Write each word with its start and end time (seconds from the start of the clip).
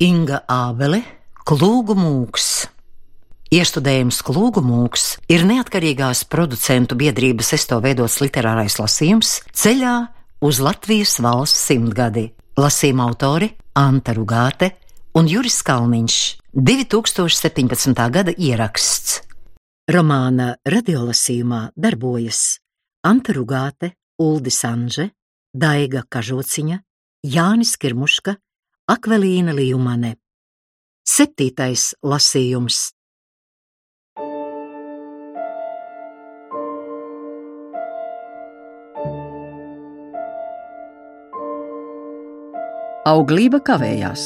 Inga 0.00 0.38
Ābele, 0.48 1.02
Klūgu 1.44 1.92
mūks. 1.92 2.44
Iestudējums 3.52 4.22
Klūgu 4.24 4.62
mūks 4.64 5.18
ir 5.28 5.44
neatkarīgās 5.44 6.22
producentu 6.24 6.96
biedrības 6.96 7.52
esto 7.58 7.76
veidots 7.84 8.16
literārais 8.24 8.78
lasījums 8.80 9.34
ceļā 9.52 9.92
uz 10.40 10.62
Latvijas 10.64 11.18
valsts 11.20 11.68
simtgadi. 11.68 12.30
Lasījuma 12.56 13.10
autori 13.10 13.50
Anta 13.76 14.16
Rugāte 14.16 14.72
un 15.20 15.28
Juris 15.28 15.60
Kalniņš. 15.68 16.18
2017. 16.56 18.08
gada 18.16 18.32
ieraksts. 18.32 19.20
Romāna 19.92 20.54
radiolasījumā 20.64 21.74
darbojas 21.76 22.54
Anta 23.04 23.36
Rugāte, 23.36 23.98
Uldis 24.16 24.64
Anže, 24.64 25.10
Daiga 25.52 26.06
Kažociņa, 26.08 26.86
Jānis 27.28 27.76
Kirmuška, 27.76 28.40
Akvelīna 28.90 29.52
Līumane. 29.54 30.16
Septītais 31.06 31.92
lasījums. 32.02 32.78
Auglība 43.06 43.60
kavējās. 43.62 44.24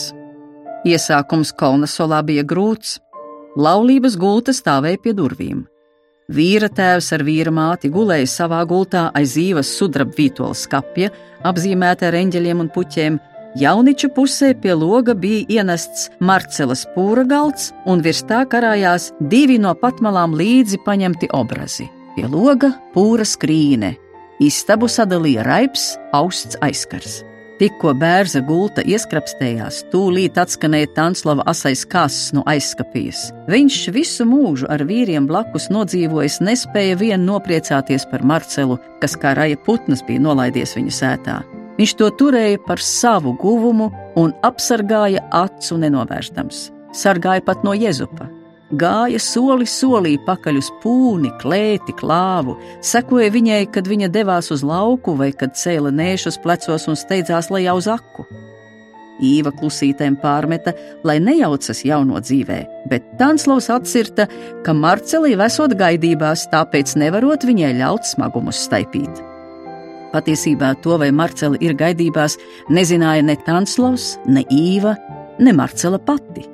Iesākums 0.88 1.52
Kolnasolā 1.60 2.22
bija 2.24 2.46
grūts. 2.48 2.96
Laulības 3.60 4.16
gulta 4.16 4.56
stāvēja 4.56 5.02
pie 5.04 5.12
durvīm. 5.20 5.60
Vīra 6.32 6.72
tēvs 6.72 7.12
ar 7.12 7.26
vīra 7.28 7.52
māti 7.52 7.92
gulēja 7.92 8.32
savā 8.38 8.64
gultā 8.64 9.10
aiz 9.12 9.36
zīves 9.36 9.76
sudraba 9.76 10.16
vītola 10.16 10.56
skapja, 10.56 11.12
apzīmēta 11.44 12.08
ar 12.08 12.20
eņģeļiem 12.24 12.64
un 12.64 12.72
puķiem. 12.72 13.22
Jauniču 13.54 14.08
pusē 14.10 14.48
pie 14.58 14.72
loga 14.74 15.14
bija 15.14 15.44
ienests 15.60 16.08
Marcelas 16.18 16.80
pūra 16.90 17.22
galds, 17.22 17.68
un 17.86 18.00
virs 18.02 18.24
tā 18.26 18.40
karājās 18.50 19.12
divi 19.30 19.60
no 19.62 19.76
patmalām 19.78 20.34
līdzi 20.34 20.80
paņemti 20.82 21.30
obrazi. 21.30 21.86
Pie 22.16 22.26
loga 22.26 22.72
pūra 22.96 23.22
skrīne, 23.22 23.92
istabu 24.42 24.90
sadalīja 24.90 25.46
raips, 25.46 25.92
austs 26.10 26.58
aizkars. 26.66 27.22
Tikko 27.62 27.94
bērza 27.94 28.42
gulta 28.42 28.82
ieskrapstējās, 28.82 29.84
tūlīt 29.94 30.34
atskanēja 30.42 30.90
Tanslava 30.96 31.46
asais 31.46 31.86
kāsas 31.86 32.34
no 32.34 32.42
aizskapijas. 32.50 33.28
Viņš 33.46 33.82
visu 33.94 34.26
mūžu 34.26 34.66
ar 34.66 34.82
vīriem 34.82 35.30
blakus 35.30 35.70
nodzīvojis, 35.70 36.42
nespēja 36.42 36.98
vien 36.98 37.22
nopriecāties 37.22 38.10
par 38.10 38.26
Marcelu, 38.26 38.82
kas 38.98 39.14
kā 39.14 39.38
raja 39.38 39.62
putnas 39.62 40.02
bija 40.02 40.26
nolaidies 40.26 40.74
viņa 40.74 41.02
sētā. 41.04 41.44
Viņš 41.78 41.96
to 41.98 42.08
turēja 42.20 42.60
par 42.66 42.82
savu 42.82 43.34
guvumu 43.40 43.90
un 44.20 44.32
apsargāja 44.46 45.24
acu 45.34 45.78
nenovērstams. 45.82 46.68
Sargāja 46.94 47.42
pat 47.42 47.64
no 47.66 47.74
Jezupa, 47.74 48.28
gāja 48.78 49.18
soli 49.18 49.66
solī 49.66 50.14
pakaļ 50.26 50.60
uz 50.60 50.70
pūni, 50.82 51.32
klēti, 51.42 51.96
klāvu, 51.98 52.54
sekoja 52.78 53.32
viņai, 53.34 53.64
kad 53.74 53.90
viņa 53.90 54.12
devās 54.14 54.52
uz 54.54 54.62
lauku 54.62 55.16
vai 55.18 55.32
kad 55.34 55.58
cēla 55.58 55.90
nēšus 55.90 56.38
plecos 56.44 56.86
un 56.90 56.98
steidzās 56.98 57.50
lejā 57.50 57.74
uz 57.74 57.90
aku. 57.90 58.26
Īva 59.22 59.52
klusītēm 59.54 60.16
pārmeta, 60.22 60.72
lai 61.06 61.20
nejaucas 61.22 61.84
jauno 61.86 62.18
dzīvē, 62.22 62.62
bet 62.90 63.12
Tanslavs 63.18 63.70
atcirta, 63.70 64.26
ka 64.66 64.74
Marcelī 64.74 65.36
esot 65.38 65.74
gaidībās, 65.78 66.48
tāpēc 66.54 66.96
nevarot 66.98 67.46
viņai 67.46 67.76
ļaut 67.82 68.10
smagumus 68.10 68.66
staipīt. 68.66 69.33
Patiesībā 70.14 70.76
to, 70.84 70.94
vai 71.02 71.10
Marcela 71.10 71.58
ir 71.60 71.74
gaidībās, 71.74 72.38
nezināja 72.70 73.24
ne 73.26 73.34
Tanslavs, 73.46 74.14
ne 74.30 74.44
Īva, 74.46 74.94
ne 75.42 75.54
Marcela 75.56 75.98
pati. 75.98 76.44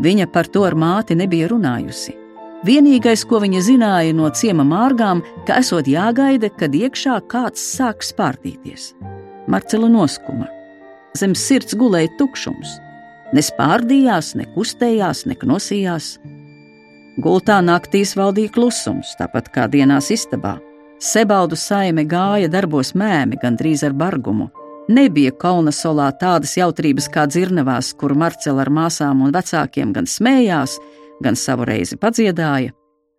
Viņa 0.00 0.30
par 0.32 0.48
to 0.48 0.64
ar 0.64 0.72
māti 0.78 1.16
nebija 1.18 1.50
runājusi. 1.52 2.16
Vienīgais, 2.64 3.26
ko 3.28 3.40
viņa 3.40 3.60
zināja 3.64 4.14
no 4.16 4.28
ciema 4.36 4.64
mārgām, 4.68 5.20
ka 5.48 5.58
esot 5.60 5.88
jāgaida, 5.88 6.48
kad 6.52 6.72
iekšā 6.76 7.18
kāds 7.28 7.60
sāks 7.76 8.12
spārdīties. 8.14 8.90
Marcela 9.48 9.88
noskuma. 9.92 10.48
Zem 11.16 11.34
sirds 11.36 11.76
gulēja 11.76 12.12
tukšums. 12.20 12.78
Ne 13.36 13.44
spārdījās, 13.44 14.34
ne 14.38 14.48
kustējās, 14.54 15.24
ne 15.28 15.36
knosījās. 15.40 16.14
Gultā 17.20 17.60
naktīs 17.64 18.16
valdīja 18.16 18.52
klusums, 18.56 19.12
tāpat 19.20 19.52
kā 19.52 19.68
dienās 19.68 20.08
istabā. 20.14 20.56
Sebaldu 21.00 21.56
saime 21.56 22.02
gāja 22.04 22.50
darbos 22.52 22.90
mēmi, 22.92 23.38
gandrīz 23.40 23.80
ar 23.86 23.94
bargumu. 23.96 24.50
Nebija 24.92 25.32
Kalnasolā 25.32 26.10
tādas 26.20 26.58
jautrības 26.58 27.06
kā 27.08 27.24
dzirnavās, 27.30 27.94
kur 27.96 28.12
Marcela 28.12 28.66
ar 28.66 28.68
māsām 28.68 29.22
un 29.24 29.32
vecākiem 29.32 29.94
gan 29.96 30.04
smējās, 30.04 30.74
gan 31.24 31.38
savu 31.40 31.64
reizi 31.70 31.96
padziedāja. 31.96 32.74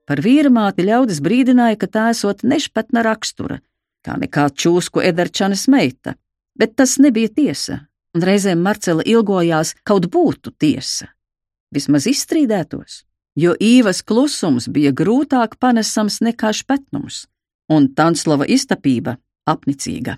Par 0.05 0.21
vīramāti 0.21 0.85
ļaudis 0.85 1.23
brīdināja, 1.25 1.79
ka 1.81 1.89
tā 1.89 2.03
esot 2.13 2.43
nešpatna 2.45 3.01
rakstura, 3.07 3.57
kā 4.05 4.19
nekā 4.21 4.45
čūsku 4.53 5.01
Ederčanes 5.01 5.65
meita, 5.65 6.13
bet 6.53 6.75
tas 6.77 6.99
nebija 7.01 7.33
tiesa, 7.33 7.79
un 8.13 8.27
reizēm 8.29 8.61
Marcela 8.61 9.01
ilgojās, 9.01 9.73
kaut 9.81 10.05
būtu 10.13 10.53
tiesa. 10.53 11.09
Vismaz 11.73 12.05
izstrīdētos, 12.13 13.01
jo 13.41 13.57
īvas 13.57 14.05
klusums 14.05 14.69
bija 14.69 14.93
grūtāk 14.93 15.57
panesams 15.57 16.21
nekā 16.21 16.53
špetnums, 16.53 17.23
un 17.71 17.87
Tanslava 17.95 18.47
iztapība 18.47 19.15
apnicīga. 19.49 20.17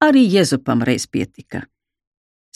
Arī 0.00 0.24
Jēzupam 0.32 0.84
reiz 0.86 1.04
pietika. 1.10 1.66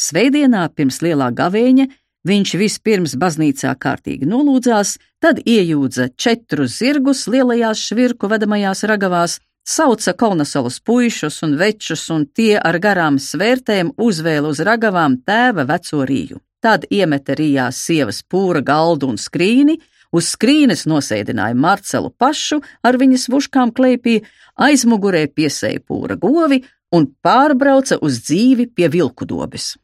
Svētdienā 0.00 0.64
pirms 0.74 1.02
lielā 1.04 1.28
gavēņa 1.36 1.86
viņš 2.26 2.54
vispirms 2.58 3.14
baznīcā 3.20 3.74
kārtīgi 3.78 4.26
nolūdzās, 4.26 4.96
tad 5.22 5.42
iejūdza 5.44 6.08
četrus 6.16 6.78
zirgus 6.80 7.26
lielajās 7.28 7.82
švirku 7.90 8.30
vedamajās 8.32 8.82
ragavās, 8.90 9.38
sauca 9.64 10.14
Kaunasalas 10.16 10.80
puišus 10.80 11.42
un 11.46 11.56
večus, 11.60 12.08
un 12.10 12.26
tie 12.26 12.56
ar 12.58 12.80
garām 12.80 13.20
svērtēm 13.20 13.94
uzvēla 14.00 14.50
uz 14.50 14.60
ragavām 14.64 15.20
tēva 15.28 15.66
veco 15.68 16.04
rīju. 16.08 16.40
Tad 16.64 16.86
iemeta 16.90 17.36
rijās 17.36 17.76
sievas 17.84 18.22
pūra 18.24 18.64
galdu 18.64 19.10
un 19.12 19.20
skrīni, 19.20 19.76
uz 20.14 20.30
skrīnes 20.34 20.86
nosēdināja 20.90 21.56
Marcelu 21.58 22.12
pašu 22.18 22.60
ar 22.86 22.98
viņas 23.00 23.26
vuškām 23.32 23.74
kleipī, 23.74 24.20
aizmugurē 24.54 25.26
piesēja 25.34 25.82
pūra 25.82 26.16
govi 26.20 26.62
un 26.94 27.10
pārbrauca 27.24 27.98
uz 28.06 28.22
dzīvi 28.22 28.70
pie 28.70 28.88
vilku 28.88 29.26
dobes. 29.26 29.74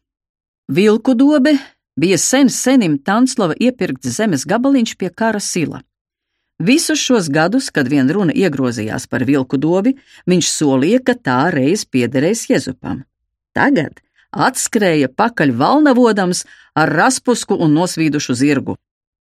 Vilku 0.71 1.17
dobe 1.19 1.57
bija 1.99 2.19
sen 2.19 2.49
senim 2.49 2.99
Tanslava 3.03 3.57
iepirkts 3.59 4.15
zemes 4.17 4.47
gabaliņš 4.47 4.97
pie 4.97 5.11
kara 5.11 5.41
sila. 5.43 5.83
Visus 6.61 7.01
šos 7.01 7.31
gadus, 7.33 7.71
kad 7.73 7.89
vien 7.89 8.11
runa 8.12 8.35
iegrozījās 8.37 9.07
par 9.09 9.25
vilku 9.25 9.57
dobi, 9.57 9.95
viņš 10.29 10.49
solīja, 10.53 11.01
ka 11.01 11.15
tā 11.17 11.41
reiz 11.55 11.87
piederēs 11.89 12.45
Jezupam. 12.51 13.01
Tagad 13.57 14.03
atskrēja 14.31 15.09
pakaļ 15.17 15.55
valnavodams 15.57 16.45
ar 16.77 16.93
raspusku 16.93 17.57
un 17.57 17.73
nosvīdušu 17.75 18.37
zirgu. 18.37 18.77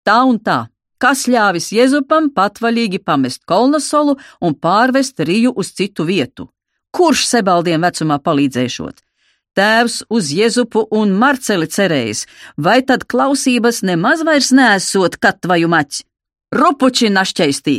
Tā 0.06 0.23
un 0.25 0.41
tā, 0.41 0.65
kas 1.02 1.26
ļāvis 1.30 1.70
Jezupam 1.76 2.28
patvaļīgi 2.36 3.02
pamest 3.04 3.44
kolnasolu 3.48 4.16
un 4.40 4.54
pārvest 4.54 5.20
Riju 5.20 5.52
uz 5.56 5.72
citu 5.76 6.06
vietu, 6.08 6.48
kurš 6.92 7.26
sebaldiem 7.30 7.84
vecumā 7.86 8.20
palīdzēšot. 8.22 9.02
Tēvs 9.56 10.02
uz 10.12 10.30
Jēzupu 10.36 10.82
un 10.92 11.14
Marceli 11.16 11.64
cerējis, 11.72 12.26
vai 12.60 12.82
tad 12.84 13.06
klausības 13.08 13.80
nemaz 13.88 14.20
vairs 14.28 14.50
nesot 14.52 15.16
katvaju 15.16 15.70
maķi? 15.72 16.04
Rupuči 16.52 17.08
našķeistī! 17.08 17.76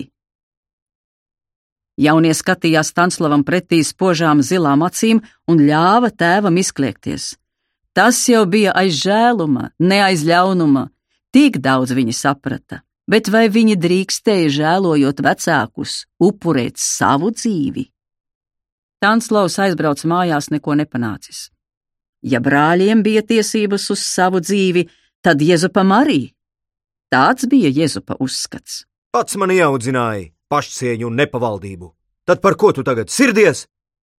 Jaunie 1.97 2.33
skatījās 2.37 2.91
Tanslavam 2.97 3.43
pretī 3.45 3.83
spožām 3.85 4.41
zilām 4.45 4.83
acīm 4.85 5.21
un 5.49 5.61
ļāva 5.69 6.11
tēvam 6.13 6.57
izkliekties. 6.61 7.35
Tas 7.97 8.19
jau 8.29 8.43
bija 8.45 8.73
aiz 8.77 8.97
žēluma, 9.01 9.71
ne 9.81 10.01
aiz 10.05 10.25
ļaunuma, 10.25 10.87
tik 11.33 11.57
daudz 11.61 11.95
viņi 11.97 12.13
saprata, 12.13 12.83
bet 13.09 13.31
vai 13.33 13.47
viņi 13.49 13.77
drīkstēja 13.79 14.53
žēlojot 14.59 15.21
vecākus, 15.23 16.05
upurēt 16.19 16.77
savu 16.81 17.31
dzīvi? 17.35 17.87
Tanslavs 19.03 19.59
aizbrauca 19.61 20.09
mājās 20.09 20.49
neko 20.49 20.75
nepanācis. 20.79 21.47
Ja 22.25 22.41
brāļiem 22.41 23.03
bija 23.05 23.21
tiesības 23.21 23.91
uz 23.93 24.01
savu 24.01 24.41
dzīvi, 24.41 24.87
tad 25.21 25.41
Jēzupam 25.41 25.93
arī. 25.93 26.33
Tāds 27.13 27.47
bija 27.47 27.69
Jēzupa 27.71 28.17
uzskats. 28.19 28.83
Pats 29.13 29.37
man 29.39 29.53
ieaudzināja 29.53 30.31
pašcieņu 30.51 31.07
un 31.07 31.19
nepavaldību. 31.21 31.93
Tad 32.27 32.41
par 32.43 32.57
ko 32.59 32.73
tu 32.75 32.83
tagad 32.83 33.11
sirdies? 33.13 33.65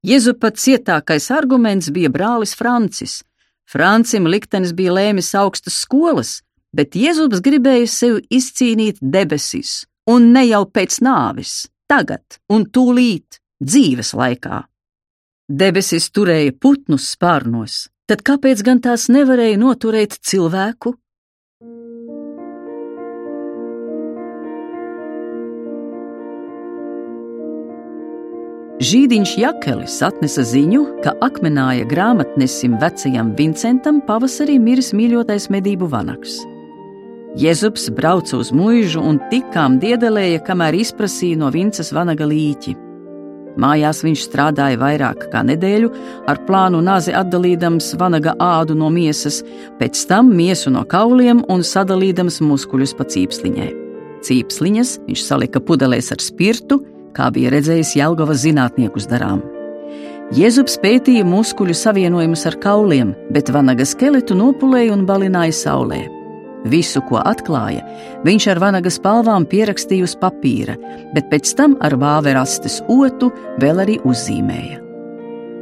Jēzupa 0.06 0.52
cietākais 0.54 1.28
arguments 1.34 1.90
bija 1.92 2.08
brālis 2.14 2.54
Francis. 2.56 3.22
Francim 3.68 4.28
liktenis 4.30 4.72
bija 4.72 4.94
lēmis 4.96 5.34
augstas 5.36 5.82
skolas, 5.82 6.38
bet 6.78 6.94
Jēzus 6.94 7.42
gribēja 7.42 7.90
sev 7.90 8.20
izcīnīt 8.30 9.02
debesis, 9.02 9.82
un 10.06 10.30
ne 10.34 10.44
jau 10.46 10.62
pēc 10.70 11.00
nāves, 11.02 11.66
tagad 11.90 12.38
un 12.54 12.68
tūlīt 12.70 13.40
dzīves 13.58 14.14
laikā. 14.14 14.62
Debesis 15.48 16.10
turēja 16.14 16.54
putnus 16.60 17.10
spārnos, 17.16 17.88
tad 18.06 18.22
kāpēc 18.22 18.62
gan 18.62 18.82
tās 18.84 19.08
nevarēja 19.10 19.58
noturēt 19.58 20.20
cilvēku? 20.22 20.94
Žīdiņš 28.78 29.32
Jakelis 29.40 29.96
atnesa 30.06 30.44
ziņu, 30.46 30.84
ka 31.02 31.16
akmenāja 31.26 31.88
grāmatnesim 31.90 32.76
vecajam 32.78 33.32
Vincentam 33.34 33.98
pavasarī 34.06 34.60
miris 34.62 34.92
mīļotais 34.94 35.48
medību 35.50 35.88
vanaks. 35.90 36.38
Jēzus 37.36 37.90
brauca 37.92 38.38
uz 38.40 38.48
mūžu 38.56 39.02
un 39.04 39.18
tikām 39.28 39.76
diedelēja, 39.82 40.40
kamēr 40.46 40.78
izprasīja 40.80 41.36
no 41.42 41.50
Vinces 41.52 41.92
vanaga 41.92 42.24
līķi. 42.24 42.72
Mājās 43.58 44.00
viņš 44.06 44.22
strādāja 44.28 44.78
vairāk 44.80 45.26
kā 45.32 45.42
nedēļu, 45.44 45.90
ar 46.30 46.40
plānu 46.46 46.80
nazi 46.84 47.12
atdalīdams 47.12 47.90
vanaga 48.00 48.32
ādu 48.40 48.76
no 48.78 48.88
miesas, 48.94 49.42
pēc 49.80 50.06
tam 50.08 50.32
miesu 50.32 50.72
no 50.72 50.86
kauliem 50.88 51.42
un 51.52 51.66
sadalīdams 51.66 52.40
muskuļus 52.48 52.96
pa 52.96 53.04
cīpsliņai. 53.04 53.70
Cīpsliņas 54.24 54.96
viņš 55.06 55.28
salika 55.28 55.60
pudelēs 55.60 56.12
ar 56.14 56.22
spirtu, 56.22 56.80
kā 57.12 57.28
bija 57.34 57.52
redzējis 57.52 57.96
Jelgavas 57.98 58.44
zinātniekus 58.46 59.10
darām. 59.10 59.42
Jēzus 60.32 60.76
pētīja 60.80 61.24
muskuļu 61.28 61.76
savienojumus 61.76 62.46
ar 62.48 62.56
kauliem, 62.62 63.14
bet 63.32 63.52
vanaga 63.52 63.84
skeletu 63.88 64.36
nopulēja 64.38 64.96
un 64.96 65.04
balināja 65.08 65.56
saulē. 65.56 66.17
Visu, 66.66 67.02
ko 67.06 67.20
atklāja, 67.22 67.84
viņš 68.26 68.48
ar 68.50 68.58
vanagas 68.62 68.98
palvām 69.02 69.46
pierakstīja 69.46 70.08
uz 70.08 70.16
papīra, 70.18 70.74
bet 71.14 71.30
pēc 71.30 71.54
tam 71.58 71.76
ar 71.84 71.94
vāverastes 72.00 72.80
otu 72.90 73.30
vēl 73.62 73.84
arī 73.84 73.98
uzzīmēja. 74.08 74.82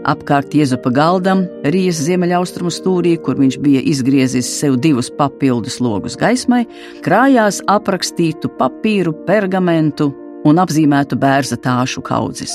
Apkārt 0.06 0.54
Jēzupa 0.54 0.92
galdam, 0.94 1.42
Rīgas 1.66 1.98
ziemeļaustrumu 2.06 2.70
stūrī, 2.70 3.16
kur 3.18 3.40
viņš 3.40 3.56
bija 3.58 3.82
izgriezis 3.90 4.48
sev 4.60 4.76
divus 4.78 5.10
papildus 5.18 5.80
logus 5.82 6.14
gaismai, 6.20 6.62
krājās 7.02 7.58
aprakstītu 7.66 8.52
papīru, 8.60 9.16
pergamentu, 9.26 10.12
un 10.46 10.62
apzīmētu 10.62 11.18
bērza 11.18 11.58
tāšu 11.58 12.04
kaudzes. 12.06 12.54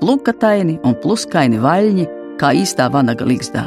Plukataini 0.00 0.78
un 0.88 0.96
pluskaini 1.02 1.60
vaļņi, 1.60 2.08
kā 2.40 2.54
īstā 2.56 2.88
vanaga 2.92 3.28
līgzdā. 3.28 3.66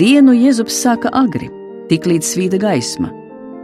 Dienu 0.00 0.32
Jēzus 0.34 0.80
sāka 0.80 1.12
agri, 1.14 1.50
tik 1.90 2.08
līdz 2.10 2.32
svīda 2.34 2.60
gaisma. 2.62 3.12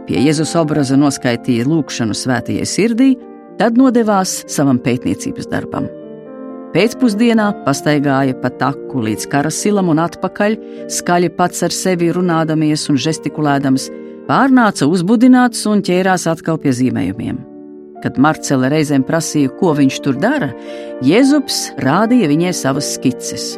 Pie 0.07 0.19
Jēzus 0.25 0.53
obraza 0.59 0.97
noskaitīja 0.99 1.67
lūgšanu 1.69 2.15
svētajai 2.17 2.67
sirdī, 2.67 3.13
tad 3.59 3.77
nodevās 3.79 4.41
savam 4.51 4.79
pētniecības 4.83 5.47
darbam. 5.51 5.87
Pēcpusdienā 6.73 7.51
pastaigāja 7.67 8.33
pa 8.41 8.49
taku 8.57 9.03
līdz 9.05 9.27
karasilam 9.29 9.91
un 9.93 10.01
atpakaļ, 10.01 10.57
skaļi 10.89 11.29
pats 11.37 11.61
ar 11.67 11.75
sevi 11.75 12.09
runādamies 12.15 12.87
un 12.89 12.97
žestikulēdams, 12.97 13.91
pārnāca 14.27 14.89
uzbudināts 14.89 15.67
un 15.69 15.83
ķērās 15.85 16.25
atkal 16.31 16.57
pie 16.63 16.73
zīmējumiem. 16.73 17.37
Kad 18.03 18.17
Marcela 18.19 18.67
reizēm 18.73 19.05
prasīja, 19.07 19.53
ko 19.61 19.75
viņš 19.77 19.99
tur 20.03 20.17
dara, 20.19 20.49
Jēzus 21.05 21.69
rādīja 21.79 22.31
viņai 22.33 22.55
savas 22.57 22.95
skices. 22.97 23.53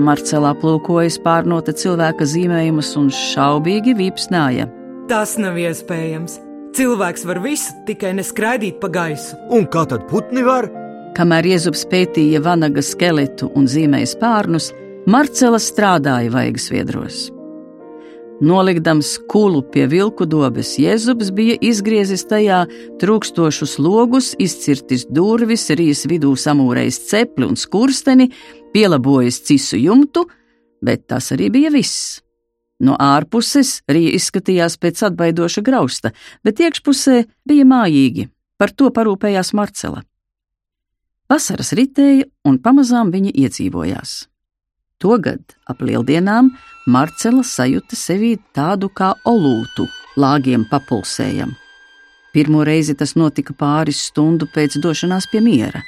Marcelā 0.00 0.52
plūkojas 0.60 1.18
pārnota 1.24 1.74
cilvēka 1.76 2.26
zīmējumus 2.28 2.94
un 3.00 3.10
šaubīgi 3.12 3.96
vīpsnāja. 3.98 4.68
Tas 5.10 5.36
nav 5.40 5.58
iespējams. 5.60 6.40
Cilvēks 6.76 7.24
var 7.28 7.40
visu, 7.44 7.72
tikai 7.88 8.10
neskraidīt 8.18 8.80
pa 8.82 8.90
gaisu. 8.92 9.38
Un 9.54 9.64
kā 9.72 9.86
tad 9.88 10.08
putni 10.10 10.44
var? 10.44 10.68
Kamēr 11.16 11.48
Jēzus 11.48 11.86
pētīja 11.88 12.42
vanaga 12.44 12.82
skeletu 12.84 13.48
un 13.56 13.64
zīmēja 13.70 14.10
spārnus, 14.12 14.72
Marcela 15.08 15.60
strādāja 15.62 16.28
vaigas 16.34 16.66
viedros. 16.68 17.30
Nolikdams 18.44 19.14
kulu 19.32 19.62
pie 19.72 19.86
vilku 19.88 20.26
dobes, 20.28 20.74
Jēzus 20.76 21.30
bija 21.32 21.54
izgriezis 21.64 22.26
tajā 22.28 22.66
trūkstošus 23.00 23.78
logus, 23.80 24.34
izcirtis 24.36 25.06
durvis, 25.08 25.64
rīs 25.72 26.04
vidū 26.10 26.34
samūrējis 26.36 27.00
cepli 27.08 27.48
un 27.48 27.56
skursteni, 27.56 28.28
pielabojis 28.76 29.40
cisu 29.48 29.80
jumtu, 29.80 30.26
bet 30.84 31.06
tas 31.08 31.32
arī 31.32 31.48
bija 31.54 31.72
viss. 31.72 32.20
No 32.84 32.98
ārpuses 33.00 33.78
rīja 33.88 34.12
izskatījās 34.18 34.76
pēc 34.76 35.00
atbaidoša 35.08 35.62
grausta, 35.64 36.12
bet 36.44 36.60
iekšpusē 36.60 37.22
bija 37.48 37.64
mājīgi, 37.64 38.28
par 38.60 38.74
to 38.76 38.90
parūpējās 38.92 39.54
Marcela. 39.56 40.04
Vasaras 41.32 41.72
ritēja, 41.74 42.28
un 42.44 42.60
pamazām 42.62 43.08
viņa 43.14 43.32
iedzīvojās. 43.46 44.26
Togad 45.00 45.56
ap 45.68 45.80
lieldienām 45.80 46.52
Marcela 46.86 47.42
sajūta 47.44 47.96
sevī 47.96 48.36
tādu 48.56 48.92
kā 48.92 49.14
olūtu, 49.24 49.88
lāgiem 50.20 50.68
papulsējam. 50.68 51.56
Pirmo 52.36 52.60
reizi 52.68 52.92
tas 52.94 53.16
notika 53.16 53.56
pāris 53.56 54.04
stundu 54.10 54.48
pēc 54.52 54.76
došanās 54.84 55.28
pie 55.32 55.40
miera. 55.40 55.80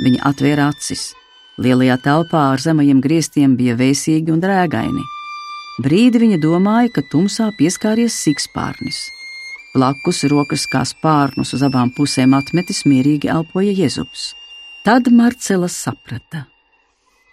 Viņa 0.00 0.24
atvēra 0.32 0.72
acis. 0.72 1.10
Lielajā 1.58 1.96
telpā 2.04 2.42
ar 2.52 2.62
zemajiem 2.62 3.00
griestiem 3.02 3.56
bija 3.58 3.74
vēsīgi 3.78 4.30
un 4.30 4.42
drēgaini. 4.42 5.04
Brīdi 5.82 6.20
viņa 6.22 6.38
domāja, 6.42 6.92
ka 6.94 7.02
tumsā 7.10 7.48
pieskāries 7.58 8.14
sikspārnis. 8.22 9.00
Blakus 9.74 10.22
rokas 10.30 10.68
kā 10.70 10.84
spārnus 10.86 11.52
uz 11.54 11.64
abām 11.66 11.90
pusēm 11.94 12.36
atmetis 12.38 12.84
mierīgi 12.86 13.30
elpoja 13.34 13.74
Jēzus. 13.74 14.32
Tad 14.86 15.10
Marcela 15.10 15.68
saprata, 15.68 16.46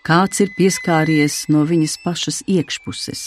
kāds 0.06 0.42
ir 0.42 0.52
pieskāries 0.58 1.46
no 1.54 1.62
viņas 1.70 1.96
pašas 2.04 2.42
iekšpuses. 2.50 3.24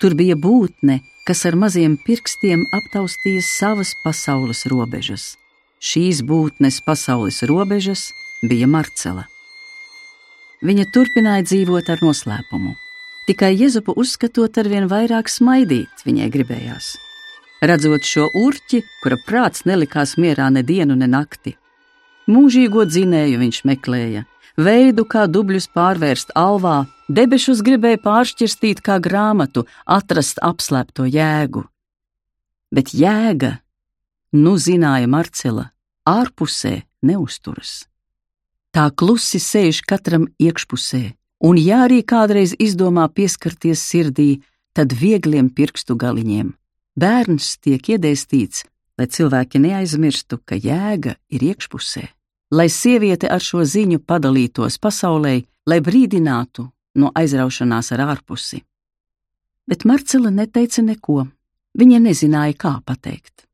Tur 0.00 0.14
bija 0.14 0.38
būtne, 0.38 1.00
kas 1.26 1.44
ar 1.48 1.58
maziem 1.58 1.98
pirkstiem 2.06 2.64
aptaustīja 2.78 3.42
savas 3.42 3.94
pasaules 4.06 4.64
robežas. 4.70 5.34
Šīs 5.82 6.22
būtnes 6.22 6.80
pasaules 6.86 7.42
robežas 7.50 8.08
bija 8.46 8.70
Marcela. 8.70 9.26
Viņa 10.64 10.84
turpināja 10.94 11.44
dzīvot 11.44 11.90
ar 11.92 12.00
noslēpumu. 12.00 12.70
Tikai 13.28 13.50
Jēzupu 13.52 13.92
uzskatot 14.00 14.56
ar 14.60 14.68
vien 14.72 14.86
vairāk 14.88 15.28
smaidīt, 15.28 16.04
viņai 16.06 16.28
gribējās. 16.32 16.94
Redzot 17.64 18.08
šo 18.08 18.30
urķi, 18.36 18.80
kura 19.02 19.18
prāts 19.28 19.66
nelikās 19.68 20.16
mierā 20.20 20.48
ne 20.52 20.64
dienu, 20.64 20.96
ne 20.96 21.08
nakti. 21.08 21.54
Mūžīgo 22.32 22.84
dzinēju 22.88 23.42
viņš 23.44 23.60
meklēja, 23.68 24.24
veidu, 24.56 25.04
kā 25.04 25.26
dubļus 25.28 25.68
pārvērst 25.76 26.32
alvā, 26.36 26.86
debešus 27.12 27.60
gribēja 27.64 28.00
pāršķirstīt 28.04 28.80
kā 28.84 28.96
grāmatu, 29.04 29.66
atrast 29.84 30.40
apslēpto 30.40 31.04
jēgu. 31.04 31.66
Bet 32.72 32.96
jēga, 32.96 33.58
nu 34.32 34.56
zināja 34.56 35.08
Marcela, 35.08 35.70
ārpusē 36.08 36.80
neusturas. 37.04 37.82
Tā 38.74 38.88
klusi 38.90 39.38
sēž 39.38 39.84
katram 39.86 40.26
iekšpusē, 40.42 41.04
un 41.46 41.60
ja 41.60 41.84
arī 41.86 42.00
kādreiz 42.02 42.56
izdomā 42.58 43.06
pieskarties 43.08 43.84
sirdī, 43.86 44.42
tad 44.74 44.96
viegliem 44.98 45.52
pirkstu 45.54 45.94
galiņiem. 45.94 46.50
Bērns 46.98 47.54
tiek 47.62 47.94
iedēstīts, 47.94 48.66
lai 48.98 49.06
cilvēki 49.06 49.62
neaizmirstu, 49.62 50.42
ka 50.42 50.58
jēga 50.58 51.14
ir 51.30 51.50
iekšpusē 51.54 52.08
lai 52.54 52.68
sieviete 52.68 53.28
ar 53.30 53.42
šo 53.42 53.64
ziņu 53.64 54.00
padalītos 54.06 54.78
pasaulē, 54.82 55.34
lai 55.66 55.80
brīdinātu 55.80 56.66
no 57.00 57.10
aizraušanās 57.20 57.90
ar 57.94 58.04
ārpusi. 58.10 58.60
Bet 59.68 59.86
Marcela 59.88 60.30
neteica 60.30 60.84
neko, 60.84 61.24
viņa 61.80 62.00
nezināja, 62.04 62.54
kā 62.64 62.74
pateikt. 62.86 63.46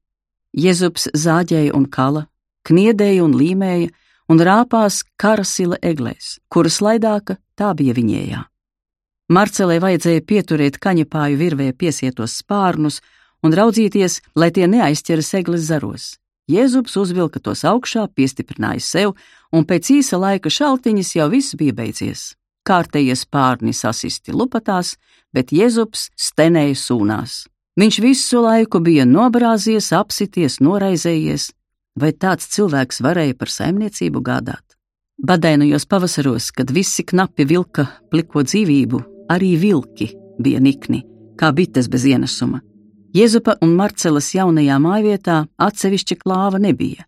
Jēzus 0.53 1.09
zāģēja 1.15 1.73
un 1.79 1.87
kala, 1.87 2.27
kniedēja 2.67 3.25
un 3.25 3.37
līmēja 3.39 3.93
un 4.31 4.39
rāpās 4.47 5.03
karasila 5.19 5.81
eglēs, 5.83 6.39
kuras 6.49 6.79
laidāka 6.85 7.37
tā 7.59 7.73
bija 7.75 7.97
viņējā. 7.97 8.45
Marcelē 9.31 9.79
vajadzēja 9.83 10.23
pieturēt 10.27 10.79
kaņepāju 10.83 11.39
virvē 11.39 11.69
piesietos 11.79 12.39
spārnus 12.41 12.99
un 13.47 13.55
raudzīties, 13.55 14.21
lai 14.35 14.51
tie 14.55 14.67
neaizķeras 14.71 15.35
eglis 15.39 15.69
zaros. 15.69 16.15
Jēzus 16.51 16.97
uzvilka 16.99 17.39
tos 17.39 17.63
augšā, 17.69 18.09
piestiprināja 18.11 18.83
sev, 18.83 19.15
un 19.55 19.67
pēc 19.67 19.93
īsa 20.01 20.19
laika 20.19 20.51
šaltiņas 20.51 21.15
jau 21.15 21.29
viss 21.31 21.55
bija 21.55 21.77
beidzies. 21.79 22.33
Kārtējie 22.67 23.15
spārni 23.17 23.73
sasisti 23.75 24.35
lupatās, 24.35 24.97
bet 25.35 25.55
Jēzus 25.55 26.11
stenēja 26.19 26.75
sūnās. 26.75 27.45
Viņš 27.79 28.01
visu 28.03 28.43
laiku 28.43 28.81
bija 28.83 29.07
nobrāzies, 29.07 29.93
apsities, 29.95 30.59
noraizējies, 30.61 31.53
vai 32.01 32.13
tāds 32.13 32.49
cilvēks 32.55 33.03
varēja 33.05 33.37
par 33.39 33.53
saimniecību 33.53 34.23
gādāt? 34.25 34.65
Badainajos 35.21 35.85
pavasaros, 35.87 36.49
kad 36.57 36.71
visi 36.73 37.05
knapi 37.05 37.45
vilka 37.45 37.87
pliko 38.11 38.41
dzīvību, 38.41 39.03
arī 39.29 39.53
vilki 39.61 40.09
bija 40.41 40.61
nikni, 40.65 41.03
kā 41.37 41.53
bites 41.53 41.91
bez 41.93 42.07
ienesuma. 42.09 42.63
Jēzupa 43.13 43.59
un 43.61 43.75
Marcelas 43.77 44.31
jaunajā 44.33 44.77
mājvietā 44.81 45.43
atsevišķa 45.59 46.17
klāva 46.23 46.61
nebija. 46.63 47.05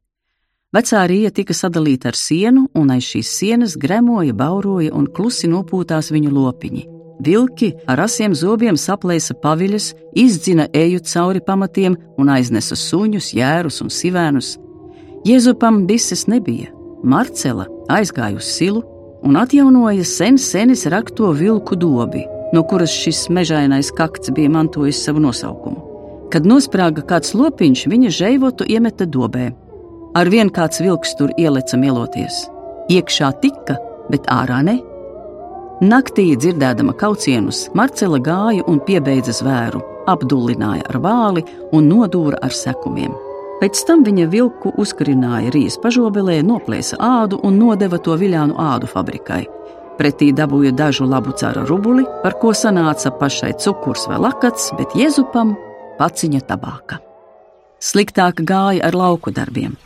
Vecā 0.73 1.03
rīja 1.05 1.31
tika 1.37 1.55
sadalīta 1.55 2.09
ar 2.11 2.17
sienu, 2.17 2.65
un 2.75 2.91
aiz 2.95 3.05
šīs 3.05 3.31
sienas 3.39 3.77
gremoja, 3.77 4.33
bauroja 4.33 4.95
un 4.97 5.07
klusi 5.07 5.51
nopūtās 5.53 6.09
viņu 6.15 6.33
lopiņi. 6.33 6.85
Vilki 7.23 7.71
ar 7.87 8.01
asiem 8.07 8.35
zobiem 8.35 8.79
saplēsa 8.81 9.37
paviļas, 9.43 9.93
izdzina 10.17 10.67
eju 10.75 11.03
cauri 11.07 11.43
pamatiem 11.45 11.97
un 12.19 12.33
aiznesa 12.33 12.77
suņus, 12.77 13.31
jērus 13.37 13.83
un 13.85 13.93
sivēnus. 13.93 14.57
Jēzupam 15.23 15.85
bises 15.87 16.25
nebija. 16.27 16.73
Marcela 17.03 17.69
aizgāja 17.91 18.41
uz 18.41 18.49
silu 18.57 18.83
un 19.23 19.37
atjaunoja 19.39 20.03
sen 20.07 20.39
senis 20.39 20.83
rakto 20.91 21.31
vilku 21.39 21.79
dobi, 21.79 22.25
no 22.53 22.65
kuras 22.67 22.91
šis 22.91 23.29
mežainais 23.31 23.93
kakts 23.95 24.33
bija 24.35 24.51
mantojis 24.51 25.05
savu 25.07 25.23
nosaukumu. 25.23 25.79
Kad 26.35 26.49
nosprāga 26.49 27.07
kāds 27.07 27.37
lopiņš, 27.39 27.85
viņa 27.93 28.13
žēvotu 28.19 28.67
iemeta 28.67 29.07
dobē. 29.07 29.53
Ar 30.19 30.29
vien 30.33 30.51
kāds 30.51 30.83
vilks 30.83 31.15
tur 31.15 31.31
ieleca 31.39 31.79
mieloties. 31.79 32.43
Iekšā 32.91 33.31
tika, 33.45 33.79
bet 34.11 34.27
ārā 34.27 34.59
ne. 34.67 34.81
Naktī 35.87 36.33
dzirdēdama 36.35 36.97
kaucienus, 36.99 37.69
Marcela 37.79 38.19
gāja 38.19 38.67
un 38.67 38.83
piebeidza 38.83 39.39
zvēru, 39.39 39.87
apdullināja 40.11 40.89
ar 40.91 40.99
vāli 41.05 41.47
un 41.71 41.87
nodūra 41.95 42.43
ar 42.43 42.55
sekumiem. 42.55 43.15
Pēc 43.63 43.85
tam 43.87 44.01
viņa 44.03 44.25
vilku 44.27 44.73
uzkarināja 44.83 45.53
rīzes 45.55 45.79
pažobelē, 45.79 46.41
noplēsa 46.43 46.97
ādu 46.99 47.37
un 47.47 47.61
nodeva 47.61 48.01
to 48.03 48.17
viļānu 48.19 48.57
ādu 48.59 48.89
fabrikai. 48.91 49.45
Pretī 50.01 50.33
dabūja 50.35 50.73
dažu 50.75 51.07
labu 51.07 51.31
cara 51.39 51.63
rubuli, 51.69 52.03
par 52.25 52.35
ko 52.43 52.51
sanāca 52.59 53.13
pašai 53.21 53.53
cukurs 53.63 54.09
vai 54.11 54.19
lakats, 54.19 54.73
bet 54.75 54.97
Jēzupam 54.99 55.53
paciņa 56.01 56.41
tabāka. 56.49 56.99
Sliktāk 57.79 58.43
gāja 58.43 58.83
ar 58.89 58.99
lauku 58.99 59.31
darbiem. 59.31 59.77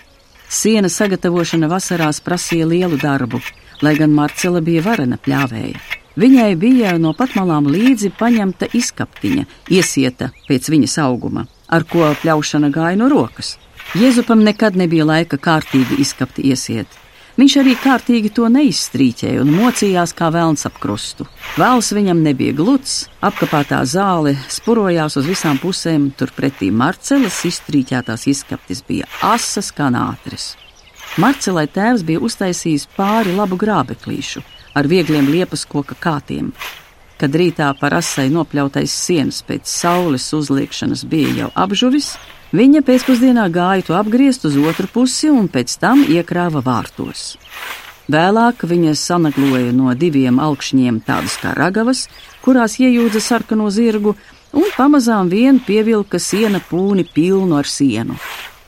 Siena 0.49 0.89
sagatavošana 0.89 1.69
vasarās 1.69 2.23
prasīja 2.25 2.71
lielu 2.71 2.97
darbu, 3.03 3.43
lai 3.85 3.93
gan 4.01 4.17
Marcela 4.17 4.65
bija 4.65 4.87
varena 4.89 5.21
pļāvēja. 5.21 5.85
Viņai 6.17 6.49
bija 6.57 6.97
no 6.97 7.13
patmalām 7.13 7.69
līdzi 7.69 8.15
paņemta 8.17 8.73
izkaptiņa, 8.73 9.45
iesieta 9.69 10.33
pēc 10.49 10.73
viņas 10.73 10.97
auguma, 11.05 11.45
ar 11.69 11.85
ko 11.85 12.09
pļaušana 12.25 12.73
gāja 12.73 12.97
no 13.05 13.13
rokas. 13.13 13.59
Jēzupam 13.95 14.43
nekad 14.43 14.75
nebija 14.77 15.05
laika 15.07 15.39
kārtīgi 15.39 16.01
izkapti 16.03 16.43
iesiet. 16.51 16.89
Viņš 17.37 17.55
arī 17.61 17.75
kārtīgi 17.77 18.31
to 18.33 18.49
neizstrīķēja 18.49 19.43
un 19.45 19.53
mocījās 19.53 20.15
kā 20.17 20.31
vēlns 20.33 20.65
ap 20.67 20.79
krustu. 20.81 21.27
Vēls 21.61 21.93
viņam 21.93 22.23
nebija 22.25 22.57
gluds, 22.57 23.11
apkapātā 23.21 23.83
zāle 23.85 24.33
spurojās 24.49 25.19
uz 25.21 25.29
visām 25.29 25.61
pusēm, 25.61 26.09
turpretī 26.17 26.71
Marcelas 26.73 27.43
izstrīķētās 27.45 28.27
izkaptis 28.33 28.81
bija 28.89 29.09
asas 29.21 29.69
kā 29.77 29.91
nātris. 29.93 30.55
Marcelai 31.21 31.67
tēvs 31.69 32.03
bija 32.09 32.25
uztaisījis 32.25 32.89
pāri 32.97 33.37
labu 33.37 33.61
grābeklīšu 33.61 34.43
ar 34.77 34.89
viegliem 34.89 35.29
liepas 35.33 35.65
koka 35.69 35.97
kātiem. 36.01 36.51
Kad 37.17 37.37
rītā 37.37 37.71
par 37.81 37.97
asai 37.97 38.27
nopļautais 38.33 38.93
sienas 38.93 39.41
pēc 39.45 39.69
saules 39.69 40.27
uzliekšanas 40.37 41.05
bija 41.09 41.37
jau 41.39 41.53
apžuvis, 41.57 42.15
viņa 42.57 42.83
pēcpusdienā 42.87 43.47
gāja 43.53 43.85
to 43.89 43.97
apgriezt 43.99 44.47
uz 44.49 44.57
otru 44.57 44.89
pusi 44.93 45.29
un 45.33 45.51
pēc 45.53 45.77
tam 45.83 46.05
iekrāva 46.09 46.63
vārtos. 46.65 47.35
Vēlāk 48.07 48.63
viņa 48.71 48.95
sanagloja 48.95 49.73
no 49.75 49.93
diviem 49.99 50.39
augšņiem 50.39 51.01
tādas 51.07 51.35
kā 51.43 51.53
ragavas, 51.59 52.05
kurās 52.45 52.79
iejūdza 52.79 53.21
sarkano 53.21 53.67
zirgu, 53.75 54.15
un 54.55 54.69
pamazām 54.77 55.29
vien 55.33 55.59
pievilka 55.59 56.21
siena 56.23 56.61
pūni 56.71 57.07
pilnu 57.15 57.59
ar 57.59 57.67
sienu. 57.67 58.15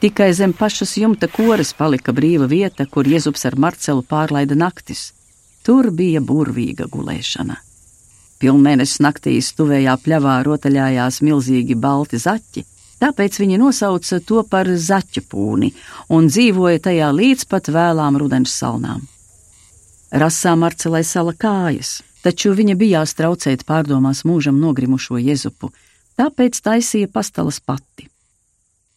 Tikai 0.03 0.33
zem 0.35 0.53
pašas 0.55 0.97
jumta 0.99 1.27
koras 1.31 1.73
palika 1.75 2.13
brīva 2.15 2.47
vieta, 2.51 2.87
kur 2.87 3.07
Jēzus 3.07 3.47
ar 3.49 3.57
Marcelu 3.59 4.03
pārlaida 4.03 4.59
naktis. 4.59 5.13
Tur 5.67 5.91
bija 5.91 6.21
burvīga 6.23 6.87
gulēšana. 6.91 7.57
Pilnmēnesis 8.39 9.01
naktīs 9.03 9.53
tuvējā 9.59 9.97
pļavā 10.03 10.37
rotaļājās 10.47 11.19
milzīgi 11.27 11.75
balti 11.75 12.21
zaķi, 12.23 12.63
tāpēc 13.03 13.39
viņi 13.41 13.61
nosauca 13.61 14.21
to 14.21 14.43
par 14.51 14.69
zaķu 14.69 15.25
pūni 15.31 15.73
un 16.09 16.29
dzīvoja 16.31 16.83
tajā 16.89 17.13
līdz 17.15 17.47
pat 17.51 17.71
vēlām 17.75 18.19
rudens 18.21 18.55
salnām. 18.55 19.07
Rasā 20.09 20.55
Marcelai 20.57 21.05
sala 21.05 21.35
kājas, 21.37 21.99
taču 22.25 22.55
viņa 22.57 22.77
bijās 22.81 23.13
traucēt 23.19 23.67
pārdomās 23.69 24.25
mūžam 24.25 24.57
nogrimušo 24.61 25.21
Jēzupu, 25.21 25.69
tāpēc 26.19 26.63
taisīja 26.65 27.11
pastalas 27.13 27.61
pati. 27.61 28.09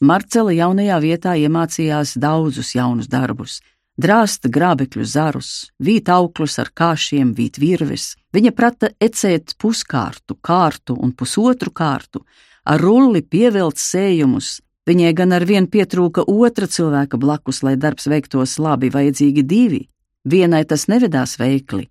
Marcela 0.02 0.54
jaunajā 0.56 0.96
vietā 1.04 1.36
iemācījās 1.38 2.16
daudzus 2.18 2.72
jaunus 2.74 3.10
darbus- 3.12 3.60
drāsta 4.04 4.50
grābekļu 4.50 5.06
zarus, 5.06 5.70
vīt 5.80 6.10
auklus 6.10 6.58
ar 6.58 6.72
kāšiem, 6.74 7.36
vīt 7.36 7.60
virves. 7.60 8.16
Viņa 8.34 8.52
prata 8.56 8.90
ecēt 9.00 9.54
puskārtu, 9.62 10.40
kārtu 10.42 10.98
un 10.98 11.12
pusotru 11.12 11.70
kārtu, 11.70 12.24
ar 12.64 12.82
rulli 12.82 13.22
pievelt 13.22 13.80
sējumus. 13.82 14.60
Viņai 14.90 15.14
gan 15.14 15.34
ar 15.36 15.46
vienu 15.46 15.70
pietrūka 15.70 16.26
otra 16.28 16.68
cilvēka 16.68 17.18
blakus, 17.22 17.62
lai 17.64 17.76
darbs 17.78 18.08
veiktos 18.10 18.58
labi, 18.60 18.90
vajadzīgi 18.90 19.44
divi. 19.46 19.82
Vienai 20.26 20.64
tas 20.66 20.88
nevedās 20.90 21.38
veikli. 21.40 21.88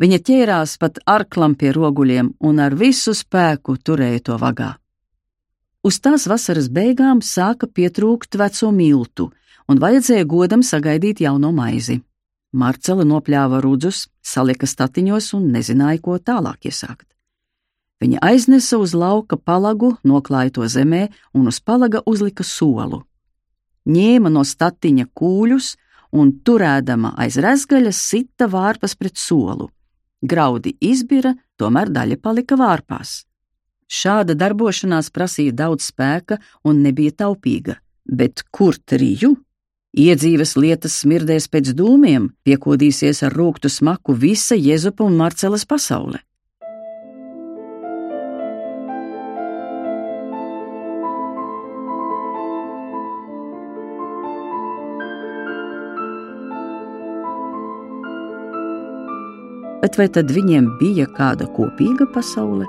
Viņa 0.00 0.18
ķērās 0.26 0.78
pat 0.82 0.98
arklam 1.06 1.54
pie 1.54 1.70
roguļiem 1.72 2.32
un 2.40 2.58
ar 2.60 2.74
visu 2.74 3.14
spēku 3.14 3.76
turēja 3.78 4.24
to 4.28 4.38
vagā. 4.40 4.74
Uz 5.84 6.00
tās 6.00 6.26
vasaras 6.26 6.70
beigām 6.72 7.20
sāka 7.22 7.68
pietrūkt 7.68 8.38
veco 8.40 8.72
miltu, 8.72 9.28
un 9.68 9.78
vajadzēja 9.78 10.24
godam 10.24 10.64
sagaidīt 10.64 11.20
jauno 11.20 11.52
maizi. 11.52 12.00
Marcela 12.54 13.04
nopļāva 13.04 13.60
rudzus, 13.60 14.08
salika 14.22 14.66
statiņos 14.66 15.32
un 15.36 15.50
nezināja, 15.54 16.00
ko 16.00 16.18
tālāk 16.18 16.70
iesākt. 16.70 17.13
Viņa 18.02 18.20
aiznesa 18.22 18.78
uz 18.82 18.94
lauka 18.94 19.36
palagu, 19.36 19.94
noklāja 20.04 20.56
to 20.58 20.66
zemē 20.68 21.08
un 21.34 21.48
uz 21.48 21.60
palaga 21.60 22.02
uzlika 22.06 22.44
solu. 22.44 23.04
Ņēma 23.86 24.32
no 24.32 24.42
statiņa 24.44 25.06
kūļus 25.14 25.74
un, 26.16 26.32
turēdama 26.46 27.14
aiz 27.20 27.38
rezgaļas, 27.42 28.00
sita 28.10 28.48
vārpas 28.50 28.96
pret 28.98 29.18
solu. 29.20 29.68
Graudi 30.24 30.74
izbira, 30.80 31.34
tomēr 31.60 31.92
daļa 31.92 32.18
palika 32.22 32.56
vārpās. 32.56 33.22
Šāda 33.90 34.34
darbošanās 34.34 35.10
prasīja 35.12 35.52
daudz 35.52 35.90
spēka 35.90 36.38
un 36.64 36.80
nebija 36.82 37.12
taupīga, 37.24 37.76
bet 38.08 38.46
kur 38.50 38.78
triju? 38.80 39.34
Iedzīves 39.94 40.56
lietas 40.58 40.96
smirdēs 41.04 41.46
pēc 41.52 41.70
dūmiem, 41.78 42.32
piekodīsies 42.42 43.22
ar 43.28 43.36
rūktu 43.36 43.70
smaku 43.70 44.16
visa 44.18 44.56
Jēzupa 44.58 45.04
un 45.06 45.20
Marcelas 45.20 45.62
pasaule. 45.70 46.18
Bet 59.94 60.00
vai 60.00 60.10
tad 60.10 60.30
viņiem 60.34 60.64
bija 60.80 61.04
kāda 61.14 61.46
kopīga 61.54 62.08
pasaule? 62.10 62.64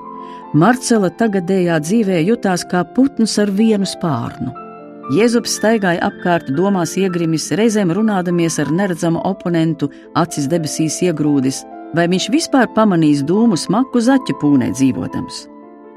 Marcela 0.53 1.09
tagadējā 1.09 1.79
dzīvē 1.81 2.19
jutās 2.21 2.61
kā 2.69 2.83
putns 2.93 3.33
ar 3.41 3.49
vienu 3.49 3.87
spārnu. 3.89 4.53
Jēzus 5.15 5.55
staigāja 5.57 6.05
apkārt, 6.05 6.51
domās 6.53 6.93
iegrimis, 7.01 7.47
reizēm 7.57 7.95
runādamies 7.97 8.59
ar 8.61 8.69
neredzamu 8.69 9.25
oponentu, 9.25 9.89
acis 10.13 10.45
debesīs 10.53 10.99
iegrūdis, 11.01 11.63
vai 11.97 12.05
viņš 12.13 12.29
vispār 12.29 12.69
pamanīs 12.77 13.25
dūmu 13.25 13.57
smaku 13.57 14.05
zaķu 14.05 14.37
pūnē 14.37 14.69
dzīvodams. 14.77 15.47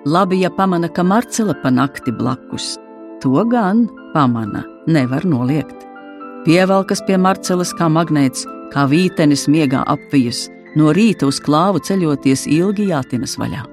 Labi, 0.09 0.41
ja 0.41 0.49
pamana, 0.49 0.89
ka 0.89 1.05
Marcela 1.05 1.53
pa 1.61 1.69
nakti 1.69 2.09
blakus. 2.09 2.79
To 3.21 3.45
gan 3.45 3.91
pamana, 4.17 4.65
nevar 4.89 5.29
noliegt. 5.29 5.77
Pievelkas 6.49 7.05
pie 7.05 7.21
Marcelas 7.21 7.77
kā 7.77 7.93
magnēts, 7.93 8.49
kā 8.73 8.89
vītenis 8.89 9.45
miegā 9.45 9.85
apvijas, 9.85 10.47
no 10.77 10.93
rīta 10.93 11.29
uz 11.29 11.41
klāvu 11.41 11.81
ceļoties 11.85 12.47
ilgi 12.51 12.91
jātinas 12.91 13.39
vaļā. 13.41 13.65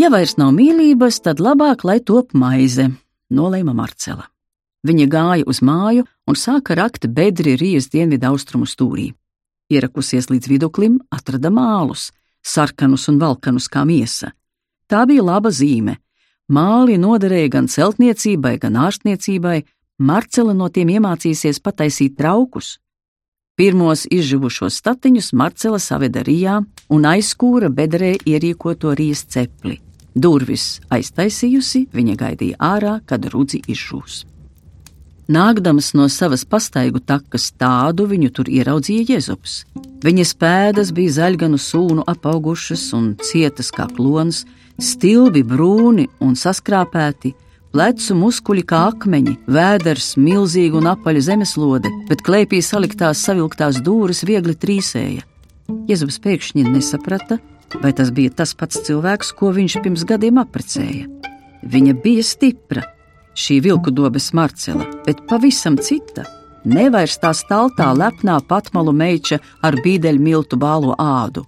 Ja 0.00 0.08
vairs 0.08 0.38
nav 0.40 0.54
mīlības, 0.56 1.20
tad 1.20 1.40
labāk, 1.40 1.84
lai 1.84 2.00
top 2.00 2.32
maize, 2.32 2.88
nolēma 3.30 3.74
Marcela. 3.76 4.30
Viņa 4.82 5.06
gāja 5.06 5.44
uz 5.46 5.60
māju 5.62 6.06
un 6.26 6.38
sāka 6.38 6.74
rakt 6.74 7.06
bedri 7.06 7.54
Rīgas 7.60 7.90
dienvidu 7.92 8.32
austrumu 8.32 8.66
stūrī. 8.66 9.12
Ierakusies 9.70 10.30
līdz 10.32 10.48
viduklim, 10.50 10.98
atrada 11.12 11.52
mālus, 11.52 12.10
sarkanus 12.42 13.06
un 13.12 13.20
valkanus 13.20 13.68
kā 13.70 13.84
miesa. 13.86 14.32
Tā 14.90 15.04
bija 15.06 15.22
laba 15.22 15.52
zīme. 15.54 15.98
Māli 16.52 16.98
noderēja 16.98 17.52
gan 17.52 17.68
celtniecībai, 17.70 18.58
gan 18.60 18.80
ārstniecībai, 18.80 19.62
Marcela 20.02 20.52
no 20.56 20.66
tiem 20.68 20.90
iemācīsies 20.96 21.60
pataisīt 21.62 22.16
traukus. 22.18 22.78
Pirmos 23.56 24.06
izžuvušos 24.10 24.78
statiņus 24.80 25.26
Marcela 25.36 25.78
saveda 25.78 26.22
Rijā 26.24 26.54
un 26.88 27.02
aizskūra 27.04 27.68
bedrē 27.68 28.14
ierīkoto 28.24 28.94
rijas 28.96 29.26
cepli. 29.28 29.76
Durvis 30.16 30.78
aiztaisījusi, 30.88 31.82
viņa 31.92 32.14
gaidīja 32.22 32.56
ārā, 32.56 32.94
kad 33.04 33.28
rudzi 33.34 33.60
izžūs. 33.68 34.22
Nākdams 35.28 35.92
no 35.94 36.08
savas 36.08 36.46
pastaigu 36.48 37.00
takas 37.04 37.50
tādu 37.60 38.08
viņu 38.08 38.32
tur 38.38 38.48
ieraudzīja 38.48 39.04
Jēzus. 39.12 39.60
Viņas 40.00 40.32
pēdas 40.40 40.96
bija 40.96 41.18
zaļganu 41.20 41.60
sūnu 41.60 42.08
apaugušas 42.08 42.88
un 42.96 43.12
cietas 43.20 43.68
kā 43.72 43.84
klons, 43.92 44.46
stilbi 44.80 45.44
brūni 45.44 46.08
un 46.24 46.34
saskrāpēti, 46.40 47.34
plecu 47.72 48.16
muskuļi 48.18 48.64
kā 48.68 48.82
akmeņi, 48.90 49.36
vēders 49.50 50.12
milzīga 50.20 50.78
un 50.80 50.90
apaļa 50.92 51.24
zemeslode, 51.30 51.90
bet 52.10 52.24
klēpī 52.26 52.60
saliktās 52.64 53.22
savilktās 53.24 53.80
dūris 53.84 54.22
viegli 54.28 54.54
trīsēja. 54.54 55.24
Jēzus 55.88 56.20
pēkšņi 56.22 56.66
nesaprata, 56.68 57.38
vai 57.80 57.94
tas 57.96 58.12
bija 58.12 58.34
tas 58.42 58.52
pats 58.58 58.82
cilvēks, 58.86 59.32
ko 59.38 59.52
viņš 59.56 59.78
pirms 59.84 60.04
gadiem 60.08 60.40
apprecēja. 60.42 61.08
Viņa 61.72 61.94
bija 62.04 62.24
stipra, 62.26 62.84
šī 63.38 63.60
vilku 63.64 63.94
dobes 63.94 64.32
Marcela, 64.36 64.84
bet 65.06 65.24
pavisam 65.30 65.78
cita. 65.80 66.26
Nevairs 66.68 67.16
tā 67.18 67.32
staltā 67.34 67.88
lepnā 67.96 68.36
patmalu 68.46 68.92
meiča 68.94 69.40
ar 69.64 69.78
bīdeļu 69.82 70.22
miltu 70.22 70.58
bālo 70.60 70.94
ādu. 71.00 71.46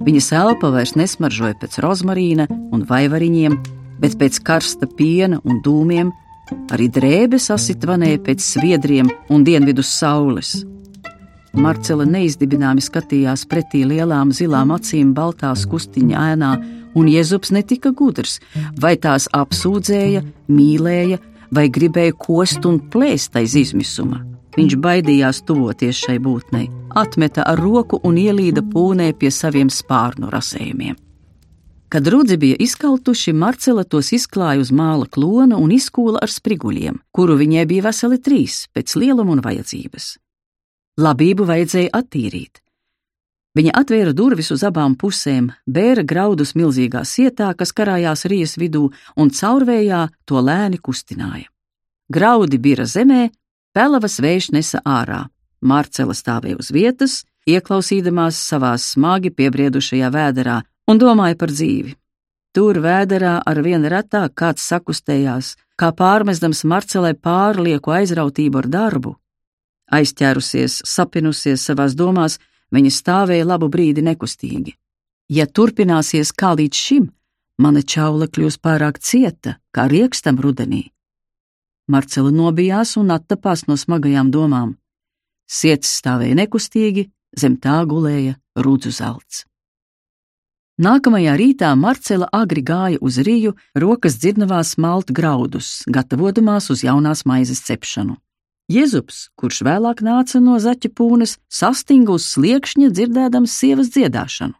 Viņas 0.00 0.30
elpa 0.38 0.70
vairs 0.72 0.94
nesmaržoja 0.96 1.58
pēc 1.60 1.76
rozmarīna 1.82 2.46
un 2.48 2.86
vaivariņiem, 2.88 3.58
bet 4.00 4.16
pēc 4.20 4.40
karsta 4.44 4.88
piena 4.98 5.40
un 5.44 5.60
dūmiem, 5.64 6.10
arī 6.74 6.88
drēbes 6.90 7.50
asitvanēja 7.54 8.20
pēc 8.26 8.44
sviedriem 8.44 9.10
un 9.30 9.44
dienvidus 9.46 9.92
saules. 10.00 10.60
Marcela 11.54 12.04
neizdibināmi 12.06 12.82
skatījās 12.82 13.42
pretī 13.50 13.82
lielām 13.86 14.30
zilām 14.34 14.70
acīm 14.76 15.10
baltās 15.14 15.64
kustiņa 15.70 16.26
ēnā 16.34 16.50
un 16.94 17.10
Jēzus 17.10 17.50
netika 17.54 17.90
gudrs, 17.94 18.38
vai 18.80 18.96
tās 18.96 19.26
apsūdzēja, 19.34 20.22
mīlēja, 20.50 21.18
vai 21.50 21.66
gribēja 21.68 22.14
kost 22.18 22.66
un 22.66 22.78
plēst 22.92 23.38
aiz 23.38 23.56
izmisuma. 23.58 24.22
Viņš 24.56 24.78
baidījās 24.82 25.44
tuvoties 25.46 25.98
šai 26.06 26.18
būtnei, 26.22 26.66
atmeta 26.98 27.46
ar 27.46 27.58
roku 27.62 28.00
un 28.06 28.18
ielīda 28.18 28.64
pūnē 28.66 29.12
pie 29.18 29.30
saviem 29.34 29.70
spārnu 29.70 30.30
rasējumiem. 30.30 30.98
Kad 31.90 32.06
rudzi 32.06 32.36
bija 32.38 32.56
izkaltuši, 32.62 33.34
Marcela 33.34 33.82
tos 33.84 34.12
izklāja 34.14 34.62
uz 34.62 34.70
māla 34.70 35.08
klona 35.10 35.58
un 35.58 35.74
izkūla 35.74 36.22
ar 36.22 36.30
spriguļiem, 36.30 37.02
kuru 37.10 37.34
viņai 37.40 37.66
bija 37.66 37.88
veseli 37.90 38.20
trīs, 38.22 38.64
pēc 38.70 38.94
lieluma 38.94 39.34
un 39.34 39.42
vajadzības. 39.42 40.12
Labību 41.02 41.46
vajadzēja 41.50 41.90
attīrīt, 41.98 42.62
Viņa 43.58 43.72
atvēra 43.80 44.12
durvis 44.14 44.52
uz 44.54 44.62
abām 44.62 44.92
pusēm, 44.94 45.48
bēra 45.66 46.04
graudus 46.06 46.52
milzīgā 46.54 47.02
sietā, 47.02 47.48
kas 47.58 47.72
karājās 47.74 48.22
rijas 48.30 48.54
vidū, 48.60 48.92
un 49.18 49.32
caurvējā 49.34 50.04
to 50.24 50.38
lēni 50.38 50.78
kustināja. 50.78 51.48
Graudi 52.10 52.60
bira 52.62 52.86
zemē, 52.86 53.30
pelavas 53.74 54.20
vējš 54.22 54.52
nesa 54.54 54.82
ārā. 54.86 55.24
Marcela 55.60 56.14
stāvēja 56.14 56.60
uz 56.62 56.70
vietas, 56.70 57.16
ieklausīdamās 57.50 58.38
savā 58.38 58.76
smagi 58.78 59.34
piebriedušajā 59.34 60.12
vēderā, 60.14 60.60
un 60.88 61.00
domāja 61.00 61.36
par 61.36 61.52
dzīvi. 61.52 61.96
Tur 62.54 62.80
vēderā 62.82 63.40
ar 63.46 63.62
vien 63.62 63.84
retāk 63.86 64.34
kāds 64.34 64.64
sakustējās, 64.66 65.56
kā 65.78 65.92
pārmestams 65.94 66.64
Marcelai 66.64 67.14
pārlieku 67.14 67.94
aizrautību 67.94 68.64
ar 68.64 68.68
darbu. 68.68 69.16
Aizķērusies, 69.90 70.82
sapinusies 70.86 71.62
savās 71.66 71.94
domās, 71.98 72.38
Viņa 72.70 72.92
stāvēja 72.94 73.46
labu 73.46 73.68
brīdi 73.70 74.02
nekustīgi. 74.06 74.76
Ja 75.30 75.46
turpināsies 75.46 76.30
kā 76.34 76.54
līdz 76.58 76.82
šim, 76.86 77.10
mana 77.58 77.82
čaula 77.82 78.30
kļūs 78.30 78.58
pārāk 78.62 79.00
cieta, 79.02 79.58
kā 79.74 79.86
riekstam 79.90 80.38
rudenī. 80.42 80.90
Marcela 81.90 82.30
nobijās 82.30 82.96
un 83.00 83.10
attapās 83.10 83.66
no 83.66 83.76
smagajām 83.78 84.30
domām. 84.30 84.76
Sirds 85.50 85.90
stāvēja 85.98 86.38
nekustīgi, 86.38 87.08
zem 87.34 87.58
tā 87.58 87.82
gulēja 87.90 88.36
rudzu 88.54 88.94
zelts. 88.94 89.44
Nākamajā 90.80 91.34
rītā 91.36 91.74
Marcela 91.76 92.24
agri 92.32 92.62
gāja 92.64 92.96
uz 93.04 93.18
rīju, 93.20 93.50
rokas 93.82 94.14
dzirdavās 94.16 94.78
malt 94.80 95.10
graudus, 95.12 95.82
gatavojamās 95.84 96.70
uz 96.72 96.80
jaunās 96.86 97.26
maizes 97.28 97.60
cepšanu. 97.66 98.14
Jēzus, 98.72 99.26
kurš 99.36 99.58
vēlāk 99.66 100.00
nāca 100.00 100.40
no 100.40 100.56
zaķa 100.56 100.88
pūnes, 100.96 101.36
sastinga 101.52 102.14
uz 102.16 102.30
sliekšņa 102.32 102.88
dzirdēdams 102.96 103.58
sievas 103.60 103.92
dziedāšanu. 103.92 104.56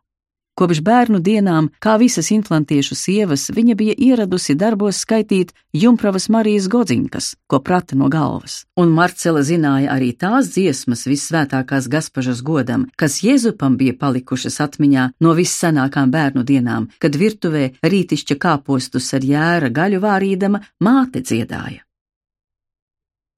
Kopš 0.61 0.83
bērnu 0.85 1.23
dienām, 1.25 1.71
kā 1.81 1.95
visas 1.97 2.27
inflantiešu 2.35 2.97
sievas, 2.99 3.47
viņa 3.57 3.77
bija 3.81 3.95
ieradusi 3.97 4.53
darbos 4.61 4.99
skaitīt 5.07 5.55
Jumpravas 5.73 6.29
Marijas 6.29 6.67
godzinkas, 6.69 7.31
ko 7.49 7.63
prata 7.65 7.97
no 7.97 8.11
galvas, 8.13 8.67
un 8.77 8.93
Marcela 8.93 9.41
zināja 9.41 9.95
arī 9.95 10.13
tās 10.13 10.53
dziesmas 10.53 11.07
visvētākās 11.09 11.89
gaspažas 11.89 12.45
godam, 12.45 12.91
kas 13.01 13.23
Jēzupam 13.25 13.81
bija 13.81 13.97
palikušas 13.97 14.61
atmiņā 14.69 15.11
no 15.25 15.37
vissenākām 15.41 16.13
bērnu 16.13 16.45
dienām, 16.45 16.91
kad 17.01 17.17
virtuvē 17.17 17.71
rītišķa 17.81 18.37
kāpostus 18.37 19.15
ar 19.17 19.25
jēra 19.25 19.73
gaļu 19.73 20.05
vārīdama 20.05 20.67
māte 20.85 21.25
dziedāja. 21.25 21.87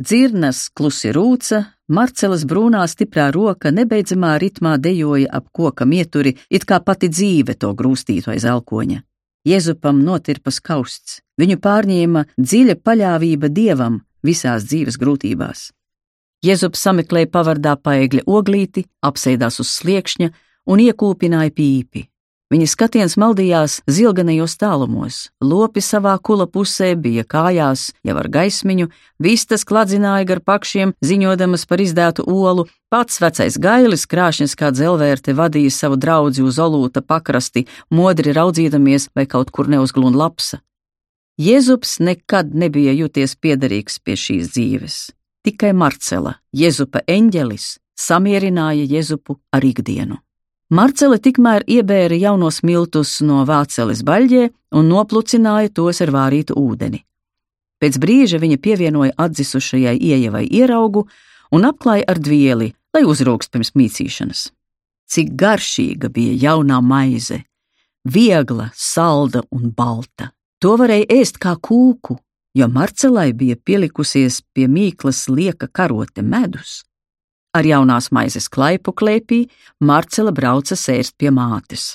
Dzirnas 0.02 0.66
klusi 0.74 1.12
rūca, 1.14 1.58
Marcelas 1.92 2.42
brūnā 2.48 2.80
stiprā 2.90 3.28
roka 3.34 3.70
nebeidzamā 3.70 4.32
ritmā 4.42 4.72
dejoja 4.82 5.28
ap 5.38 5.50
koka 5.54 5.86
mieturi, 5.86 6.32
it 6.50 6.64
kā 6.66 6.80
pati 6.82 7.10
dzīve 7.12 7.54
to 7.54 7.70
grūstītu 7.78 8.32
aiz 8.32 8.46
elkoņa. 8.48 9.02
Jēzupam 9.46 10.00
notirpas 10.02 10.58
kausts, 10.64 11.20
viņu 11.38 11.58
pārņēma 11.62 12.24
dziļa 12.34 12.78
paļāvība 12.82 13.50
dievam 13.52 14.00
visās 14.26 14.66
dzīves 14.66 14.98
grūtībās. 14.98 15.68
Jēzups 16.42 16.82
sameklēja 16.82 17.30
pavardā 17.30 17.76
paegļa 17.78 18.26
oglīti, 18.26 18.88
apsēdās 19.06 19.60
uz 19.62 19.70
sliekšņa 19.76 20.32
un 20.66 20.82
iekūpināja 20.82 21.54
pīpi. 21.54 22.08
Viņa 22.52 22.66
skatiens 22.68 23.14
maldījās 23.16 23.78
zilganajos 23.88 24.58
tālumos, 24.60 25.18
lopi 25.40 25.80
savā 25.80 26.12
kula 26.20 26.44
pusē 26.44 26.90
bija 27.00 27.22
kājās, 27.24 27.86
jau 28.04 28.16
ar 28.20 28.26
gaismiņu, 28.28 28.90
vistas 29.24 29.62
kladzināja 29.64 30.26
gar 30.28 30.42
pakšiem, 30.44 30.92
ziņodamas 31.00 31.64
par 31.70 31.80
izdētu 31.80 32.26
olu, 32.28 32.66
pats 32.92 33.22
vecais 33.24 33.56
gailis 33.56 34.04
krāšņas 34.04 34.52
kā 34.60 34.68
dzelvērte 34.76 35.32
vadīja 35.38 35.72
savu 35.72 35.96
draudzi 35.96 36.44
uz 36.44 36.58
olūta 36.60 37.00
pakrasti, 37.00 37.64
modri 37.88 38.34
raudzīdamies, 38.36 39.08
vai 39.16 39.24
kaut 39.24 39.48
kur 39.48 39.70
neuzglūna 39.72 40.20
lapsa. 40.20 40.60
Jēzus 41.40 42.02
nekad 42.04 42.52
nebija 42.52 42.92
jūties 42.92 43.32
piederīgs 43.40 43.96
pie 44.04 44.18
šīs 44.20 44.52
dzīves. 44.52 44.98
Tikai 45.48 45.72
Marcela, 45.72 46.34
Jēzupa 46.52 47.00
eņģelis, 47.08 47.78
samierināja 47.96 48.84
Jēzupu 48.92 49.38
ar 49.56 49.64
ikdienu. 49.64 50.20
Marcele 50.72 51.18
tikmēr 51.20 51.66
iebēra 51.68 52.16
jaunos 52.16 52.62
miltus 52.64 53.18
no 53.20 53.42
vāceles 53.44 54.00
baļģē 54.08 54.44
un 54.78 54.86
noplucināja 54.88 55.68
tos 55.76 56.00
ar 56.00 56.12
vārītu 56.14 56.56
ūdeni. 56.56 57.02
Pēc 57.76 57.98
brīža 58.00 58.38
viņa 58.40 58.56
pievienoja 58.62 59.12
atdzisušajai 59.20 59.98
iejavai 60.00 60.46
ieraugu 60.48 61.02
un 61.52 61.66
apklāja 61.68 62.06
ar 62.08 62.20
dvieli, 62.24 62.70
lai 62.96 63.02
uzrūkst 63.04 63.52
pirms 63.52 63.74
mīcīšanas. 63.76 64.46
Cik 65.12 65.34
garšīga 65.36 66.08
bija 66.08 66.38
jaunā 66.46 66.78
maize, 66.80 67.42
viegla, 68.08 68.70
salda 68.72 69.42
un 69.52 69.74
balta. 69.76 70.30
To 70.64 70.78
varēja 70.80 71.10
ēst 71.18 71.36
kā 71.42 71.52
kūku, 71.60 72.16
jo 72.56 72.70
Marcelai 72.72 73.34
bija 73.36 73.58
pielikusies 73.60 74.40
pie 74.54 74.70
mīklas 74.72 75.26
lieka 75.28 75.68
karote 75.68 76.24
medus. 76.24 76.80
Ar 77.52 77.66
jaunās 77.68 78.08
maizes 78.08 78.48
klaipu 78.48 78.94
klēpī 78.96 79.42
Marcela 79.80 80.32
brauca 80.32 80.76
sēst 80.78 81.18
pie 81.20 81.28
mātes. 81.28 81.92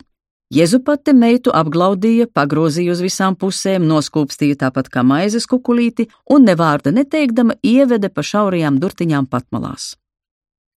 Jezupate 0.53 1.11
meitu 1.11 1.51
apglaudīja, 1.51 2.29
pagrozīja 2.31 2.93
uz 2.93 3.01
visām 3.03 3.35
pusēm, 3.35 3.83
noskūpstīja 3.89 4.61
tāpat 4.61 4.87
kā 4.93 5.01
maizes 5.03 5.47
kukulīti 5.49 6.05
un 6.31 6.45
nevārda 6.47 6.93
neteikdama 6.95 7.57
ieveda 7.65 8.07
pa 8.13 8.23
šaurajām 8.23 8.77
durtiņām 8.79 9.27
patmalās. 9.27 9.95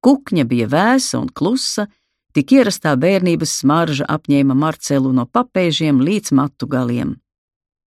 Kukņa 0.01 0.45
bija 0.49 0.69
vēsa 0.71 1.19
un 1.19 1.27
klusa, 1.29 1.85
tik 2.33 2.55
ierastā 2.55 2.95
bērnības 2.95 3.59
smarža 3.61 4.07
apņēma 4.09 4.55
Marcelu 4.57 5.11
no 5.13 5.27
papēžiem 5.27 5.99
līdz 6.01 6.33
matu 6.39 6.69
galiem. 6.71 7.17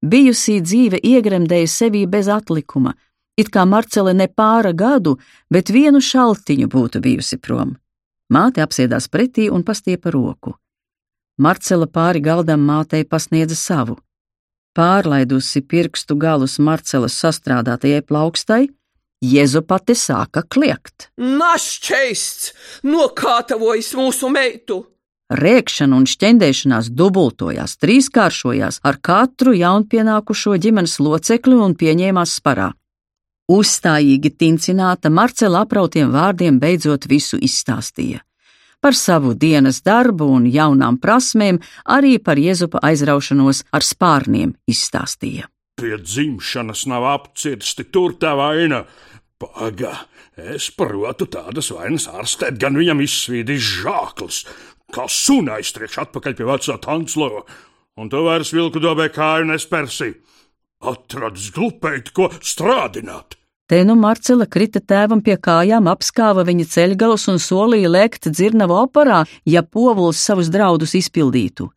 Bijusī 0.06 0.60
dzīve 0.62 1.00
iegremdēja 1.02 1.72
sevī 1.72 2.04
bez 2.10 2.28
atlikuma, 2.30 2.94
It 3.42 3.50
kā 3.50 3.66
Marcele 3.66 4.14
ne 4.14 4.28
pāra 4.30 4.74
gadu, 4.78 5.16
bet 5.50 5.72
vienu 5.74 6.02
šaltiņu 6.04 6.68
būtu 6.70 7.02
bijusi 7.02 7.40
prom. 7.42 7.74
Māte 8.30 8.62
apsēdās 8.62 9.10
pretī 9.10 9.48
un 9.50 9.64
pastiepa 9.68 10.14
roku. 10.14 10.54
Marcela 11.42 11.88
pāri 11.88 12.22
galdam 12.22 12.62
mātei 12.68 13.08
pasniedza 13.08 13.58
savu. 13.58 13.98
Pārlaidusi 14.78 15.64
pirkstu 15.68 16.16
galus 16.16 16.60
Marcelas 16.60 17.18
sastrādātajai 17.24 18.06
plaukstai, 18.08 18.68
Jēzu 19.22 19.62
pati 19.70 19.94
sāka 19.94 20.42
kliegt. 20.50 21.12
Našķeists! 21.22 22.54
Nokātavojas 22.90 23.92
mūsu 23.94 24.32
meitu! 24.34 24.80
Rēkšana 25.38 26.00
un 26.00 26.08
šķendēšanās 26.10 26.90
dubultojās, 26.98 27.78
trīskāršojās 27.84 28.82
ar 28.82 28.98
katru 28.98 29.54
jaunpienākušo 29.56 30.58
ģimenes 30.66 30.98
locekli 31.06 31.60
un 31.68 31.78
pieņēmās 31.78 32.34
sparā. 32.42 32.72
Uzstājīgi 33.52 34.30
tincināta 34.40 35.10
Marcela 35.12 35.66
aprautiem 35.66 36.12
vārdiem 36.14 36.60
beidzot 36.62 37.08
visu 37.12 37.36
izstāstīja. 37.36 38.22
Par 38.82 38.96
savu 38.96 39.34
dienas 39.36 39.82
darbu 39.84 40.26
un 40.38 40.46
jaunām 40.48 40.96
prasmēm, 41.02 41.60
arī 41.86 42.16
par 42.24 42.40
Jēzupa 42.40 42.80
aizraušanos 42.88 43.66
ar 43.76 43.84
spārniem 43.86 44.54
izstāstīja. 44.72 45.50
Pie 45.82 45.98
dzimšanas 46.00 46.86
nav 46.90 47.08
apcirsti 47.10 47.90
tur 47.92 48.16
tā 48.22 48.32
vaina. 48.40 48.86
Paga, 49.42 49.98
es 50.38 50.70
protu 50.78 51.28
tādas 51.34 51.74
vainas 51.76 52.08
ārstēt, 52.08 52.56
gan 52.62 52.78
viņam 52.80 53.04
izsvīdīs 53.04 53.68
žāklis, 53.82 54.46
kā 54.96 55.10
suna 55.12 55.60
aiztriekš 55.60 56.06
atpakaļ 56.06 56.38
pie 56.40 56.48
vecā 56.48 56.78
Tanclova, 56.88 57.44
un 58.00 58.10
tu 58.14 58.24
vairs 58.30 58.54
vilku 58.56 58.80
dobē 58.80 59.10
kāju 59.12 59.52
nespersi. 59.52 60.14
Atradis 60.88 61.52
glupēt, 61.54 62.14
ko 62.16 62.32
strādināt. 62.40 63.41
Te 63.72 63.86
nu 63.88 63.94
Marcela 63.96 64.44
krita 64.52 64.82
tēvam 64.84 65.22
pie 65.24 65.38
kājām, 65.40 65.86
apskāva 65.88 66.44
viņa 66.44 66.66
ceļgalus 66.74 67.30
un 67.32 67.38
solīja 67.40 67.88
lēkt 67.88 68.28
dzirnavu 68.28 68.76
operā, 68.76 69.22
ja 69.48 69.62
povuls 69.64 70.20
savus 70.20 70.50
draudus 70.52 70.92
izpildītu. 71.00 71.70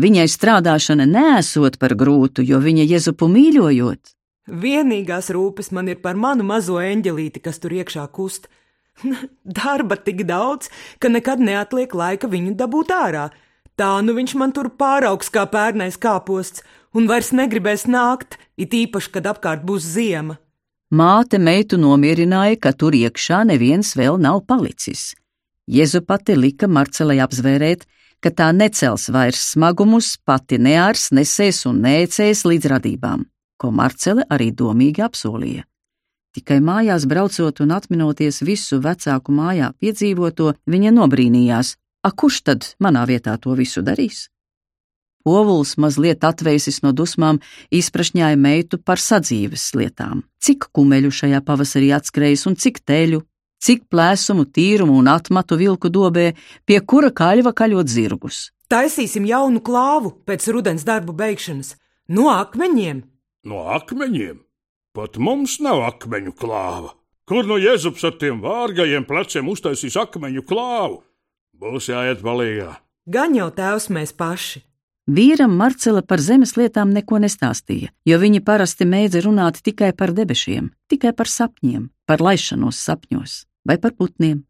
Viņai 0.00 0.24
strādāšana 0.32 1.04
nesot 1.04 1.76
par 1.82 1.92
grūtu, 2.00 2.40
jo 2.48 2.62
viņa 2.64 2.86
Jezupu 2.94 3.28
mīļojot. 3.28 4.14
Vienīgās 4.62 5.28
rūpes 5.36 5.68
man 5.76 5.92
ir 5.92 6.00
par 6.00 6.16
manu 6.16 6.48
mazo 6.48 6.78
eņģelīti, 6.80 7.44
kas 7.44 7.60
tur 7.60 7.76
iekšā 7.76 8.06
kust. 8.16 8.48
Darba 9.60 10.00
tik 10.00 10.24
daudz, 10.24 10.72
ka 10.96 11.12
nekad 11.12 11.44
neatliek 11.44 11.92
laika 11.92 12.32
viņu 12.32 12.54
dabūt 12.56 12.96
ārā. 12.96 13.26
Tā 13.76 13.90
nu 14.00 14.16
viņš 14.16 14.36
man 14.40 14.56
tur 14.56 14.72
pāraugs 14.72 15.28
kā 15.28 15.44
pērnais 15.44 16.00
kāposts, 16.00 16.64
un 16.96 17.04
vairs 17.04 17.34
negribēs 17.36 17.84
nākt, 17.84 18.40
it 18.56 18.72
īpaši, 18.72 19.12
kad 19.12 19.32
apkārt 19.36 19.68
būs 19.68 19.92
ziema. 19.92 20.40
Māte 20.94 21.40
meitu 21.42 21.80
nomierināja, 21.82 22.60
ka 22.62 22.70
tur 22.70 22.94
iekšā 22.94 23.40
neviens 23.48 23.96
vēl 23.98 24.20
nav 24.22 24.44
palicis. 24.46 25.16
Jēzu 25.66 26.04
pati 26.06 26.36
lika 26.38 26.68
Marcelai 26.70 27.18
apzvērēt, 27.24 27.82
ka 28.22 28.30
tā 28.30 28.52
necels 28.54 29.08
vairs 29.10 29.40
smagumus, 29.50 30.14
pati 30.24 30.60
neārs, 30.62 31.10
nesēs 31.10 31.64
un 31.66 31.80
nēcēs 31.82 32.44
līdz 32.46 32.70
radībām, 32.70 33.26
ko 33.58 33.72
Marcele 33.74 34.28
arī 34.30 34.52
domīgi 34.54 35.02
apsolīja. 35.02 35.66
Tikai 36.38 36.60
mājās 36.62 37.08
braucot 37.10 37.64
un 37.64 37.74
atminoties 37.74 38.44
visu 38.46 38.78
vecāku 38.78 39.34
mājā 39.34 39.72
piedzīvoto, 39.82 40.52
viņa 40.70 40.94
nobrīnījās, 40.94 41.74
a 42.06 42.14
kurš 42.14 42.42
tad 42.46 42.70
manā 42.78 43.02
vietā 43.10 43.34
to 43.42 43.58
visu 43.58 43.82
darīs? 43.82 44.28
Ovuls 45.26 45.74
mazliet 45.82 46.24
atveisis 46.24 46.80
no 46.84 46.92
dusmām, 46.94 47.40
izprašņāja 47.74 48.38
meitu 48.38 48.78
par 48.78 49.02
sadzīves 49.02 49.72
lietām. 49.74 50.22
Cik 50.38 50.68
kumeļu 50.76 51.10
šajā 51.10 51.40
pavasarī 51.46 51.90
atskrējis 51.96 52.46
un 52.46 52.54
cik 52.62 52.78
teļu, 52.86 53.24
cik 53.58 53.88
plēsumu, 53.90 54.46
tīrumu 54.46 55.00
un 55.00 55.10
atmatu 55.10 55.58
vilku 55.58 55.90
dobē, 55.90 56.30
pie 56.64 56.78
kura 56.86 57.10
kaļva 57.10 57.52
kaļot 57.56 57.90
zirgus. 57.90 58.50
Taisīsim 58.70 59.26
jaunu 59.26 59.62
klāvu 59.62 60.12
pēc 60.26 60.46
rudens 60.54 60.86
darbu 60.86 61.14
beigšanas. 61.18 61.74
No 62.10 62.30
akmeņiem! 62.30 63.02
No 63.46 63.66
akmeņiem? 63.74 64.40
Pat 64.94 65.18
mums 65.22 65.58
nav 65.62 65.82
akmeņu 65.90 66.32
klāva. 66.38 66.94
Kur 67.26 67.46
no 67.46 67.58
Jēzus 67.58 68.04
ar 68.06 68.14
tiem 68.18 68.38
vārgajiem 68.42 69.06
pleciem 69.06 69.50
uztaisīs 69.50 69.98
akmeņu 69.98 70.46
klāvu? 70.46 71.02
Būs 71.58 71.90
jāiet 71.90 72.22
palīgā. 72.22 72.76
Gan 73.06 73.34
jau 73.38 73.50
tēvs 73.54 73.90
mēs 73.94 74.14
paši. 74.14 74.65
Vīram 75.06 75.52
Marcela 75.54 76.00
par 76.02 76.18
zemes 76.18 76.56
lietām 76.58 76.90
neko 76.90 77.20
nestāstīja, 77.22 77.92
jo 78.02 78.16
viņi 78.18 78.40
parasti 78.42 78.88
mēdza 78.90 79.20
runāt 79.22 79.60
tikai 79.62 79.92
par 79.94 80.10
debesīm, 80.10 80.72
tikai 80.90 81.12
par 81.14 81.30
sapņiem, 81.30 81.84
par 82.06 82.22
laišanos 82.26 82.80
sapņos 82.82 83.44
vai 83.66 83.76
par 83.78 83.94
putniem. 83.94 84.40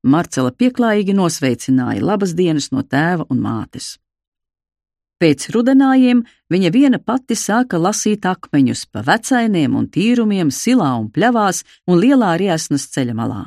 Marcela 0.00 0.52
pieklājīgi 0.56 1.12
nosveicināja 1.12 2.00
labas 2.00 2.32
dienas 2.32 2.70
no 2.72 2.80
tēva 2.80 3.26
un 3.28 3.42
mātes. 3.44 3.98
Pēc 5.20 5.50
rudenājiem 5.52 6.22
viņa 6.48 6.70
viena 6.72 6.98
pati 6.98 7.36
sāka 7.36 7.76
lasīt 7.76 8.24
akmeņus 8.24 8.86
pa 8.88 9.02
vecainiem 9.04 9.74
un 9.76 9.88
tīrumiem, 9.92 10.48
silā 10.48 10.94
un 10.96 11.10
pļavās 11.12 11.60
un 11.84 12.00
lielā 12.00 12.38
riesnas 12.40 12.86
ceļa 12.94 13.16
malā. 13.18 13.42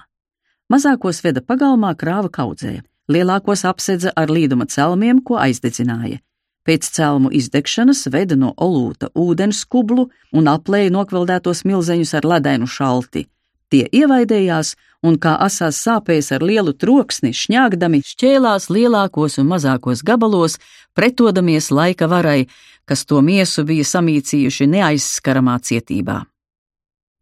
Mazākos 0.70 1.24
veda 1.26 1.42
pagalmā 1.42 1.96
krāva 1.98 2.30
kaudzē, 2.30 2.84
lielākos 3.10 3.66
apsedza 3.66 4.14
ar 4.16 4.30
līduma 4.30 4.70
celmiem, 4.70 5.24
ko 5.26 5.42
aizdedzināja. 5.42 6.22
Pēc 6.64 6.88
celmu 6.96 7.32
izdegšanas 7.36 8.06
veda 8.08 8.38
no 8.40 8.54
olūta 8.56 9.10
ūdens 9.20 9.66
kublu 9.68 10.08
un 10.32 10.48
aplēja 10.48 10.94
nokveldētos 10.96 11.66
milzeņus 11.68 12.14
ar 12.20 12.28
ledainu 12.36 12.68
šalti. 12.72 13.26
Tie 13.74 13.88
ievaidējās 13.90 14.76
un 15.04 15.18
kā 15.20 15.34
asās 15.44 15.80
sāpēs 15.84 16.32
ar 16.36 16.44
lielu 16.46 16.76
troksni 16.78 17.34
šņāgdami 17.36 18.04
šķēlās 18.06 18.70
lielākos 18.70 19.40
un 19.42 19.50
mazākos 19.50 20.04
gabalos, 20.06 20.60
pretodamies 20.96 21.72
laika 21.74 22.08
varai, 22.08 22.46
kas 22.86 23.04
to 23.10 23.20
miesu 23.26 23.66
bija 23.68 23.84
samīcījuši 23.90 24.70
neaizskaramā 24.76 25.58
cietībā. 25.68 26.22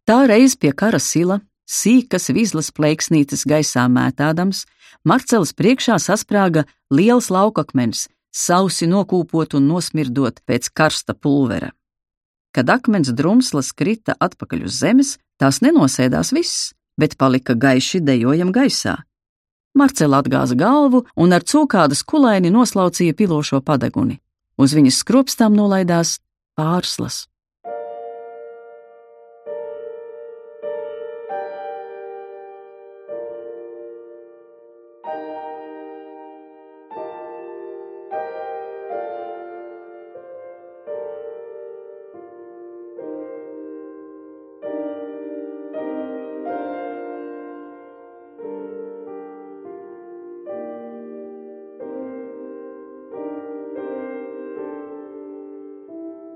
Tā 0.06 0.18
reiz 0.28 0.54
pie 0.60 0.70
kara 0.76 1.00
sila, 1.02 1.40
sīkas 1.66 2.30
vizlas 2.36 2.70
plēksnītes 2.74 3.46
gaisā 3.48 3.88
mētādams, 3.88 4.66
Marcels 5.08 5.54
priekšā 5.58 5.96
sasprāga 5.98 6.66
liels 6.92 7.30
laukakmens, 7.32 8.06
sausi 8.32 8.88
nokūpot 8.88 9.54
un 9.58 9.68
nosmirdot 9.68 10.40
pēc 10.48 10.72
karsta 10.74 11.14
pulvera. 11.14 11.70
Kad 12.52 12.68
akmens 12.68 13.12
drumslas 13.16 13.72
krita 13.72 14.16
atpakaļ 14.20 14.66
uz 14.66 14.76
zemes, 14.82 15.16
tās 15.40 15.62
nenosēdās 15.64 16.32
viss, 16.36 16.72
bet 17.00 17.16
palika 17.16 17.54
gaiši 17.54 18.02
dejojam 18.04 18.52
gaisā. 18.52 18.98
Marcela 19.74 20.20
atgāza 20.20 20.56
galvu 20.58 21.06
un 21.16 21.32
ar 21.32 21.44
cūkādas 21.48 22.04
kulaini 22.04 22.52
noslaucīja 22.52 23.16
pilošo 23.16 23.62
padeguni. 23.64 24.18
Uz 24.60 24.74
viņas 24.76 25.00
skropstām 25.00 25.56
nolaidās 25.56 26.18
pārslas. 26.58 27.26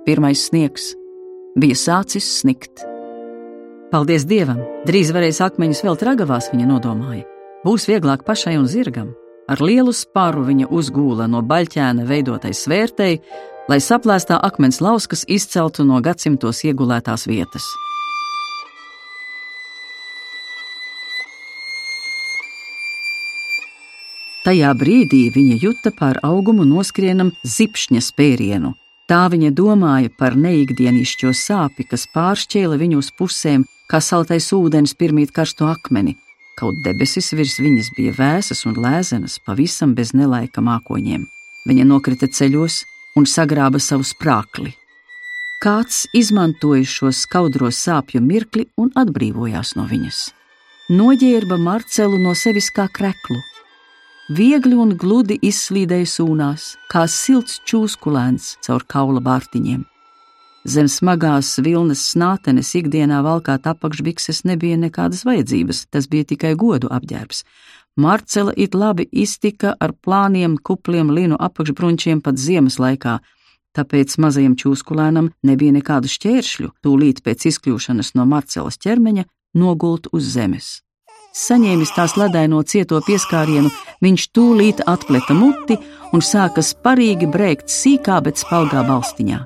Pirmais 0.06 0.38
sniegs 0.46 0.92
bija 1.58 1.74
sācis 1.74 2.26
snikt. 2.38 2.84
Paldies 3.90 4.22
Dievam! 4.30 4.60
Drīz 4.86 5.10
varēs 5.10 5.40
akmeņus 5.42 5.80
vēl 5.82 5.98
tragavās, 5.98 6.46
viņa 6.52 6.66
nodomāja. 6.68 7.24
Būs 7.66 7.88
vieglāk 7.90 8.22
pašai 8.22 8.54
un 8.54 8.68
zirgam. 8.70 9.08
Ar 9.50 9.58
lielu 9.58 9.90
spāru 9.90 10.44
viņa 10.46 10.68
uzgūla 10.70 11.26
no 11.26 11.42
baļķēna 11.42 12.06
veidotai 12.06 12.54
svērtei, 12.54 13.18
lai 13.66 13.80
saplēstā 13.82 14.38
akmens 14.46 14.78
lauskas 14.78 15.26
izceltu 15.26 15.82
no 15.82 15.98
gadsimtos 15.98 16.62
iegulētās 16.70 17.26
vietas. 17.26 17.66
Tajā 24.46 24.70
brīdī 24.78 25.26
viņa 25.34 25.62
juta 25.66 25.90
pār 25.90 26.22
augumu 26.22 26.62
noskrienam 26.62 27.34
zipšņa 27.42 28.06
spērienu, 28.12 28.76
Tā 29.06 29.28
viņa 29.30 29.52
domāja 29.54 30.10
par 30.10 30.34
neikdienišķo 30.34 31.30
sāpi, 31.30 31.84
kas 31.86 32.08
pāršķēla 32.14 32.78
viņu 32.80 32.98
uz 32.98 33.12
pusēm, 33.14 33.62
kā 33.86 34.00
saltais 34.02 34.48
ūdens 34.54 34.96
pirmīt 34.98 35.30
karsto 35.34 35.68
akmeni. 35.70 36.16
Kaut 36.58 36.80
debesis 36.82 37.30
virs 37.36 37.60
viņas 37.62 37.92
bija 37.94 38.14
vēsas 38.16 38.64
un 38.66 38.74
lēzenas, 38.82 39.38
pavisam 39.46 39.92
bez 39.94 40.10
nelaika 40.16 40.64
mākoņiem. 40.64 41.26
Viņa 41.68 41.84
nokrita 41.86 42.26
ceļos 42.26 42.80
un 43.16 43.28
sagrāba 43.30 43.78
savu 43.78 44.02
sprākli. 44.08 44.74
Kāds 45.62 46.04
izmantoja 46.16 46.84
šo 46.84 47.12
skaudro 47.14 47.70
sāpju 47.70 48.20
mirkli 48.20 48.66
un 48.76 48.90
atbrīvojās 48.98 49.76
no 49.78 49.86
viņas. 49.86 50.30
Noģērba 50.90 51.56
Marcelu 51.58 52.18
no 52.22 52.34
sevis 52.38 52.72
kā 52.74 52.88
kreklu, 52.90 53.38
viegli 54.28 54.74
un 54.74 54.94
gludi 54.98 55.36
izslīdēja 55.42 56.06
sūnās, 56.10 56.74
kā 56.90 57.06
silts 57.10 57.60
čūskulēns 57.66 58.56
caur 58.66 58.84
kaula 58.88 59.22
bārtiņiem. 59.22 59.84
Zem 60.66 60.88
smagās 60.90 61.52
vilnas 61.62 62.02
snātenes 62.10 62.72
ikdienā 62.74 63.20
valkāt 63.22 63.68
apakšbikses 63.70 64.42
nebija 64.48 64.76
nekādas 64.82 65.22
vajadzības, 65.28 65.84
tas 65.94 66.08
bija 66.10 66.26
tikai 66.32 66.56
godu 66.58 66.90
apģērbs. 66.90 67.44
Marcela 67.96 68.52
it 68.56 68.74
labi 68.74 69.06
iztika 69.12 69.76
ar 69.80 69.94
plāniem, 69.94 70.58
kupliem 70.58 71.12
linu 71.14 71.38
apakšbrunčiem 71.38 72.20
pat 72.20 72.36
ziemas 72.36 72.80
laikā, 72.82 73.20
tāpēc 73.78 74.18
mazajam 74.18 74.56
čūskulēnam 74.58 75.30
nebija 75.46 75.76
nekādu 75.78 76.10
šķēršļu 76.10 76.72
tūlīt 76.82 77.22
pēc 77.22 77.46
izkļūšanas 77.52 78.16
no 78.18 78.26
Marcelas 78.26 78.80
ķermeņa 78.82 79.24
nogult 79.54 80.10
uz 80.12 80.34
zemes. 80.34 80.85
Saņēmis 81.36 81.90
tās 81.92 82.14
ledaino 82.16 82.62
cieto 82.64 82.96
pieskārienu, 83.04 83.68
viņš 84.00 84.22
tūlīt 84.32 84.78
atpleta 84.88 85.34
muti 85.36 85.76
un 86.16 86.22
sāka 86.24 86.64
sparīgi 86.64 87.28
brēkt 87.28 87.68
sīkā, 87.68 88.22
bet 88.24 88.40
spalgā 88.40 88.80
balstiņā. 88.86 89.42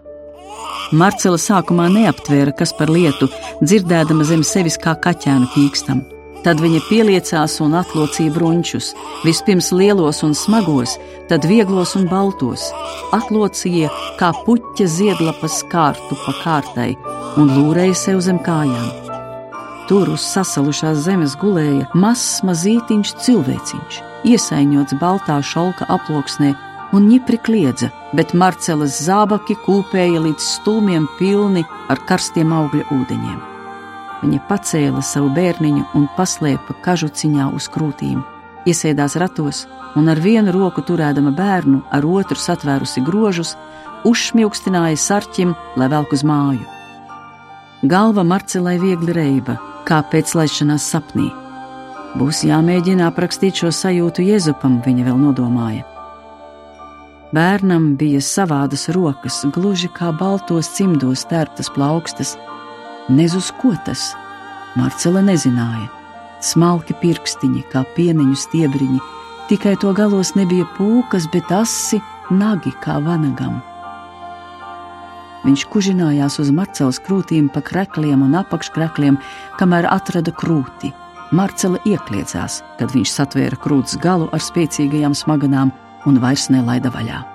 Marcela 0.95 1.41
sākumā 1.41 1.89
neaptvēra, 1.91 2.55
kas 2.55 2.73
par 2.79 2.93
lietu, 2.95 3.27
dzirdēdama 3.65 4.29
zem 4.29 4.47
sevis 4.47 4.79
kā 4.79 4.95
kaķēnu 5.03 5.51
pīkstam. 5.57 6.05
Tad 6.47 6.63
viņa 6.63 6.85
pieliecās 6.87 7.59
un 7.65 7.75
atlocīja 7.83 8.37
brunčus, 8.39 8.95
vispirms 9.27 9.75
lielos 9.75 10.23
un 10.23 10.39
smagos, 10.39 10.95
tad 11.29 11.45
vieglos 11.51 11.99
un 11.99 12.07
baltos. 12.13 12.71
Atlocīja 13.19 13.91
kā 14.23 14.31
puķa 14.47 14.87
ziedlapas 14.87 15.61
kārtu 15.75 16.23
pa 16.23 16.39
kārtai 16.41 16.91
un 17.35 17.51
lūrēja 17.59 17.99
sev 18.07 18.23
zem 18.31 18.39
kājām. 18.47 19.10
Tur 19.91 20.07
uz 20.15 20.23
sasalušās 20.23 21.01
zemes 21.03 21.33
gulēja 21.35 21.89
mazs 21.99 22.45
mazītiņš 22.47 23.11
cilvēciņš, 23.25 23.97
iesaiņots 24.31 24.95
baltā 25.01 25.41
šalka 25.43 25.89
aploksnē 25.91 26.53
un 26.95 27.09
ņipri 27.11 27.41
kliedza, 27.43 27.89
bet 28.15 28.31
Marcelas 28.31 29.01
zābaki 29.03 29.59
kūpēja 29.65 30.23
līdz 30.29 30.47
stūmiem 30.61 31.11
pilni 31.19 31.67
ar 31.91 31.99
karstiem 32.07 32.55
augļa 32.55 32.87
ūdeņiem. 33.01 33.43
Viņa 34.23 34.41
pacēla 34.47 35.03
savu 35.03 35.35
bērniņu 35.35 35.89
un 35.99 36.09
paslēpa 36.15 36.79
kažuciņā 36.87 37.51
uz 37.59 37.67
krūtīm, 37.75 38.23
iesēdās 38.71 39.19
ratos 39.19 39.67
un 39.99 40.07
ar 40.07 40.23
vienu 40.23 40.55
roku 40.55 40.87
turēdama 40.87 41.35
bērnu, 41.35 41.83
ar 41.91 42.07
otru 42.07 42.39
satvērusi 42.39 43.03
grožus, 43.03 43.57
uzšmilkstināja 44.07 45.03
sarķim, 45.11 45.57
lai 45.75 45.91
velk 45.91 46.15
uz 46.15 46.23
māju. 46.23 46.77
Galva 47.83 48.21
Marcelai 48.23 48.75
viegli 48.77 49.15
reiba, 49.17 49.55
kā 49.89 50.03
pēc 50.13 50.35
laišanās 50.37 50.85
sapnī. 50.93 51.31
Būs 52.21 52.43
jāmēģina 52.45 53.07
aprakstīt 53.09 53.63
šo 53.63 53.71
sajūtu 53.73 54.27
Jēzupam, 54.27 54.83
viņa 54.85 55.07
vēl 55.07 55.17
nodomāja. 55.17 55.87
Bērnam 57.33 57.95
bija 57.97 58.21
savādas 58.21 58.85
rokas, 58.93 59.39
gluži 59.55 59.89
kā 59.97 60.11
baltos 60.13 60.69
cimdos 60.77 61.25
tērptas 61.31 61.73
plaukstas, 61.73 62.35
nez 63.09 63.39
uz 63.39 63.49
ko 63.63 63.73
tas. 63.87 64.11
Marcela 64.77 65.25
nezināja. 65.25 65.89
Smalki 66.45 66.93
pirkstiņi, 67.01 67.65
kā 67.73 67.87
pieniņu 67.97 68.37
stiebriņi, 68.45 69.01
tikai 69.49 69.79
to 69.81 69.97
galos 69.97 70.35
nebija 70.37 70.69
pūkas, 70.77 71.33
bet 71.33 71.49
asi 71.49 72.05
nagi 72.29 72.77
kā 72.85 73.01
vanagam. 73.01 73.63
Viņš 75.45 75.65
kužinājās 75.73 76.37
uz 76.43 76.51
Marcelas 76.53 77.01
krūtīm 77.01 77.49
pa 77.53 77.63
krekliem 77.65 78.27
un 78.27 78.37
apakškrekliem, 78.43 79.17
kamēr 79.57 79.89
atrada 79.89 80.35
krūti. 80.37 80.93
Marcela 81.33 81.81
iekļiedzās, 81.87 82.61
kad 82.79 82.93
viņš 82.93 83.17
satvēra 83.17 83.61
krūts 83.63 83.97
galu 84.03 84.29
ar 84.35 84.43
spēcīgajām 84.45 85.17
smaganām 85.17 85.73
un 86.11 86.21
vairs 86.21 86.51
nelaida 86.53 86.93
vaļā. 86.93 87.30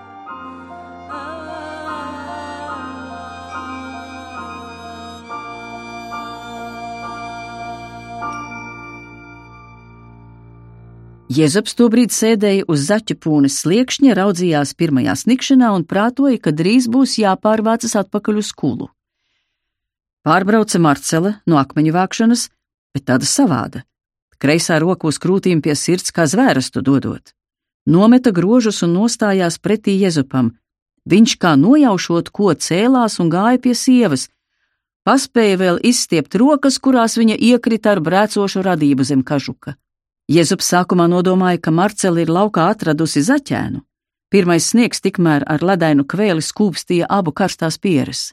Jēzus 11.26 11.74
tobrīd 11.74 12.14
sēdēja 12.14 12.68
uz 12.70 12.84
zaķa 12.86 13.16
pūnes 13.18 13.56
sliekšņa, 13.64 14.14
raudzījās 14.14 14.76
pirmajā 14.78 15.16
snikšanā 15.18 15.72
un 15.74 15.84
prātoja, 15.90 16.38
ka 16.38 16.52
drīz 16.54 16.86
būs 16.86 17.16
jāpārvācas 17.18 17.96
atpakaļ 17.98 18.42
uz 18.44 18.52
skolu. 18.54 18.92
Pārbrauca 20.22 20.78
Marcele 20.78 21.32
no 21.50 21.58
akmeņu 21.58 21.94
vākšanas, 21.96 22.44
bet 22.94 23.08
tāda 23.10 23.26
savāda. 23.26 23.82
Kreisā 24.38 24.78
roka 24.78 25.10
uz 25.10 25.18
krūtīm 25.18 25.64
pie 25.66 25.74
sirds 25.74 26.14
kā 26.14 26.28
zvērstu 26.30 26.84
dodot. 26.86 27.34
Nometa 27.90 28.30
grožus 28.30 28.84
un 28.86 28.94
nostājās 28.94 29.58
pretī 29.58 29.96
Jēzupam. 29.98 30.52
Viņš 31.10 31.38
kā 31.42 31.56
nojaušot, 31.58 32.30
ko 32.30 32.54
cēlās 32.54 33.18
un 33.22 33.32
gāja 33.34 33.62
pie 33.62 33.74
sievas. 33.74 34.28
Paspēja 35.06 35.58
vēl 35.58 35.82
izstiept 35.82 36.38
rokas, 36.38 36.78
kurās 36.78 37.18
viņa 37.18 37.38
iekrita 37.38 37.98
ar 37.98 38.02
brēcošu 38.06 38.62
radību 38.66 39.06
zem 39.06 39.26
kažuka. 39.26 39.74
Jēzus 40.26 40.66
sākumā 40.66 41.06
nodomāja, 41.06 41.60
ka 41.62 41.72
Marcela 41.72 42.24
ir 42.24 42.32
laukā 42.34 42.64
atradusi 42.72 43.22
zaķēnu. 43.22 43.84
Pirmais 44.34 44.66
sniegs 44.72 45.04
tikmēr 45.06 45.46
ar 45.46 45.62
ledainu 45.62 46.02
kvēli 46.02 46.42
skūpstīja 46.42 47.06
abu 47.14 47.30
karstās 47.30 47.78
pieres. 47.78 48.32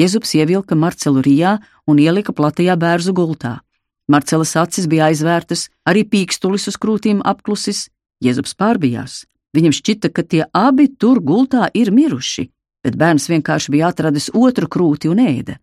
Jēzus 0.00 0.32
ievilka 0.34 0.74
Marcelu 0.74 1.20
rijā 1.22 1.58
un 1.86 2.00
ielika 2.00 2.32
platajā 2.32 2.78
bērzu 2.80 3.12
gultā. 3.12 3.58
Marcelas 4.08 4.56
acis 4.56 4.88
bija 4.88 5.10
aizvērtas, 5.12 5.68
arī 5.84 6.06
pīkstulis 6.08 6.68
uz 6.72 6.80
krūtīm 6.80 7.20
apklusis. 7.20 7.90
Jēzus 8.24 8.56
pārbijās. 8.56 9.26
Viņam 9.54 9.76
šķita, 9.76 10.08
ka 10.08 10.24
tie 10.24 10.42
abi 10.56 10.88
tur 10.88 11.20
gultā 11.20 11.68
ir 11.76 11.92
miruši, 11.92 12.48
bet 12.82 12.96
bērns 12.96 13.28
vienkārši 13.28 13.76
bija 13.76 13.92
atradis 13.92 14.32
otru 14.32 14.72
krūti 14.72 15.12
un 15.12 15.20
ēda. 15.20 15.60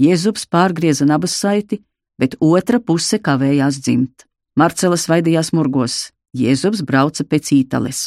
Jēzus 0.00 0.48
pārgrieza 0.48 1.04
nabas 1.04 1.36
saiti, 1.36 1.84
bet 2.18 2.40
otra 2.40 2.80
puse 2.80 3.20
kavējās 3.20 3.84
dzimt. 3.84 4.24
Marcela 4.54 4.94
svaidījās 4.94 5.48
murgos, 5.50 6.12
Jēzus 6.38 6.84
brauca 6.86 7.24
pēc 7.26 7.48
ītales. 7.56 8.04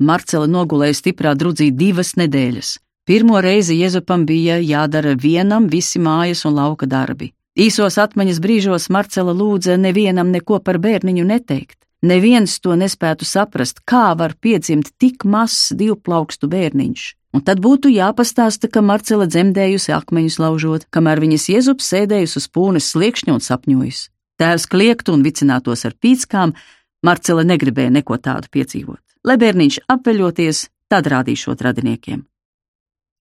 Marcela 0.00 0.46
nogulēja 0.48 0.96
stiprā 0.96 1.34
drudzī 1.36 1.66
divas 1.76 2.14
nedēļas. 2.16 2.78
Pirmo 3.04 3.42
reizi 3.44 3.76
Jēzupam 3.76 4.24
bija 4.24 4.56
jādara 4.64 5.12
vienam 5.12 5.66
visi 5.68 6.00
mājas 6.00 6.46
un 6.48 6.56
lauka 6.56 6.88
darbi. 6.88 7.34
Īsos 7.52 7.98
atmiņas 8.00 8.40
brīžos 8.40 8.88
Marcela 8.88 9.34
lūdza 9.36 9.76
nevienam 9.76 10.30
neko 10.32 10.62
par 10.64 10.80
bērniņu 10.80 11.26
neteikt. 11.28 11.76
Neviens 12.00 12.56
to 12.64 12.72
nespētu 12.72 13.28
saprast, 13.28 13.84
kā 13.84 14.14
var 14.16 14.32
piedzimt 14.40 14.88
tik 14.96 15.28
mazs 15.28 15.76
divplaukstu 15.76 16.48
bērniņš. 16.48 17.04
Un 17.36 17.44
tad 17.44 17.60
būtu 17.60 17.92
jāpastāsta, 17.92 18.72
ka 18.72 18.80
Marcela 18.80 19.28
dzemdējusi 19.28 19.92
akmeņus 20.00 20.40
laužot, 20.40 20.88
kamēr 20.88 21.20
viņas 21.20 21.46
Jēzus 21.52 21.92
sēdējusi 21.92 22.40
uz 22.40 22.48
pūnes 22.48 22.88
sliekšņa 22.96 23.36
un 23.36 23.44
sapņojusi. 23.44 24.08
Tēvs 24.40 24.66
kliegtu 24.70 25.14
un 25.16 25.24
vicinātos 25.26 25.84
ar 25.88 25.94
pīckām, 26.00 26.54
Marcela 27.02 27.42
negribēja 27.44 27.90
neko 27.90 28.18
tādu 28.22 28.50
piedzīvot. 28.52 29.02
Lai 29.26 29.36
bērniņš 29.38 29.80
apveļoties, 29.90 30.66
tad 30.90 31.08
rādīšot 31.10 31.62
radiniekiem. 31.62 32.22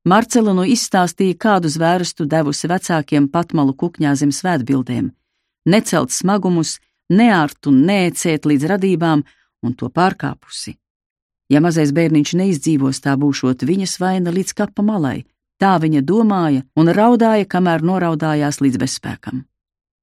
Marcela 0.05 0.53
nu 0.57 0.63
izstāstīja, 0.65 1.37
kādu 1.37 1.69
zvērstu 1.69 2.25
devusi 2.25 2.69
vecākiem 2.69 3.27
patmalu 3.29 3.75
kukņā 3.77 4.15
zem 4.17 4.31
svētbildēm, 4.33 5.11
necelt 5.69 6.13
smagumus, 6.13 6.79
neārt 7.13 7.69
un 7.69 7.83
neecēt 7.85 8.47
līdz 8.49 8.65
radībām 8.73 9.21
un 9.61 9.75
to 9.77 9.91
pārkāpusi. 9.93 10.73
Ja 11.53 11.61
mazais 11.61 11.91
bērniņš 11.93 12.33
neizdzīvos, 12.39 13.03
tā 13.03 13.13
būšot 13.19 13.67
viņas 13.67 13.99
vaina 14.01 14.33
līdz 14.33 14.55
kapa 14.57 14.81
malai, 14.87 15.25
tā 15.61 15.75
viņa 15.83 16.01
domāja 16.01 16.65
un 16.79 16.89
raudāja, 16.89 17.45
kamēr 17.45 17.85
noraudājās 17.85 18.61
līdz 18.63 18.81
bezspēkam. 18.81 19.45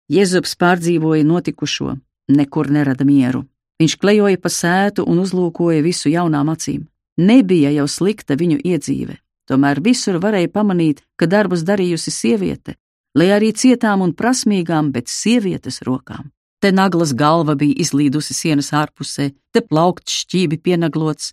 Jēzus 0.08 0.56
pārdzīvoja 0.56 1.24
notikušo, 1.28 1.98
nekur 2.32 2.70
nerada 2.72 3.04
mieru. 3.04 3.44
Viņš 3.78 3.94
klejoja 4.00 4.38
pa 4.40 4.50
sētu 4.50 5.04
un 5.06 5.20
uzlūkoja 5.22 5.82
visu 5.84 6.10
jaunām 6.10 6.48
acīm. 6.50 6.86
Nebija 7.18 7.70
jau 7.74 7.86
slikta 7.90 8.36
viņu 8.38 8.58
iedzīve, 8.64 9.18
tomēr 9.50 9.82
visur 9.84 10.18
varēja 10.22 10.50
pamanīt, 10.54 11.02
ka 11.18 11.26
darbus 11.26 11.64
darījusi 11.66 12.14
sieviete, 12.14 12.74
lai 13.14 13.28
arī 13.34 13.52
cietām 13.52 14.02
un 14.06 14.14
prasmīgām, 14.14 14.92
bet 14.94 15.10
sievietes 15.12 15.82
rokām. 15.86 16.30
Te 16.62 16.72
naglas 16.72 17.12
galva 17.14 17.54
bija 17.54 17.76
izlīdusi 17.84 18.34
sienas 18.34 18.72
ārpusē, 18.74 19.30
te 19.52 19.60
plaukts 19.62 20.24
šķībi 20.24 20.58
pienaglots, 20.62 21.32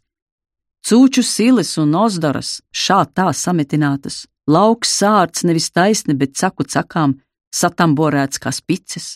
cūču 0.85 1.23
silis 1.25 1.77
un 1.81 1.95
ozdaras 1.97 2.59
šā 2.69 3.05
tā 3.17 3.31
sametinātas, 3.33 4.25
lauks 4.45 4.91
sārts 4.99 5.45
nevis 5.47 5.71
taisni, 5.73 6.13
bet 6.13 6.35
caku 6.37 6.67
cakām, 6.69 7.15
satamborēts 7.59 8.41
kā 8.43 8.51
spicis. 8.55 9.15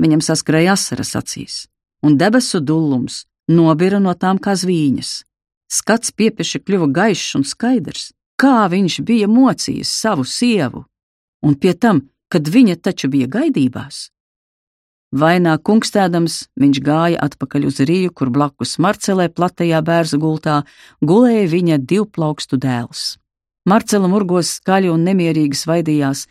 Viņam 0.00 0.20
saskrēja 0.24 0.74
asaras 0.76 1.14
acīs, 1.16 1.54
un 2.04 2.18
debesu 2.20 2.60
dullums 2.60 3.24
nobira 3.48 4.00
no 4.02 4.12
tām 4.14 4.40
kā 4.42 4.56
zvīņas. 4.58 5.12
Skats 5.72 6.12
piepieši 6.12 6.60
kļuva 6.62 6.90
gaišs 6.98 7.38
un 7.38 7.46
skaidrs, 7.48 8.10
kā 8.38 8.66
viņš 8.70 9.00
bija 9.08 9.28
mocījis 9.30 9.94
savu 10.02 10.26
sievu, 10.28 10.84
un 11.42 11.56
pie 11.56 11.72
tam, 11.74 12.04
kad 12.30 12.46
viņa 12.46 12.76
taču 12.82 13.10
bija 13.10 13.26
gaidībās. 13.30 14.10
Vainā 15.16 15.54
kungstēdams, 15.62 16.48
viņš 16.60 16.78
gāja 16.84 17.20
atpakaļ 17.22 17.68
uz 17.68 17.78
rīju, 17.88 18.10
kur 18.12 18.30
blakus 18.34 18.76
Marcelē 18.82 19.28
platajā 19.30 19.78
bērzu 19.86 20.18
gultā 20.20 20.64
gulēja 21.00 21.46
viņa 21.52 21.78
divplaukstu 21.78 22.58
dēls. 22.58 23.14
Marcela 23.66 24.10
murgos 24.10 24.50
skaļi 24.58 24.90
un 24.90 25.06
nemierīgi 25.06 25.56
svaidījās, 25.56 26.26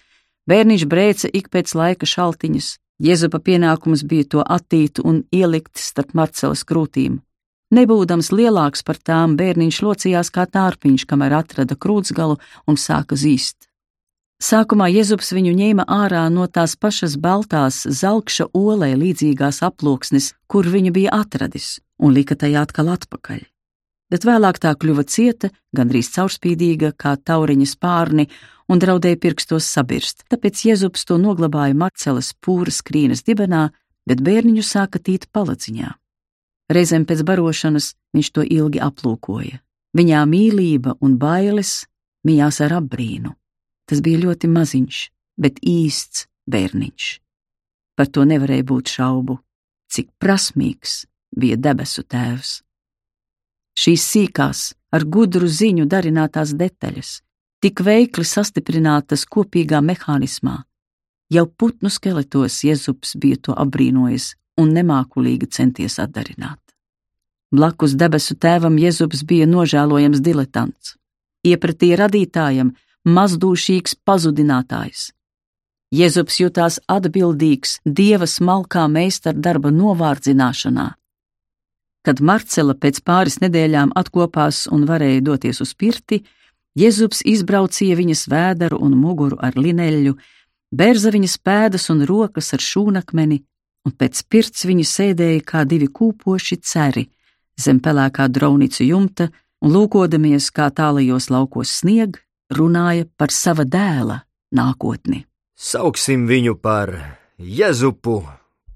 Bērniņš 0.46 0.84
brēca 0.86 1.30
ik 1.34 1.50
pēc 1.50 1.74
laika 1.74 2.06
šaltiņas. 2.06 2.76
Jēzupa 3.02 3.40
pienākums 3.44 4.06
bija 4.08 4.28
to 4.30 4.44
attīt 4.46 5.02
un 5.02 5.24
ielikt 5.34 5.82
starp 5.82 6.14
Marcelas 6.14 6.62
krūtīm. 6.64 7.20
Nebūdams 7.74 8.30
lielāks 8.32 8.86
par 8.86 9.00
tām, 9.02 9.34
bērniņš 9.40 9.80
locījās 9.82 10.30
kā 10.32 10.46
tārpiņš, 10.46 11.08
kamēr 11.10 11.34
atrada 11.42 11.76
krūtsgalu 11.76 12.38
un 12.70 12.78
sāka 12.78 13.18
zīst. 13.18 13.66
Sākumā 14.38 14.92
Jēzus 14.92 15.34
viņu 15.34 15.56
ņēma 15.58 15.88
ārā 15.90 16.28
no 16.30 16.46
tās 16.46 16.76
pašas 16.78 17.16
baltās, 17.18 17.82
zelkša 17.88 18.52
olē 18.54 18.94
līdzīgās 19.00 19.64
aploksnes, 19.66 20.34
kur 20.46 20.70
viņu 20.70 20.94
bija 20.94 21.16
atradis, 21.24 21.80
un 21.98 22.14
lika 22.14 22.38
tajā 22.38 22.68
atkal 22.68 22.94
atpakaļ. 22.94 23.42
Bet 24.14 24.26
vēlāk 24.28 24.60
tā 24.62 24.76
kļuva 24.78 25.06
cieta, 25.10 25.50
gandrīz 25.76 26.12
caurspīdīga, 26.14 26.92
kā 26.94 27.16
tauriņa 27.18 27.68
spārni, 27.70 28.28
un 28.70 28.82
draudēja 28.82 29.18
pirkstos 29.22 29.66
sabirst, 29.66 30.26
tāpēc 30.30 30.62
Jēzus 30.70 31.08
to 31.10 31.18
noglabāja 31.22 31.78
Marcelas 31.78 32.34
pūras 32.38 32.82
krīnas 32.86 33.26
dibenā, 33.26 33.70
bet 34.06 34.22
bērniņu 34.22 34.64
sāka 34.66 35.02
tīt 35.02 35.28
palaciņā. 35.34 35.90
Reizēm 36.74 37.06
pēc 37.06 37.22
barošanas 37.26 37.94
viņš 38.14 38.30
to 38.34 38.46
ilgi 38.46 38.82
aplūkoja. 38.82 39.62
Viņā 39.96 40.22
mīlība 40.28 40.98
un 41.06 41.18
bailes 41.22 41.86
mijās 42.26 42.60
ar 42.66 42.80
apbrīnu. 42.82 43.34
Tas 43.86 44.02
bija 44.02 44.24
ļoti 44.26 44.50
maziņš, 44.50 45.02
bet 45.38 45.62
īsts 45.62 46.26
bērniņš. 46.50 47.10
Par 47.96 48.10
to 48.12 48.26
nevarēja 48.28 48.66
būt 48.68 48.92
šaubu, 48.98 49.38
cik 49.94 50.10
prasmīgs 50.20 51.06
bija 51.38 51.58
debesu 51.58 52.04
tēvs. 52.04 52.65
Šīs 53.76 54.06
sīkās, 54.12 54.62
ar 54.96 55.04
gudru 55.04 55.48
ziņu 55.48 55.86
darinātās 55.92 56.54
detaļas, 56.56 57.20
tik 57.60 57.84
veikli 57.84 58.24
sastiprinātas 58.24 59.26
kopīgā 59.28 59.82
mehānismā, 59.84 60.62
Jau 61.34 61.48
putnu 61.50 61.90
skeletos 61.90 62.60
Jēzus 62.62 63.16
bija 63.18 63.40
to 63.48 63.54
apbrīnojis 63.58 64.36
un 64.62 64.74
nemākulīgi 64.78 65.50
centies 65.50 65.98
atdarināt. 66.00 66.62
Blakus 67.56 67.96
debesu 67.98 68.36
tēvam 68.38 68.78
Jēzus 68.78 69.24
bija 69.26 69.48
nožēlojams 69.50 70.22
diletants, 70.22 70.94
iepratī 71.46 71.96
radītājam 71.98 72.76
mazdūšīgs 73.10 73.98
pazudinātājs. 74.06 75.10
Jēzus 75.96 76.40
jutās 76.44 76.78
atbildīgs 76.86 77.80
dieva 77.86 78.30
smalkā 78.30 78.86
meistardarba 78.92 79.72
novārdzināšanā. 79.74 80.92
Kad 82.06 82.22
Marcela 82.22 82.76
pēc 82.78 83.02
pāris 83.02 83.40
nedēļām 83.42 83.96
atkopās 83.98 84.66
un 84.72 84.86
varēja 84.86 85.24
doties 85.26 85.62
uz 85.66 85.74
pirti, 85.74 86.22
Jēzus 86.76 87.24
izbraucīja 87.24 87.96
viņas 87.96 88.26
vēderu 88.30 88.78
un 88.84 88.98
muguru 89.00 89.40
ar 89.40 89.56
lineļu, 89.56 90.14
bērza 90.76 91.12
viņas 91.16 91.38
pēdas 91.40 91.90
un 91.90 92.04
rokas 92.06 92.52
ar 92.54 92.62
šūnakmeni, 92.62 93.40
un 93.88 93.96
pēc 93.96 94.26
pirts 94.30 94.68
viņi 94.68 94.86
sēdēja 94.86 95.46
kā 95.48 95.64
divi 95.64 95.88
kūpoši 95.88 96.60
ceri 96.62 97.08
zem 97.60 97.80
pelēkā 97.80 98.28
draunicu 98.32 98.86
jumta 98.86 99.30
un 99.64 99.74
lūkodamies, 99.76 100.52
kā 100.52 100.70
tālajos 100.76 101.30
laukos 101.32 101.72
snieg, 101.82 102.20
runāja 102.52 103.08
par 103.18 103.34
sava 103.34 103.66
dēla 103.66 104.22
nākotni. 104.56 105.24
Sauksim 105.56 106.28
viņu 106.28 106.58
par 106.60 106.92
Jēzupu 107.40 108.20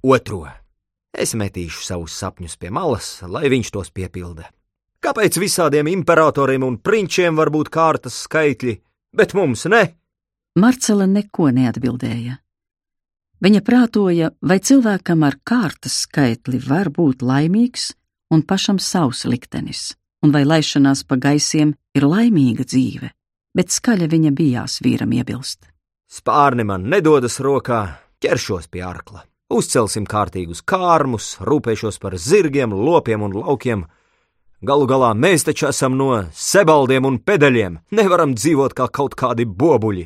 otro. 0.03 0.47
Es 1.13 1.33
metīšu 1.33 1.83
savus 1.83 2.15
sapņus 2.19 2.57
pie 2.61 2.69
malas, 2.73 3.19
lai 3.25 3.49
viņš 3.49 3.71
tos 3.73 3.89
piepilda. 3.91 4.49
Kāpēc 4.99 5.39
visādiem 5.39 5.87
imperatoriem 5.87 6.65
un 6.67 6.77
prinčiem 6.77 7.37
var 7.39 7.49
būt 7.53 7.71
kārtas 7.71 8.17
skaitļi, 8.25 8.75
bet 9.15 9.33
mums 9.33 9.65
ne? 9.71 9.83
Marcela 10.59 11.07
neko 11.07 11.49
neatbildēja. 11.55 12.35
Viņa 13.39 13.61
prātoja, 13.63 14.33
vai 14.43 14.59
cilvēkam 14.59 15.23
ar 15.23 15.37
kārtas 15.47 16.01
skaitli 16.03 16.59
var 16.59 16.89
būt 16.91 17.23
laimīgs 17.23 17.93
un 18.35 18.43
pašam 18.43 18.79
savs 18.83 19.23
liktenis, 19.25 19.93
un 20.25 20.35
vai 20.35 20.43
laišanās 20.43 21.05
pa 21.07 21.15
gaisiem 21.15 21.71
ir 21.95 22.03
laimīga 22.03 22.67
dzīve, 22.67 23.13
bet 23.55 23.71
skaļa 23.71 24.09
viņa 24.11 24.35
bijās 24.35 24.81
vīram 24.83 25.15
iebilst. 25.15 25.63
Spārni 26.11 26.65
man 26.67 26.89
nedodas 26.91 27.39
rokā, 27.39 27.81
ķeršos 28.19 28.67
pie 28.67 28.83
arkla. 28.83 29.23
Uzcelsim 29.49 30.05
kārtīgus 30.05 30.59
kārmus, 30.61 31.39
rūpēšos 31.41 31.97
par 31.97 32.13
zirgiem, 32.21 32.69
lopiem 32.69 33.23
un 33.25 33.33
laukiem. 33.33 33.87
Galu 34.61 34.85
galā 34.85 35.15
mēs 35.17 35.47
taču 35.47 35.65
esam 35.71 35.95
no 35.97 36.11
sebaldiem 36.37 37.07
un 37.09 37.17
pedeļiem, 37.17 37.79
nevaram 37.97 38.35
dzīvot 38.37 38.75
kā 38.77 38.85
kaut 38.93 39.17
kādi 39.17 39.47
bobuļi. 39.49 40.05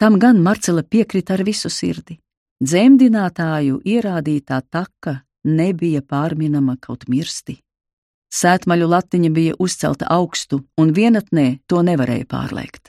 Tam 0.00 0.16
gan 0.22 0.40
Marcela 0.40 0.82
piekrita 0.82 1.36
ar 1.36 1.44
visu 1.44 1.68
sirdi. 1.68 2.16
Dzemdinātāju 2.64 3.82
ierādītā 3.84 4.62
taka 4.70 5.18
nebija 5.44 6.00
pārminama 6.00 6.78
kaut 6.80 7.04
mirsti. 7.12 7.58
Sētmaļu 8.32 8.88
latiņa 8.88 9.30
bija 9.36 9.56
uzcelta 9.60 10.08
augstu, 10.08 10.62
un 10.80 10.96
vienatnē 10.96 11.58
to 11.68 11.84
nevarēja 11.84 12.24
pārliekt. 12.28 12.87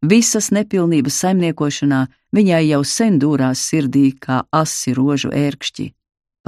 Visas 0.00 0.48
nepilnības 0.48 1.18
saimniekošanā 1.20 2.06
viņai 2.32 2.60
jau 2.70 2.80
sen 2.88 3.18
dūrās 3.20 3.60
sirdī 3.68 4.14
kā 4.16 4.42
asi 4.50 4.94
rožu 4.96 5.28
ērkšķi. 5.28 5.90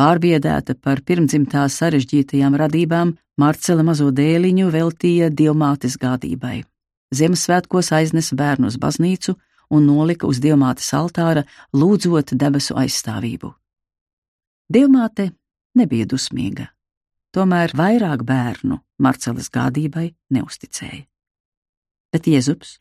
Pārbiedēta 0.01 0.75
par 0.81 1.03
pirmdzimtā 1.05 1.67
sarežģītajām 1.69 2.57
radībām, 2.57 3.12
Marcela 3.37 3.85
mazo 3.85 4.09
dēliņu 4.12 4.71
veltīja 4.73 5.29
dievmātes 5.29 5.99
gādībai. 6.01 6.62
Ziemassvētkos 7.12 7.93
aiznes 7.93 8.33
bērnu 8.33 8.73
uz 8.73 8.79
baznīcu, 8.81 9.37
un 9.73 9.85
nolika 9.85 10.29
uz 10.29 10.41
dievmātes 10.41 10.88
altāra, 10.97 11.45
lūdzot 11.77 12.33
debesu 12.33 12.77
aizstāvību. 12.81 13.53
Dievmāte 14.73 15.33
nebija 15.77 16.09
dusmīga, 16.09 16.71
tomēr 17.37 17.77
vairāk 17.77 18.25
bērnu 18.25 18.81
Marcelas 19.03 19.53
gādībai 19.53 20.12
neusticēja. 20.33 21.05
Bet 22.12 22.29
Jēzus, 22.29 22.77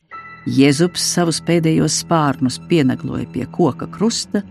Jēzus 0.46 1.04
savus 1.06 1.38
pēdējos 1.46 2.00
spārnus 2.02 2.58
pienagloja 2.70 3.28
pie 3.34 3.46
koka 3.46 3.86
krusta 3.86 4.42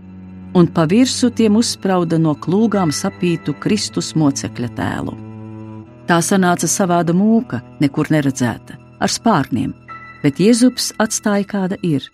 un 0.56 0.68
pa 0.68 0.86
virsmu 0.88 1.30
tiem 1.36 1.58
uzsprauda 1.60 2.18
no 2.20 2.32
klūgām 2.34 2.92
sapītu 2.92 3.54
Kristus 3.60 4.12
mocekļa 4.16 4.72
tēlu. 4.78 5.14
Tā 6.08 6.18
sanāca 6.24 6.68
savāda 6.68 7.14
mūka, 7.16 7.60
nekur 7.80 8.10
neredzēta, 8.12 8.76
ar 9.00 9.12
spārniem, 9.12 9.72
bet 10.24 10.40
Jēzus 10.40 10.92
atstāja 11.00 11.48
kāda 11.48 11.78
ir 11.82 12.08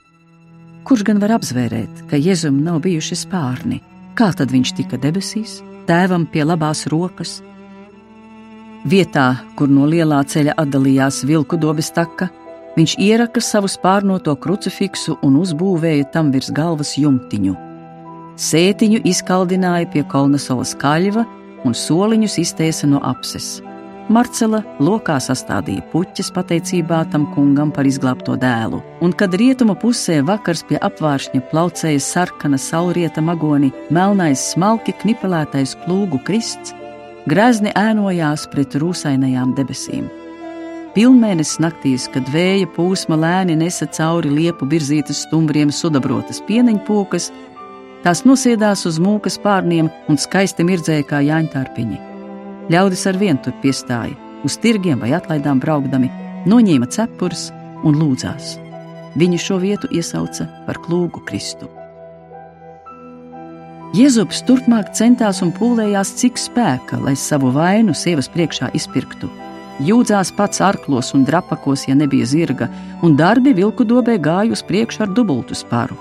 Kurš 0.88 1.02
gan 1.04 1.18
var 1.20 1.34
apzvērēt, 1.36 2.06
ka 2.08 2.16
Jēzum 2.16 2.62
nav 2.64 2.78
bijuši 2.80 3.16
spārni? 3.20 3.82
Kā 4.16 4.30
tad 4.32 4.48
viņš 4.54 4.70
tika 4.78 4.96
debesīs, 4.96 5.58
tēvam 5.84 6.22
pie 6.32 6.46
labās 6.48 6.86
rokas? 6.88 7.34
Vietā, 8.88 9.26
kur 9.58 9.68
no 9.68 9.84
lielā 9.84 10.22
ceļa 10.24 10.54
atdalījās 10.62 11.18
vilku 11.28 11.58
dobes 11.60 11.90
taka, 11.92 12.30
viņš 12.76 12.96
ieraka 12.98 13.40
savu 13.40 13.70
spārnoto 13.70 14.34
krucifiksu 14.36 15.16
un 15.22 15.38
uzbūvēja 15.40 16.10
tam 16.12 16.32
virs 16.34 16.50
galvas 16.54 16.96
jumtiņu. 16.98 17.54
Sētiņu 18.38 19.00
izkaldināja 19.08 19.88
pie 19.90 20.04
Kolnesolas 20.06 20.76
kaļva 20.78 21.24
un 21.66 21.74
soliņus 21.74 22.38
iztēsa 22.44 22.86
no 22.90 23.00
apses. 23.02 23.58
Marcela 24.08 24.62
lokā 24.80 25.18
sastādīja 25.20 25.82
puķes 25.92 26.30
pateicībā 26.32 27.02
tam 27.12 27.26
kungam 27.34 27.68
par 27.74 27.84
izglābto 27.84 28.38
dēlu, 28.40 28.78
un 29.04 29.12
kad 29.12 29.34
rietuma 29.36 29.74
pusē 29.76 30.22
vakars 30.24 30.62
pie 30.70 30.78
apvāršņa 30.80 31.42
plaucēja 31.50 32.00
sarkana 32.00 32.56
saulrieta 32.56 33.20
magoni, 33.20 33.68
melnais 33.92 34.46
smalki 34.54 34.94
knipelētais 35.02 35.76
plūgu 35.84 36.22
krists, 36.24 36.72
grezni 37.28 37.74
ēnojās 37.76 38.46
pret 38.54 38.78
rūsainajām 38.80 39.52
debesīm. 39.58 40.08
Pilnmēnesis 40.94 41.58
naktīs, 41.60 42.06
kad 42.12 42.28
vēja 42.32 42.68
pūsma 42.72 43.18
lēni 43.20 43.58
nesa 43.60 43.86
cauri 43.92 44.30
liepu 44.32 44.66
virzītas 44.70 45.24
stumbriem 45.26 45.72
sudabrotas 45.74 46.40
pieneņpūkas, 46.48 47.28
tās 48.04 48.24
nosēdās 48.24 48.86
uz 48.88 48.96
mūkas 49.02 49.36
pārniem 49.42 49.90
un 50.08 50.20
skaisti 50.20 50.64
mirdzēja 50.64 51.04
kā 51.10 51.20
jāņtārpiņi. 51.26 51.98
Ļaudis 52.72 53.04
ar 53.10 53.18
vienu 53.20 53.42
tur 53.44 53.56
piestāja, 53.62 54.16
uz 54.44 54.56
tirgiem 54.62 55.00
vai 55.02 55.12
atlaidām 55.16 55.60
braukdami, 55.60 56.08
noņēma 56.48 56.88
cepures 56.94 57.48
un 57.84 57.98
lūdzās. 58.00 58.56
Viņi 59.18 59.40
šo 59.44 59.58
vietu 59.60 59.90
iesauca 59.92 60.48
par 60.66 60.80
klūgu 60.84 61.20
Kristu. 61.28 61.68
Jēzus 63.96 64.42
turpmāk 64.44 64.92
centās 64.96 65.40
un 65.44 65.52
pūlējās, 65.56 66.12
cik 66.20 66.40
spēka, 66.40 67.00
lai 67.00 67.16
savu 67.16 67.52
vainu 67.54 67.96
sievas 67.96 68.28
priekšā 68.32 68.68
izpirktu. 68.76 69.30
Jūdzās 69.78 70.32
pats 70.34 70.58
arklos 70.64 71.12
un 71.14 71.22
drapakos, 71.22 71.84
ja 71.86 71.94
nebija 71.94 72.26
zirga, 72.26 72.66
un 73.02 73.14
darbi 73.16 73.52
vilku 73.54 73.86
dobē 73.86 74.16
gāja 74.18 74.56
uz 74.56 74.64
priekšu 74.66 75.04
ar 75.06 75.12
dubultu 75.14 75.54
spāru. 75.54 75.94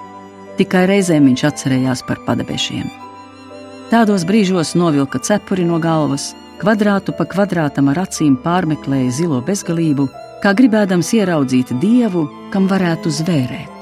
Tikai 0.58 0.88
reizēm 0.90 1.30
viņš 1.30 1.44
atcerējās 1.52 2.02
par 2.08 2.24
padebešiem. 2.26 2.90
Tādos 3.92 4.26
brīžos 4.28 4.74
novilka 4.76 5.22
cepuri 5.22 5.68
no 5.70 5.78
galvas, 5.80 6.32
kvadrātu 6.58 7.14
pa 7.14 7.30
kvadrātam 7.30 7.94
ar 7.94 8.02
acīm 8.08 8.34
pārmeklēja 8.42 9.14
zilo 9.22 9.44
bezgalību, 9.46 10.10
kā 10.42 10.58
gribēdams 10.58 11.14
ieraudzīt 11.22 11.78
dievu, 11.78 12.26
kam 12.52 12.66
varētu 12.72 13.14
zvērēt. 13.22 13.77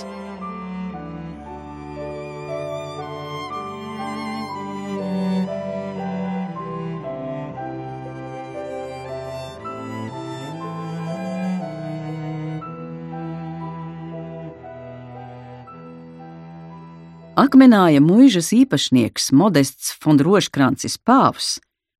Akmenāja 17.35 17.99
mūžas 17.99 18.53
īpašnieks 18.55 19.33
Modests 19.35 19.89
Fondroškrancis 19.99 20.93
Pāvs, 21.03 21.57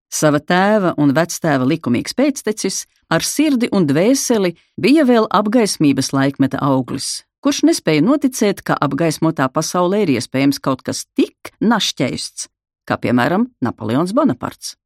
sava 0.08 0.40
tēva 0.40 0.94
un 0.96 1.10
vectēva 1.12 1.66
likumīgs 1.68 2.16
pēctecis, 2.16 2.86
ar 3.12 3.26
sirdi 3.28 3.68
un 3.76 3.84
dvēseli 3.90 4.54
bija 4.80 5.04
vēl 5.04 5.28
apgaismības 5.28 6.14
laikmeta 6.16 6.62
auglis, 6.64 7.26
kurš 7.44 7.66
nespēja 7.68 8.06
noticēt, 8.06 8.64
ka 8.64 8.78
apgaismotā 8.80 9.50
pasaulē 9.52 10.06
ir 10.06 10.14
iespējams 10.16 10.62
kaut 10.64 10.86
kas 10.88 11.04
tik 11.20 11.52
našķēsts, 11.60 12.48
kā 12.88 12.96
piemēram 12.96 13.50
Napoleons 13.60 14.16
Bonaparts. 14.16 14.78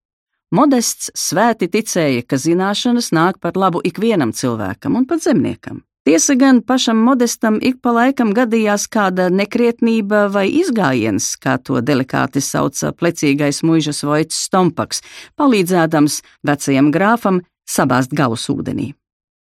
Modests 0.50 1.12
svēti 1.14 1.70
ticēja, 1.70 2.26
ka 2.26 2.42
zināšanas 2.42 3.12
nāk 3.14 3.38
par 3.38 3.54
labu 3.54 3.86
ikvienam 3.86 4.34
cilvēkam 4.34 4.98
un 4.98 5.06
pat 5.06 5.22
zemniekam. 5.30 5.84
Tiesa 6.08 6.34
gan 6.40 6.62
pašam 6.62 6.98
modestam 7.04 7.60
ik 7.62 7.82
pa 7.84 7.92
laikam 7.92 8.32
gadījās 8.34 8.88
kāda 8.88 9.28
nekrietnība 9.30 10.28
vai 10.32 10.48
izgājiens, 10.62 11.34
kā 11.36 11.58
to 11.60 11.82
delikāti 11.84 12.42
sauca 12.42 12.94
plecīgais 12.96 13.60
muižas 13.68 14.00
voits 14.08 14.38
Stompaks, 14.48 15.04
palīdzēdams 15.36 16.22
vecajam 16.48 16.94
grāfam 16.96 17.42
sabāzt 17.68 18.16
galus 18.16 18.48
ūdenī. 18.50 18.94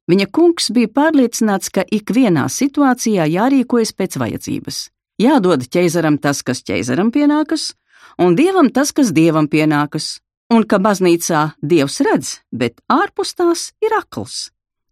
Viņa 0.09 0.27
kungs 0.33 0.71
bija 0.75 0.89
pārliecināts, 0.91 1.69
ka 1.69 1.85
ikvienā 1.85 2.47
situācijā 2.49 3.27
jārīkojas 3.31 3.93
pēc 3.95 4.17
vajadzības. 4.19 4.79
Jādod 5.21 5.67
ķeizaram 5.69 6.17
tas, 6.17 6.41
kas 6.41 6.63
ķeizaram 6.65 7.13
pienākas, 7.13 7.75
un 8.17 8.35
dievam 8.35 8.71
tas, 8.73 8.91
kas 8.91 9.13
dievam 9.13 9.47
pienākas, 9.47 10.17
un 10.51 10.65
ka 10.65 10.81
baznīcā 10.81 11.51
dievs 11.61 12.01
redz, 12.07 12.39
bet 12.51 12.81
ārpus 12.89 13.37
tās 13.37 13.69
ir 13.85 13.93
akls, 13.95 14.49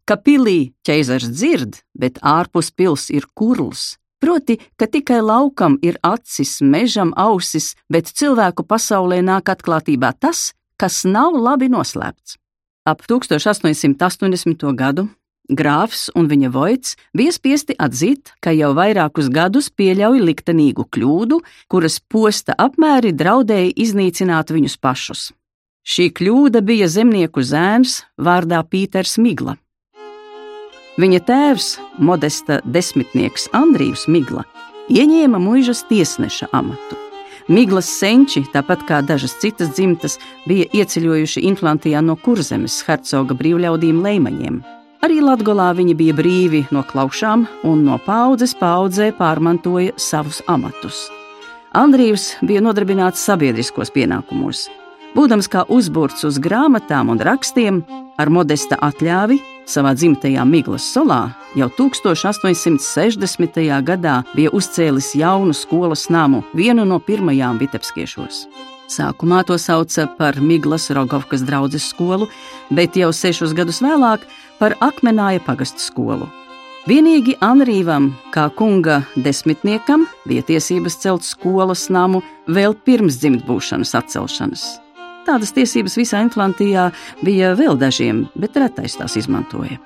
ka 0.09 0.17
pilī 0.17 0.73
ķeizars 0.87 1.29
dzird, 1.29 1.83
bet 1.93 2.17
ārpus 2.25 2.71
pils 2.73 3.09
ir 3.13 3.29
kurls. 3.37 3.99
Proti, 4.19 4.57
ka 4.75 4.89
tikai 4.89 5.21
laukam 5.23 5.77
ir 5.85 5.99
acis, 6.03 6.57
mežam 6.59 7.13
ausis, 7.15 7.75
bet 7.93 8.09
cilvēku 8.09 8.65
pasaulē 8.67 9.21
nāk 9.23 9.53
atklātībā 9.53 10.11
tas, 10.19 10.51
kas 10.81 11.05
nav 11.05 11.37
labi 11.37 11.69
noslēpts. 11.71 12.35
Ap 12.89 13.05
1880. 13.05 14.65
gadu 14.75 15.07
grāfs 15.49 16.09
un 16.17 16.27
viņa 16.29 16.49
voits 16.53 16.95
bija 17.17 17.33
spiesti 17.33 17.75
atzīt, 17.77 18.33
ka 18.41 18.53
jau 18.53 18.71
vairākus 18.77 19.29
gadus 19.33 19.69
pieļauj 19.69 20.21
liktenīgu 20.21 20.85
kļūdu, 20.93 21.39
kuras 21.69 21.99
posta 21.99 22.55
apmēri 22.57 23.13
draudēja 23.13 23.73
iznīcināt 23.75 24.53
viņus 24.53 24.77
pašus. 24.77 25.29
Šī 25.85 26.09
kļūda 26.13 26.61
bija 26.61 26.89
zemnieku 26.91 27.41
zēns 27.41 28.03
vārdā 28.19 28.61
Pīters 28.67 29.17
Migla. 29.17 29.57
Viņa 30.99 31.19
tēvs, 31.23 31.67
modesta 32.03 32.57
desmitnieks 32.67 33.45
Andrijs 33.55 34.01
Migla, 34.11 34.41
ieņēma 34.91 35.39
mūžas 35.39 35.85
tiesneša 35.87 36.49
amatu. 36.51 36.97
Miglas 37.47 37.87
senči, 37.87 38.41
tāpat 38.51 38.81
kā 38.89 38.97
dažas 39.07 39.37
citas 39.39 39.69
dzimtas, 39.77 40.17
bija 40.49 40.65
ieceļojuši 40.75 41.45
Inflantijā 41.47 42.01
no 42.03 42.17
kurzemes 42.19 42.81
hercoga 42.83 43.37
brīvļaudīm 43.39 44.01
leimaņiem. 44.03 44.57
Arī 45.07 45.21
Latgolā 45.23 45.69
viņi 45.77 45.95
bija 45.95 46.17
brīvi 46.17 46.65
no 46.75 46.83
klaušām 46.83 47.45
un 47.69 47.85
no 47.87 47.95
paudzes 48.03 48.51
paudzē 48.59 49.13
pārmantoja 49.15 49.95
savus 49.95 50.41
amatus. 50.51 51.05
Andrijs 51.79 52.33
bija 52.43 52.59
nodarbināts 52.65 53.23
sabiedriskos 53.23 53.93
pienākumos. 53.95 54.65
Būdams 55.15 55.47
kā 55.47 55.63
uzbūrts 55.71 56.27
uz 56.27 56.41
grāmatām 56.43 57.15
un 57.15 57.23
rakstiem, 57.23 57.85
ar 58.19 58.29
modesta 58.35 58.75
atļāvi 58.83 59.39
savā 59.69 59.93
dzimtajā 59.93 60.43
Miglas 60.49 60.87
solā 60.93 61.29
jau 61.57 61.69
1860. 61.77 63.59
gadā 63.85 64.15
bija 64.35 64.49
uzcēlis 64.55 65.13
jaunu 65.19 65.53
skolas 65.53 66.09
namu, 66.09 66.43
vienu 66.53 66.85
no 66.85 66.99
pirmajām 66.99 67.61
Vitebskiešos. 67.61 68.47
Sākumā 68.89 69.43
to 69.45 69.57
sauca 69.61 70.07
par 70.17 70.39
Miglas 70.41 70.89
Rogovkas 70.89 71.45
draugu 71.45 71.77
skolu, 71.79 72.27
bet 72.73 72.97
jau 72.97 73.11
sešus 73.13 73.53
gadus 73.53 73.83
vēlāk 73.85 74.25
par 74.57 74.73
Akmenāja 74.81 75.43
pagastu 75.45 75.83
skolu. 75.83 76.29
Vienīgi 76.89 77.35
Anrīvam, 77.43 78.13
kā 78.33 78.47
kunga 78.57 79.03
desmitniekam, 79.13 80.07
bija 80.25 80.41
tiesības 80.47 80.97
celt 81.03 81.27
skolas 81.27 81.89
namu 81.93 82.23
vēl 82.47 82.73
pirms 82.87 83.19
dzimtbūšanas 83.21 83.93
atcelšanas. 83.99 84.88
Tādas 85.27 85.53
tiesības 85.55 85.97
visā 85.99 86.23
Inflantijā 86.25 86.89
bija 87.25 87.53
vēl 87.59 87.77
dažiem, 87.79 88.25
bet 88.39 88.57
retais 88.57 88.97
tās 88.99 89.17
izmantoja. 89.19 89.79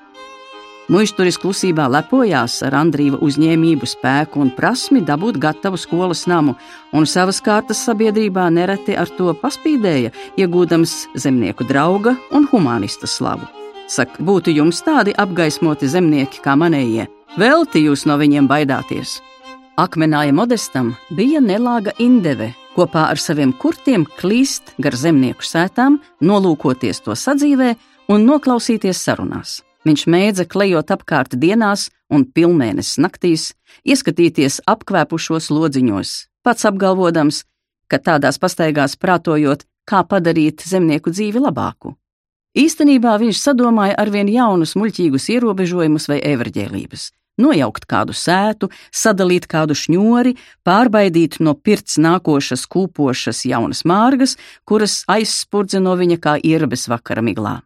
Muisturis 0.92 1.38
klusībā 1.40 1.86
lepojās 1.88 2.58
ar 2.66 2.74
Andrīva 2.76 3.16
uzņēmību, 3.24 3.86
spēku 3.88 4.42
un 4.42 4.50
prasmi 4.52 5.00
dabūt 5.00 5.38
gatavu 5.40 5.78
skolas 5.80 6.26
namu, 6.28 6.58
un 6.92 7.08
savas 7.08 7.40
kārtas 7.40 7.80
sabiedrībā 7.86 8.50
nereti 8.52 8.92
ar 8.92 9.08
to 9.16 9.32
paspīdēja, 9.40 10.12
iegūdams 10.36 10.96
zemnieku 11.16 11.64
drauga 11.64 12.12
un 12.36 12.44
humanista 12.52 13.08
slavu. 13.08 13.48
Saka, 13.88 14.20
būtu 14.20 14.52
jums 14.52 14.82
tādi 14.84 15.16
apgaismoti 15.16 15.88
zemnieki 15.88 16.44
kā 16.44 16.52
manējie, 16.56 17.08
velti 17.40 17.86
jūs 17.86 18.04
no 18.04 18.18
viņiem 18.20 18.48
baidāties. 18.48 19.22
Akmenāja 19.80 20.36
modestam 20.36 20.92
bija 21.16 21.40
nelāga 21.40 21.96
indeve, 21.98 22.52
kopā 22.74 23.08
ar 23.12 23.20
saviem 23.20 23.52
kurtiem 23.56 24.04
klīst 24.18 24.74
gar 24.82 24.96
zemnieku 24.98 25.46
sētām, 25.46 26.00
nolūkoties 26.20 27.02
to 27.06 27.16
sadzīvē 27.18 27.74
un 28.12 28.26
noklausīties 28.28 29.00
sarunās. 29.06 29.62
Viņš 29.84 30.06
mēdza 30.08 30.46
klejot 30.48 30.90
apkārt 30.94 31.36
dienās 31.36 31.90
un 32.12 32.24
pilnmēnesis 32.24 33.00
naktīs, 33.04 33.50
ieskatīties 33.84 34.62
apkvēpušos 34.70 35.50
lodziņos, 35.52 36.14
pats 36.44 36.64
apgalvodams, 36.70 37.42
ka 37.88 38.00
tādās 38.00 38.40
pastaigās 38.40 38.96
prātojot, 38.96 39.66
kā 39.84 40.00
padarīt 40.08 40.64
zemnieku 40.64 41.12
dzīvi 41.12 41.42
labāku. 41.44 41.94
Īstenībā 42.54 43.16
viņš 43.20 43.40
sadomāja 43.42 43.98
arvien 43.98 44.30
jaunus 44.30 44.76
muļķīgus 44.78 45.26
ierobežojumus 45.34 46.06
vai 46.08 46.20
everģēlības, 46.22 47.10
nojaukt 47.40 47.86
kādu 47.90 48.14
sētu, 48.16 48.70
sadalīt 48.94 49.46
kādu 49.50 49.76
šņori, 49.78 50.34
pārbaidīt 50.66 51.40
no 51.40 51.54
pirts 51.54 51.98
nākošas 51.98 52.66
kūpošas 52.70 53.44
jaunas 53.48 53.84
mārgas, 53.88 54.36
kuras 54.64 55.02
aizspurdze 55.10 55.80
no 55.82 55.96
viņa 55.98 56.18
kā 56.20 56.36
ierabes 56.42 56.88
vakara 56.90 57.24
miglā. 57.24 57.60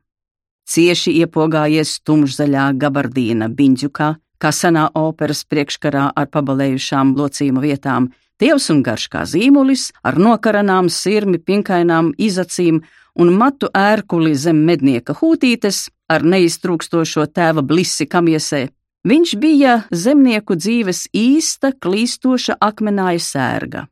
Cieši 0.69 1.14
iepogājies 1.23 1.99
tumšzaļā 2.05 2.71
gabardīna 2.77 3.49
biņģukā, 3.49 4.09
kā 4.39 4.51
senā 4.53 4.89
operas 4.95 5.45
priekškarā 5.49 6.11
ar 6.14 6.29
pabalējušām 6.29 7.14
locījuma 7.16 7.62
vietām, 7.64 8.11
tievs 8.39 8.69
un 8.75 8.83
garš 8.87 9.09
kā 9.12 9.25
zīmulis, 9.25 9.89
ar 10.05 10.21
nokaranām 10.21 10.91
sirmi, 10.93 11.41
pinkainām 11.41 12.12
izacīm 12.21 12.83
un 13.19 13.33
matu 13.41 13.71
ērkuli 13.75 14.35
zem 14.37 14.61
mednieka 14.69 15.16
hūtītes, 15.19 15.89
ar 16.12 16.25
neiztrūkstošo 16.25 17.27
tēva 17.35 17.64
blisi 17.64 18.07
kamiesē, 18.07 18.69
Viņš 19.09 19.31
bija 19.41 19.75
zemnieku 19.89 20.53
dzīves 20.59 21.07
īsta, 21.17 21.71
klīstoša 21.73 22.59
akmenāja 22.61 23.23
sērga. 23.25 23.87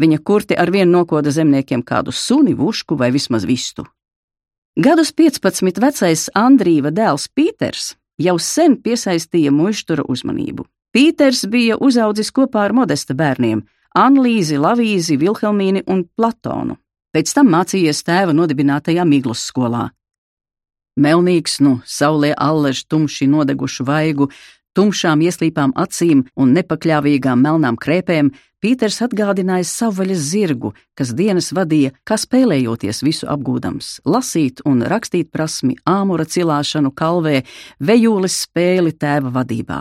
Viņa 0.00 0.18
kurti 0.26 0.56
ar 0.58 0.72
vienu 0.74 0.96
nokoda 0.96 1.30
zemniekiem 1.30 1.84
kādu 1.86 2.10
suni, 2.10 2.56
vušku 2.58 2.96
vai 2.98 3.12
vismaz 3.14 3.46
vistu. 3.46 3.84
Gadus 4.78 5.12
15 5.14 5.78
vecais 5.82 6.26
Andrīva 6.34 6.90
dēls 6.90 7.28
Pīters 7.34 7.92
jau 8.18 8.34
sen 8.38 8.76
piesaistīja 8.82 9.52
muštura 9.54 10.06
uzmanību. 10.08 10.66
Pīters 10.94 11.44
bija 11.46 11.76
uzaudzis 11.78 12.32
kopā 12.34 12.64
ar 12.66 12.74
modesta 12.74 13.14
bērniem- 13.14 13.62
Anlīzi, 14.06 14.58
Lavīzi, 14.58 15.18
Vilhelmīni 15.18 15.84
un 15.86 16.04
Platonu. 16.16 16.78
Pēc 17.14 17.34
tam 17.34 17.48
mācījies 17.54 18.02
tēva 18.02 18.34
nodibinātajā 18.34 19.06
Miglas 19.06 19.44
skolā. 19.52 19.90
Melnīgs, 20.98 21.60
nu, 21.62 21.78
saulē 21.86 22.34
allež 22.34 22.82
tumši 22.90 23.30
nodegušu 23.30 23.86
vaigu, 23.86 24.28
tumšām 24.74 25.22
ieslīpām 25.22 25.72
acīm 25.78 26.26
un 26.36 26.52
nepakļāvīgām 26.58 27.42
melnām 27.46 27.78
krēpēm, 27.78 28.34
Pīters 28.58 28.96
atgādināja 29.04 29.62
savvaļas 29.70 30.22
zirgu, 30.32 30.72
kas 30.98 31.12
dienas 31.14 31.52
vadīja, 31.54 31.92
kā 32.02 32.16
spēlējoties 32.18 33.04
visu 33.06 33.28
apgūdams, 33.30 34.00
lasīt 34.02 34.64
un 34.66 34.82
rakstīt 34.82 35.30
prasmi, 35.30 35.76
āmura 35.86 36.26
cilāšanu 36.26 36.90
kalvē, 36.90 37.44
vejūles 37.78 38.40
spēli 38.48 38.96
tēva 38.98 39.30
vadībā. 39.38 39.78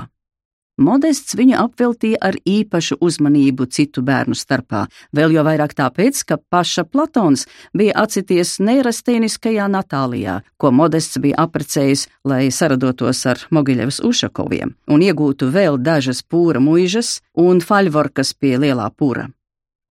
Modests 0.78 1.34
viņu 1.34 1.56
apveltīja 1.58 2.20
ar 2.22 2.36
īpašu 2.46 3.00
uzmanību 3.02 3.66
citu 3.74 4.04
bērnu 4.06 4.38
starpā, 4.38 4.84
vēl 5.10 5.34
jo 5.34 5.44
vairāk 5.48 5.74
tāpēc, 5.78 6.20
ka 6.30 6.38
paša 6.38 6.86
Platons 6.86 7.48
bija 7.74 7.96
atsities 8.04 8.60
neirastēniskajā 8.62 9.66
Natālijā, 9.74 10.42
ko 10.62 10.72
Modests 10.72 11.18
bija 11.24 11.42
aprecējis, 11.48 12.06
lai 12.30 12.52
saradotos 12.54 13.24
ar 13.26 13.42
Mogiļevas 13.50 14.04
Ušakoviem 14.06 14.76
un 14.94 15.08
iegūtu 15.08 15.50
vēl 15.50 15.82
dažas 15.82 16.22
pūra 16.22 16.62
muižas 16.62 17.18
un 17.34 17.64
faļvorkas 17.64 18.36
pie 18.38 18.56
lielā 18.62 18.92
pūra. 18.94 19.32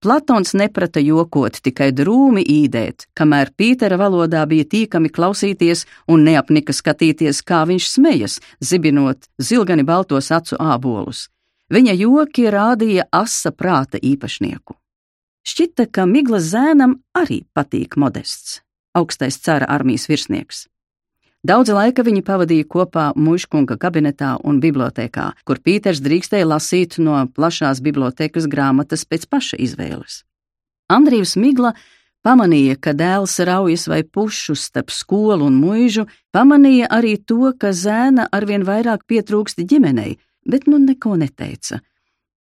Platons 0.02 0.52
neprata 0.54 1.00
jokot, 1.00 1.56
tikai 1.64 1.88
drūmi 1.96 2.42
īdēt, 2.44 3.06
kamēr 3.16 3.50
Pītera 3.56 3.96
valodā 3.96 4.42
bija 4.46 4.66
tīkami 4.68 5.08
klausīties 5.08 5.86
un 6.12 6.26
neapnika 6.28 6.74
skatīties, 6.76 7.40
kā 7.40 7.62
viņš 7.68 7.88
smejas, 7.94 8.36
zibinot 8.60 9.24
zilgani 9.40 9.86
baltos 9.88 10.28
acu 10.30 10.60
ābolus. 10.60 11.26
Viņa 11.72 11.96
joki 11.96 12.44
rādīja 12.52 13.08
asa 13.10 13.50
prāta 13.50 13.98
īpašnieku. 13.98 14.76
Šķita, 15.46 15.88
ka 15.90 16.04
Miglas 16.06 16.50
zēnam 16.52 17.00
arī 17.16 17.44
patīk 17.56 17.96
modests, 17.96 18.60
augstais 18.94 19.40
cara 19.40 19.66
armijas 19.70 20.08
virsnieks. 20.10 20.66
Daudz 21.44 21.70
laika 21.70 22.02
viņi 22.02 22.22
pavadīja 22.26 22.66
kopā 22.70 23.10
muškunga 23.14 23.76
kabinetā 23.78 24.36
un 24.44 24.60
bibliotekā, 24.62 25.32
kur 25.44 25.60
Pīters 25.60 26.00
drīkstēja 26.02 26.46
lasīt 26.48 26.96
no 26.98 27.18
plašās 27.36 27.82
bibliotekas 27.84 28.48
grāmatas 28.50 29.04
pēc 29.04 29.28
paša 29.30 29.60
izvēles. 29.60 30.24
Andrijs 30.88 31.36
Migla 31.36 31.74
pamanīja, 32.26 32.76
ka 32.82 32.94
dēls 32.96 33.36
raujas 33.46 33.86
vai 33.90 34.02
pušu 34.02 34.56
starp 34.58 34.90
skolu 34.90 35.46
un 35.46 35.60
mūžu, 35.60 36.06
pamanīja 36.34 36.88
arī 36.90 37.16
to, 37.18 37.52
ka 37.58 37.70
zēna 37.70 38.26
arvien 38.32 38.66
vairāk 38.66 39.04
pietrūkst 39.06 39.62
ģimenei, 39.62 40.16
bet 40.46 40.66
nu 40.66 40.80
neko 40.82 41.14
neteica. 41.20 41.80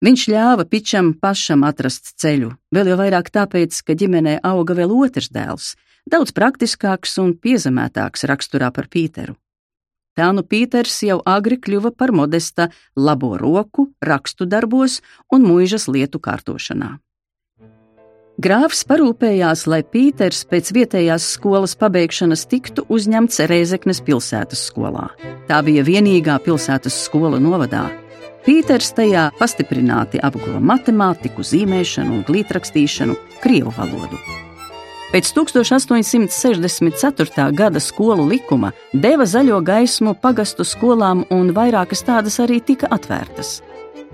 Viņš 0.06 0.28
ļāva 0.30 0.66
pičam 0.70 1.14
pašam 1.18 1.64
atrast 1.66 2.16
ceļu, 2.22 2.52
vēl 2.74 2.92
jau 2.92 2.98
vairāk 3.00 3.32
tāpēc, 3.34 3.78
ka 3.86 3.96
ģimenē 3.98 4.40
auga 4.46 4.76
vēl 4.78 4.92
otrs 4.94 5.32
dēls, 5.34 5.74
daudz 6.10 6.34
praktiskāks 6.36 7.18
un 7.22 7.34
piezemētāks 7.38 8.28
raksturā 8.30 8.72
par 8.74 8.90
Pīteru. 8.92 9.36
Tā 10.16 10.30
nu 10.32 10.46
Pīters 10.48 11.02
jau 11.04 11.20
agri 11.28 11.58
kļuva 11.60 11.92
par 11.92 12.14
modesta 12.16 12.70
labo 12.96 13.34
roku, 13.38 13.90
rakstu 14.00 14.48
darbos 14.48 15.02
un 15.34 15.44
mūžas 15.44 15.90
lietu 15.92 16.22
kārtošanā. 16.24 16.96
Grāfs 18.36 18.84
parūpējās, 18.88 19.64
lai 19.72 19.82
Pīters 19.84 20.42
pēc 20.48 20.72
vietējās 20.76 21.28
skolas 21.38 21.76
pabeigšanas 21.80 22.44
tiktu 22.52 22.84
uzņemts 22.92 23.40
Reizeknes 23.48 24.02
pilsētas 24.04 24.66
skolā. 24.72 25.08
Tā 25.48 25.62
bija 25.64 25.86
vienīgā 25.88 26.36
pilsētas 26.44 26.98
skola 27.08 27.40
novadā. 27.40 27.86
Pīters 28.44 28.92
tajā 28.96 29.30
pastiprināti 29.40 30.20
apguva 30.24 30.60
matemātiku, 30.60 31.48
zīmēšanu 31.48 32.20
un 32.20 32.26
glītrakstīšanu, 32.28 33.16
krievu 33.44 33.72
valodu. 33.80 34.20
Pēc 35.14 35.26
1864. 35.38 37.52
gada 37.56 37.80
skolu 37.80 38.26
likuma 38.28 38.72
deva 38.94 39.26
zaļo 39.30 39.62
gaismu 39.64 40.14
pagastu 40.22 40.64
skolām, 40.68 41.26
un 41.32 41.54
vairākas 41.56 42.04
tādas 42.04 42.40
arī 42.44 42.60
tika 42.64 42.88
atvērtas. 42.92 43.62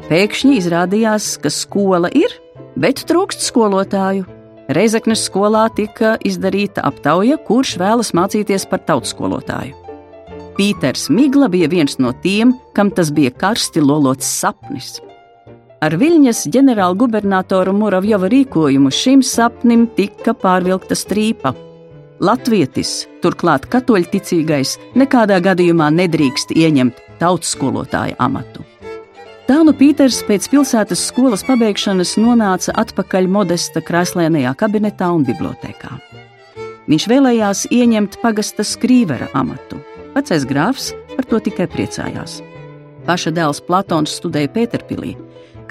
Pēkšņi 0.10 0.58
izrādījās, 0.60 1.38
ka 1.42 1.50
skola 1.54 2.10
ir 2.14 2.42
bet 2.76 3.04
trūkst 3.10 3.44
skolotāju. 3.46 4.26
Reizeknas 4.72 5.26
skolā 5.28 5.66
tika 5.76 6.16
izdarīta 6.24 6.84
aptauja, 6.88 7.38
kurš 7.48 7.76
vēlas 7.82 8.14
mācīties 8.16 8.68
par 8.72 8.84
tautskolotāju. 8.88 9.76
Pīters 10.56 11.08
Migla 11.12 11.50
bija 11.52 11.68
viens 11.72 11.98
no 12.00 12.12
tiem, 12.24 12.54
kam 12.76 12.92
tas 12.92 13.12
bija 13.12 13.32
karsti 13.32 13.84
lolots 13.84 14.28
sapnis. 14.28 15.00
Ar 15.82 15.96
Viļņas 15.98 16.44
ģenerāla 16.54 16.94
gubernatoru 16.94 17.72
Muravjova 17.74 18.28
rīkojumu 18.30 18.92
šim 18.94 19.24
sapnim 19.26 19.88
tika 19.98 20.36
pārvilkta 20.38 20.94
strīpa. 20.94 21.56
Latvietis, 22.22 23.08
turklāt 23.24 23.66
katoļticīgais, 23.74 24.76
nekādā 25.02 25.40
gadījumā 25.42 25.88
nedrīkst 25.96 26.54
ieņemt 26.54 27.00
tautskolotāja 27.18 28.14
amatu. 28.22 28.62
Tā 29.50 29.58
nu 29.66 29.74
Pīters 29.74 30.20
pēc 30.28 30.46
pilsētas 30.54 31.02
skolas 31.10 31.42
pabeigšanas 31.50 32.14
nonāca 32.22 32.78
atpakaļ 32.84 33.32
modesta 33.40 33.82
krēslēnajā 33.82 34.54
kabinetā 34.62 35.10
un 35.10 35.26
bibliotekā. 35.26 35.98
Viņš 36.94 37.10
vēlējās 37.10 37.66
ieņemt 37.74 38.20
pagasta 38.22 38.62
skrīvera 38.62 39.32
amatu. 39.34 39.82
Vecais 40.14 40.46
grāfs 40.46 40.94
par 41.18 41.26
to 41.26 41.42
tikai 41.50 41.66
priecājās. 41.74 42.38
Paša 43.10 43.34
dēls 43.34 43.66
Platons 43.66 44.14
studēja 44.22 44.54
Pēterpilī, 44.54 45.18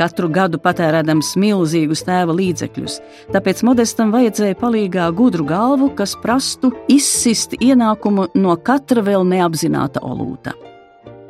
katru 0.01 0.31
gadu 0.33 0.61
patērēdams 0.63 1.35
milzīgus 1.41 2.03
tēva 2.09 2.35
līdzekļus, 2.39 2.97
tāpēc 3.35 3.63
modestam 3.69 4.15
vajadzēja 4.15 4.57
palīgā 4.63 5.11
gudru 5.17 5.45
galvu, 5.49 5.93
kas 5.99 6.17
prastu 6.23 6.73
izsist 6.89 7.59
ienākumu 7.61 8.31
no 8.41 8.57
katra 8.65 9.05
vēl 9.05 9.29
neapzināta 9.29 10.03
olūta. 10.07 10.57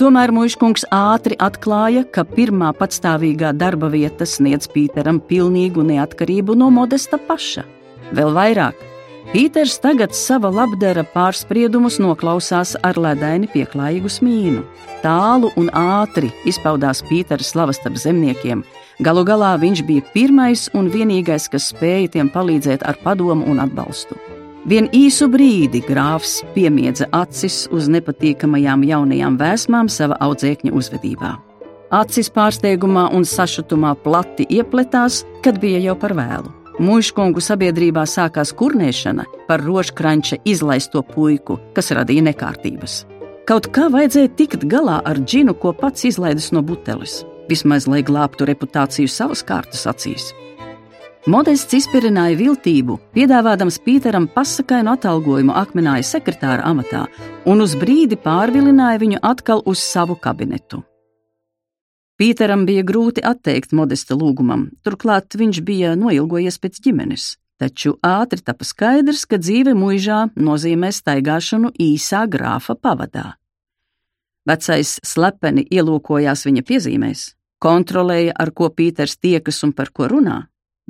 Tomēr 0.01 0.31
Mūžkungs 0.33 0.87
ātri 0.97 1.37
atklāja, 1.37 2.07
ka 2.09 2.23
pirmā 2.25 2.71
patstāvīgā 2.79 3.51
darba 3.53 3.91
vieta 3.93 4.25
sniedz 4.25 4.71
Pīteram 4.73 5.19
pilnīgu 5.21 5.85
neatkarību 5.91 6.57
no 6.57 6.71
modesta 6.73 7.19
paša. 7.21 7.67
Vēl 8.17 8.33
vairāk, 8.33 8.79
Pīters 9.31 9.77
tagad 9.79 10.11
sava 10.11 10.49
labdara 10.51 11.05
pārspriedumus 11.07 12.01
noklausās 12.03 12.73
ar 12.83 12.97
ledaini 12.99 13.47
pieklājīgu 13.53 14.11
smīnu. 14.11 14.65
Tālu 15.05 15.53
un 15.61 15.69
ātri 15.71 16.33
izpaudās 16.51 17.05
Pīters 17.07 17.53
slavas 17.53 17.79
starp 17.79 18.01
zemniekiem. 18.03 18.65
Galu 18.99 19.23
galā 19.29 19.53
viņš 19.63 19.85
bija 19.87 20.09
pirmais 20.17 20.67
un 20.75 20.91
vienīgais, 20.91 21.47
kas 21.47 21.71
spēja 21.71 22.11
tiem 22.17 22.35
palīdzēt 22.35 22.83
ar 22.83 22.99
padomu 23.07 23.47
un 23.47 23.63
atbalstu. 23.63 24.19
Vien 24.67 24.91
īsu 24.91 25.31
brīdi 25.31 25.79
grāfs 25.87 26.41
piemiedza 26.57 27.07
acis 27.15 27.69
uz 27.71 27.87
nepatīkamajām 27.87 28.83
jaunajām 28.83 29.39
vēsmām 29.39 29.87
sava 29.87 30.19
audzēkņa 30.27 30.75
uzvedībā. 30.75 31.37
Acis 32.03 32.35
pārsteigumā 32.35 33.13
un 33.15 33.23
sašutumā 33.23 33.95
plati 34.03 34.51
iepletās, 34.59 35.23
kad 35.47 35.63
bija 35.63 35.87
jau 35.87 36.03
par 36.03 36.19
vēlu. 36.19 36.60
Mūžkungu 36.81 37.43
sabiedrībā 37.45 38.07
sākās 38.09 38.55
kurnēšana 38.57 39.27
par 39.49 39.61
rožkranča 39.61 40.39
izlaisto 40.49 41.03
puiku, 41.05 41.59
kas 41.77 41.93
radīja 41.93 42.25
nekārtības. 42.31 43.03
Kaut 43.45 43.69
kā 43.75 43.91
vajadzēja 43.93 44.31
tikt 44.39 44.65
galā 44.71 44.97
ar 45.05 45.21
džinu, 45.21 45.53
ko 45.61 45.75
pats 45.77 46.07
izlaidis 46.09 46.49
no 46.57 46.63
buteles, 46.65 47.19
vismaz 47.53 47.85
lai 47.91 48.01
glābtu 48.01 48.49
reputāciju 48.49 49.13
savas 49.13 49.45
kārtas 49.45 49.85
acīs. 49.93 50.31
Modests 51.29 51.77
izpirināja 51.77 52.39
viltību, 52.41 52.97
piedāvādams 53.13 53.77
Pīteram 53.85 54.25
pasakainu 54.33 54.95
atalgojumu 54.97 55.53
akmenāja 55.53 56.07
sekretāra 56.15 56.65
amatā 56.65 57.05
un 57.45 57.61
uz 57.61 57.77
brīdi 57.77 58.17
pārvilināja 58.17 59.05
viņu 59.05 59.21
atkal 59.21 59.61
uz 59.69 59.85
savu 59.85 60.17
kabinetu. 60.17 60.81
Pīteram 62.21 62.67
bija 62.69 62.83
grūti 62.85 63.23
atteikt 63.25 63.71
modesta 63.73 64.13
lūgumam, 64.13 64.67
turklāt 64.85 65.33
viņš 65.41 65.63
bija 65.65 65.95
noilgojies 65.97 66.59
pēc 66.61 66.77
ģimenes, 66.85 67.25
taču 67.57 67.95
ātri 68.05 68.43
tapa 68.45 68.67
skaidrs, 68.69 69.23
ka 69.25 69.39
dzīve 69.41 69.73
mūžā 69.73 70.27
nozīmē 70.37 70.93
staigāšanu 70.93 71.73
īsā 71.81 72.27
grāfa 72.29 72.77
pavadā. 72.77 73.25
Vecais 74.45 74.99
slepeni 75.01 75.65
ielūkojās 75.73 76.45
viņa 76.45 76.67
piezīmēs, 76.69 77.25
kontrolēja, 77.57 78.37
ar 78.37 78.53
ko 78.53 78.69
Pīters 78.69 79.17
tiekas 79.17 79.65
un 79.65 79.73
par 79.73 79.89
ko 79.89 80.13
runā 80.13 80.43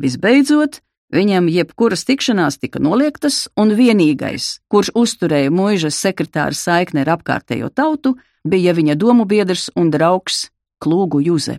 Visbeidzot, 0.02 0.82
viņam 1.14 1.46
jebkuras 1.46 2.06
tikšanās 2.10 2.58
tika 2.58 2.82
noliektas, 2.82 3.44
un 3.54 3.70
vienīgais, 3.78 4.56
kurš 4.66 4.96
uzturēja 4.98 5.54
mūžas 5.54 5.98
sekretāra 6.02 6.58
saikni 6.58 7.04
ar 7.04 7.18
apkārtējo 7.20 7.70
tautu, 7.70 8.16
bija 8.42 8.74
viņa 8.74 8.98
domu 8.98 9.30
biedrs 9.30 9.70
un 9.78 9.94
draugs 9.94 10.48
Klūgu 10.80 11.20
Juze. 11.24 11.58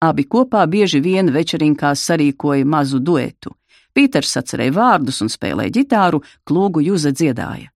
Abi 0.00 0.24
kopā 0.24 0.64
bieži 0.68 1.00
vien 1.04 1.30
večerinkās 1.32 2.02
sarīkoja 2.08 2.64
mazu 2.64 3.00
duetu. 3.00 3.54
Pīters 3.94 4.34
atcerēja 4.40 4.74
vārdus 4.74 5.20
un 5.22 5.30
spēlēja 5.30 5.76
ģitāru, 5.78 6.22
Klūgu 6.48 6.82
Juze 6.82 7.12
dziedāja. 7.12 7.70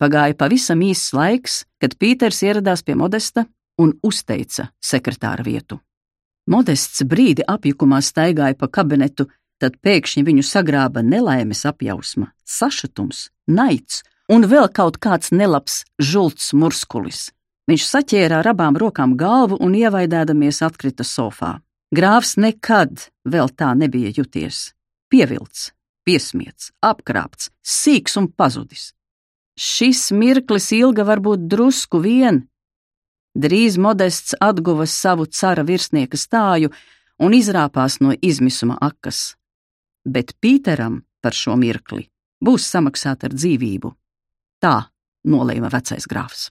Pagāja 0.00 0.36
pavisam 0.36 0.82
īss 0.84 1.14
laiks, 1.16 1.64
kad 1.80 1.94
Pīters 1.96 2.42
ieradās 2.44 2.82
pie 2.84 2.96
Modesta 2.98 3.46
un 3.80 3.94
uzteica 4.02 4.70
sekretāra 4.82 5.44
vietu. 5.46 5.78
Modests 6.46 7.02
brīdi 7.02 7.44
apjukumā 7.46 8.02
staigāja 8.04 8.56
pa 8.58 8.68
kabinetu, 8.68 9.28
tad 9.60 9.78
pēkšņi 9.82 10.24
viņu 10.26 10.44
sagrāba 10.46 11.02
nelaimes 11.02 11.64
apjausma, 11.66 12.30
sašutums, 12.44 13.30
naids 13.46 14.02
un 14.28 14.46
vēl 14.50 14.68
kaut 14.74 15.00
kāds 15.02 15.32
nelabs 15.32 15.84
žults 15.98 16.52
murskulis. 16.52 17.30
Viņš 17.66 17.84
saķēra 17.90 18.40
ar 18.40 18.50
abām 18.52 18.76
rokām 18.78 19.16
galvu 19.18 19.58
un 19.60 19.74
ievaidēdamies 19.74 20.62
atkrita 20.62 21.04
sofā. 21.06 21.56
Grāfs 21.94 22.36
nekad 22.38 23.08
vēl 23.26 23.50
tā 23.58 23.72
nebija 23.78 24.12
juties. 24.14 24.72
Pievilts, 25.10 25.72
piesmiets, 26.06 26.72
apkrāpts, 26.82 27.50
sīks 27.62 28.18
un 28.18 28.28
pazudis. 28.30 28.92
Šis 29.56 30.10
mirklis 30.12 30.70
ilga 30.76 31.06
varbūt 31.06 31.46
drusku 31.50 32.02
vien, 32.02 32.44
Drīz 33.36 33.74
modests 33.76 34.32
atguva 34.40 34.86
savu 34.88 35.26
cara 35.28 35.60
virsnieka 35.68 36.16
stāju 36.16 36.70
un 37.20 37.34
izrāpās 37.36 37.98
no 38.00 38.14
izmisuma 38.24 38.78
akas. 38.80 39.34
Bet 40.08 40.32
Pīteram 40.40 41.02
par 41.20 41.36
šo 41.36 41.58
mirkli 41.60 42.06
būs 42.40 42.64
samaksāta 42.72 43.28
ar 43.28 43.36
dzīvību. 43.36 43.92
Tā 44.64 44.76
nolēma 45.28 45.68
vecais 45.68 46.08
grāfs. 46.08 46.48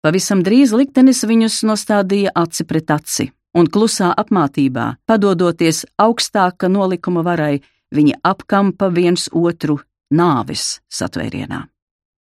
Pavisam 0.00 0.40
drīz 0.40 0.70
liktenis 0.72 1.18
viņus 1.28 1.58
nostādīja 1.68 2.30
aci 2.40 2.64
pret 2.64 2.88
aci, 2.94 3.26
un 3.52 3.66
klusā 3.68 4.14
apmātībā, 4.16 4.94
padodoties 5.04 5.84
augstāka 6.00 6.70
nolikuma 6.72 7.20
varai, 7.26 7.60
viņi 7.92 8.16
apkampa 8.24 8.88
viens 8.88 9.28
otru 9.32 9.76
nāves 10.10 10.80
satvērienā. 10.88 11.66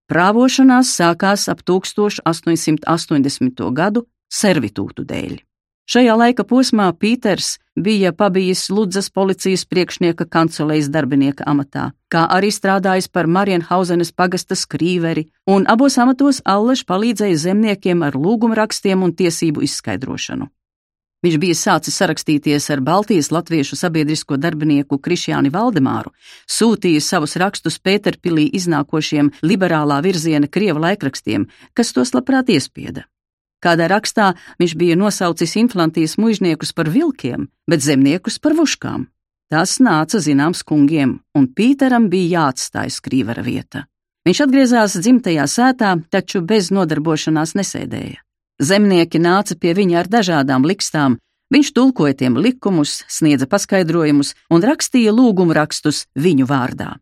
Prāvošanās 0.07 0.95
sākās 0.97 1.49
ap 1.51 1.61
1880. 1.67 3.71
gadu 3.75 4.05
servitūtu 4.31 5.03
dēļ. 5.05 5.37
Šajā 5.87 6.15
laika 6.17 6.43
posmā 6.47 6.89
Pīters 6.97 7.57
bija 7.77 8.11
pabijis 8.11 8.69
Ludzas 8.69 9.09
policijas 9.13 9.65
priekšnieka 9.69 10.25
kancelējas 10.25 10.89
darbinieka 10.89 11.45
amatā, 11.47 11.91
kā 12.09 12.25
arī 12.33 12.49
strādājis 12.51 13.07
par 13.13 13.29
Marienhausenes 13.29 14.11
pagasta 14.11 14.57
skrīveri, 14.57 15.27
un 15.45 15.69
abos 15.69 15.97
amatos 16.01 16.41
Alleš 16.45 16.83
palīdzēja 16.89 17.41
zemniekiem 17.47 18.03
ar 18.03 18.17
lūgumrakstiem 18.17 19.03
un 19.05 19.13
tiesību 19.13 19.65
izskaidrošanu. 19.69 20.49
Viņš 21.25 21.37
bija 21.41 21.57
sācis 21.57 21.95
sarakstīties 21.97 22.69
ar 22.73 22.81
Baltijas 22.85 23.31
latviešu 23.33 23.75
sabiedrisko 23.79 24.37
darbinieku 24.37 24.99
Krišjāni 25.01 25.49
Valdemāru, 25.53 26.13
sūtījis 26.45 27.09
savus 27.09 27.35
rakstus 27.41 27.79
Pēterpilī 27.81 28.45
iznākošiem 28.59 29.33
liberālā 29.41 29.97
virziena 30.05 30.47
krievu 30.47 30.85
laikrakstiem, 30.85 31.49
kas 31.73 31.93
tos 31.97 32.13
labprāt 32.13 32.53
iespieda. 32.53 33.07
Kādā 33.63 33.87
rakstā 33.89 34.33
viņš 34.61 34.73
bija 34.77 34.95
nosaucis 34.99 35.55
inflantijas 35.57 36.17
mužniekus 36.21 36.73
par 36.77 36.89
vilkiem, 36.93 37.47
bet 37.69 37.81
zemniekus 37.81 38.37
par 38.39 38.53
vuškām. 38.57 39.07
Tas 39.49 39.77
nāca 39.79 40.19
zināms 40.19 40.61
kungiem, 40.67 41.19
un 41.33 41.47
Pīteram 41.47 42.09
bija 42.11 42.41
jāatstāj 42.41 42.91
skrīvera 42.99 43.43
vieta. 43.45 43.85
Viņš 44.27 44.41
atgriezās 44.43 44.97
dzimtajā 44.99 45.45
sētā, 45.47 45.93
taču 46.11 46.41
bez 46.43 46.67
nodarbošanās 46.75 47.55
nesēdēja. 47.55 48.19
Zemnieki 48.59 49.21
nāca 49.23 49.55
pie 49.55 49.71
viņa 49.77 49.99
ar 50.01 50.09
dažādām 50.11 50.67
likstām, 50.67 51.15
viņš 51.53 51.71
tulkoja 51.77 52.17
tiem 52.21 52.35
likumus, 52.35 53.05
sniedza 53.07 53.47
paskaidrojumus 53.47 54.33
un 54.51 54.65
rakstīja 54.67 55.15
lūgumu 55.15 55.55
rakstus 55.55 56.05
viņu 56.19 56.49
vārdā. 56.49 56.97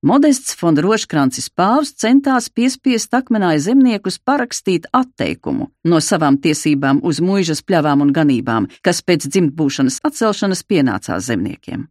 Modests 0.00 0.54
fonda 0.56 0.80
roškrancis 0.80 1.50
pāvs 1.52 1.90
centās 2.00 2.46
piespiest 2.48 3.12
akmenāja 3.12 3.60
zemniekus 3.66 4.16
parakstīt 4.24 4.86
atteikumu 4.96 5.66
no 5.84 5.98
savām 6.00 6.38
tiesībām 6.40 7.02
uz 7.04 7.18
mūžas 7.20 7.60
pļavām 7.60 8.06
un 8.06 8.12
ganībām, 8.16 8.68
kas 8.80 9.02
pēc 9.04 9.26
dzimtbūšanas 9.28 9.98
atcelšanas 10.08 10.62
pienācās 10.64 11.26
zemniekiem. 11.28 11.82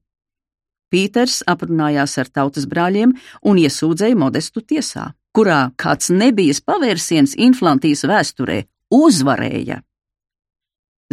Pīters 0.90 1.44
aprunājās 1.46 2.18
ar 2.18 2.32
tautas 2.34 2.66
brāļiem 2.66 3.14
un 3.46 3.62
iesūdzēja 3.62 4.18
modestu 4.18 4.66
tiesā, 4.66 5.12
kurā 5.30 5.60
kāds 5.78 6.10
nebijas 6.10 6.64
pavērsiens 6.66 7.38
inflantijas 7.38 8.02
vēsturē 8.10 8.64
uzvarēja. 8.90 9.84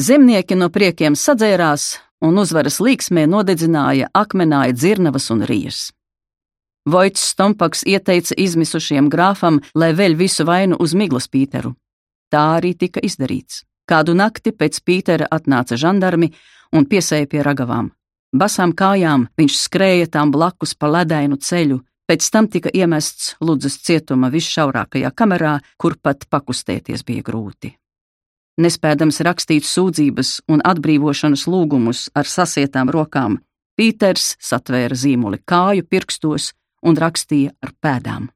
Zemnieki 0.00 0.56
no 0.56 0.70
priekiem 0.72 1.12
sadzērās 1.12 1.98
un 2.24 2.40
uzvaras 2.40 2.80
līksmē 2.80 3.28
nodedzināja 3.28 4.08
akmenāja 4.16 4.72
dzirnavas 4.72 5.28
un 5.36 5.44
rijas. 5.44 5.90
Voits 6.86 7.22
Stompaks 7.32 7.82
ieteica 7.82 8.34
izmisušiem 8.38 9.08
grāfam, 9.10 9.58
lai 9.74 9.90
veļ 9.90 10.14
visu 10.14 10.44
vainu 10.46 10.76
uz 10.78 10.94
Miglas 10.94 11.26
Pīteru. 11.26 11.72
Tā 12.30 12.42
arī 12.58 12.76
tika 12.78 13.02
izdarīts. 13.02 13.64
Kādu 13.90 14.14
nakti 14.14 14.52
pēc 14.54 14.78
Pītera 14.86 15.26
atnāca 15.30 15.74
žandarmi 15.78 16.30
un 16.74 16.86
piesēja 16.86 17.26
pie 17.30 17.42
ragavām. 17.42 17.90
Basām 18.34 18.74
kājām 18.74 19.26
viņš 19.38 19.56
skrēja 19.58 20.06
tām 20.14 20.30
blakus 20.30 20.74
pa 20.74 20.90
ledainu 20.90 21.38
ceļu, 21.38 21.80
pēc 22.06 22.28
tam 22.30 22.46
tika 22.50 22.70
iemests 22.74 23.34
Ludzas 23.40 23.78
cietuma 23.82 24.30
visšaurākajā 24.30 25.10
kamerā, 25.14 25.56
kur 25.78 25.96
pat 26.02 26.26
pakustēties 26.30 27.02
bija 27.06 27.26
grūti. 27.26 27.72
Nespēdams 28.62 29.20
rakstīt 29.26 29.66
sūdzības 29.66 30.30
un 30.48 30.62
atbrīvošanas 30.64 31.46
lūgumus 31.50 32.06
ar 32.14 32.30
sasietām 32.30 32.94
rokām, 32.94 33.40
Pīters 33.76 34.36
satvēra 34.40 34.96
zīmoli 34.96 35.42
kāju 35.44 35.84
pirkstos 35.84 36.54
un 36.82 36.96
rakstīja 36.96 37.54
ar 37.62 37.72
pēdām. 37.82 38.30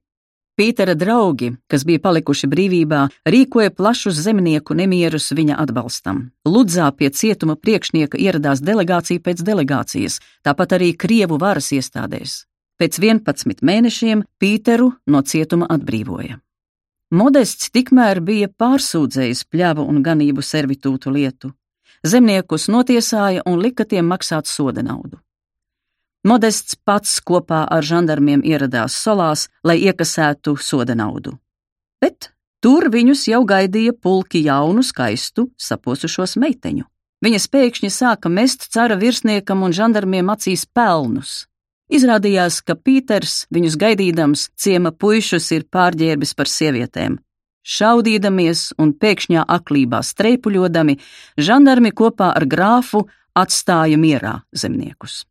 Pītera 0.61 0.93
draugi, 0.93 1.55
kas 1.73 1.87
bija 1.89 2.03
palikuši 2.05 2.49
brīvībā, 2.53 3.05
rīkoja 3.33 3.71
plašus 3.73 4.19
zemnieku 4.21 4.75
nemierus 4.77 5.31
viņa 5.33 5.57
atbalstam. 5.63 6.19
Ludzā 6.45 6.91
pie 6.93 7.09
cietuma 7.17 7.57
priekšnieka 7.57 8.21
ieradās 8.21 8.61
delegācija 8.61 9.23
pēc 9.25 9.41
delegācijas, 9.47 10.19
tāpat 10.45 10.75
arī 10.77 10.91
Krievu 10.93 11.39
varas 11.41 11.71
iestādēs. 11.73 12.43
Pēc 12.77 13.01
11 13.01 13.65
mēnešiem 13.65 14.27
Pīteru 14.41 14.91
no 15.07 15.23
cietuma 15.25 15.71
atbrīvoja. 15.73 16.37
Modests 17.11 17.73
tikmēr 17.73 18.21
bija 18.21 18.53
pārsūdzējis 18.53 19.47
pļavu 19.49 19.89
un 19.89 20.05
ganību 20.05 20.45
servitūtu 20.45 21.17
lietu. 21.17 21.55
Zemniekus 22.07 22.69
notiesāja 22.69 23.49
un 23.49 23.59
lika 23.65 23.89
tiem 23.89 24.13
maksāt 24.13 24.47
soda 24.47 24.85
naudu. 24.85 25.19
Modests 26.21 26.77
pats 26.85 27.15
kopā 27.25 27.63
ar 27.73 27.87
žandarmiem 27.87 28.43
ieradās 28.45 28.93
solās, 28.93 29.47
lai 29.65 29.79
iekasētu 29.81 30.53
soda 30.61 30.93
naudu. 30.93 31.39
Bet 32.01 32.29
tur 32.61 32.91
viņus 32.93 33.25
jau 33.31 33.41
gaidīja 33.49 33.95
pulki 33.97 34.43
jaunu, 34.45 34.85
skaistu, 34.85 35.49
saposušos 35.57 36.37
meiteņu. 36.37 36.85
Viņas 37.25 37.47
pēkšņi 37.53 37.91
sāka 37.93 38.29
mest 38.33 38.69
cara 38.73 38.97
virsniekam 39.01 39.65
un 39.65 39.73
žandarmiem 39.77 40.29
acīs 40.33 40.67
pelnus. 40.69 41.47
Izrādījās, 41.91 42.61
ka 42.65 42.77
Pīters, 42.77 43.47
viņus 43.51 43.81
gaidīdams, 43.81 44.45
ciema 44.61 44.93
puišus 44.93 45.51
ir 45.57 45.67
pārģērbis 45.73 46.37
par 46.37 46.53
sievietēm. 46.53 47.17
Šaudīdamies 47.65 48.71
un 48.81 48.93
pēkšņā 48.93 49.49
aklībā 49.57 50.05
streipuļodami, 50.05 51.01
žandarmi 51.41 51.93
kopā 51.97 52.31
ar 52.37 52.49
grāfu 52.49 53.07
atstāja 53.37 54.01
mierā 54.01 54.39
zemniekus. 54.53 55.25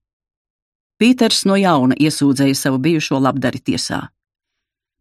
Pīters 1.00 1.46
no 1.48 1.56
jauna 1.56 1.96
iesūdzēja 1.96 2.56
savu 2.60 2.80
bijušo 2.84 3.22
labdari 3.24 3.62
tiesā. 3.64 4.10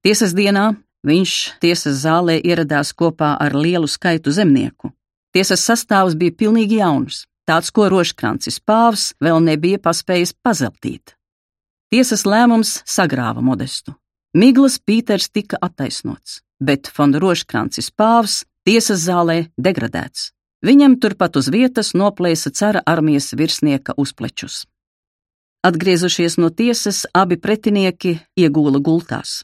Tiesas 0.07 0.31
dienā 0.31 0.77
viņš 1.03 1.33
tiesas 1.59 2.05
zālē 2.05 2.37
ieradās 2.39 2.93
kopā 2.95 3.33
ar 3.43 3.57
lielu 3.59 3.91
skaitu 3.91 4.31
zemnieku. 4.31 4.93
Tiesas 5.35 5.65
sastāvs 5.67 6.15
bija 6.15 6.37
pilnīgi 6.39 6.79
jauns, 6.79 7.25
tāds, 7.49 7.73
ko 7.75 7.89
Roškrancis 7.91 8.61
pāvs 8.63 9.11
vēl 9.19 9.43
nebija 9.43 9.83
paspējis 9.83 10.37
pazeltīt. 10.39 11.17
Tiesas 11.91 12.23
lēmums 12.29 12.79
sagrāva 12.87 13.43
modestu. 13.43 13.97
Miglas 14.39 14.79
Pīters 14.79 15.33
tika 15.35 15.59
attaisnots, 15.61 16.43
bet 16.63 16.87
fonda 16.95 17.19
Roškrancis 17.19 17.91
pāvs 17.91 18.45
tiesas 18.63 19.03
zālē 19.09 19.49
degradēts. 19.59 20.31
Viņam 20.63 20.99
turpat 21.03 21.39
uz 21.41 21.51
vietas 21.51 21.95
noplēsa 21.95 22.55
cara 22.55 22.87
armijas 22.87 23.33
virsnieka 23.35 23.99
uzplečus. 23.99 24.67
Atgriezušies 25.67 26.37
no 26.39 26.51
tiesas, 26.55 27.03
abi 27.15 27.37
pretinieki 27.37 28.19
iegūla 28.39 28.79
gultās. 28.79 29.43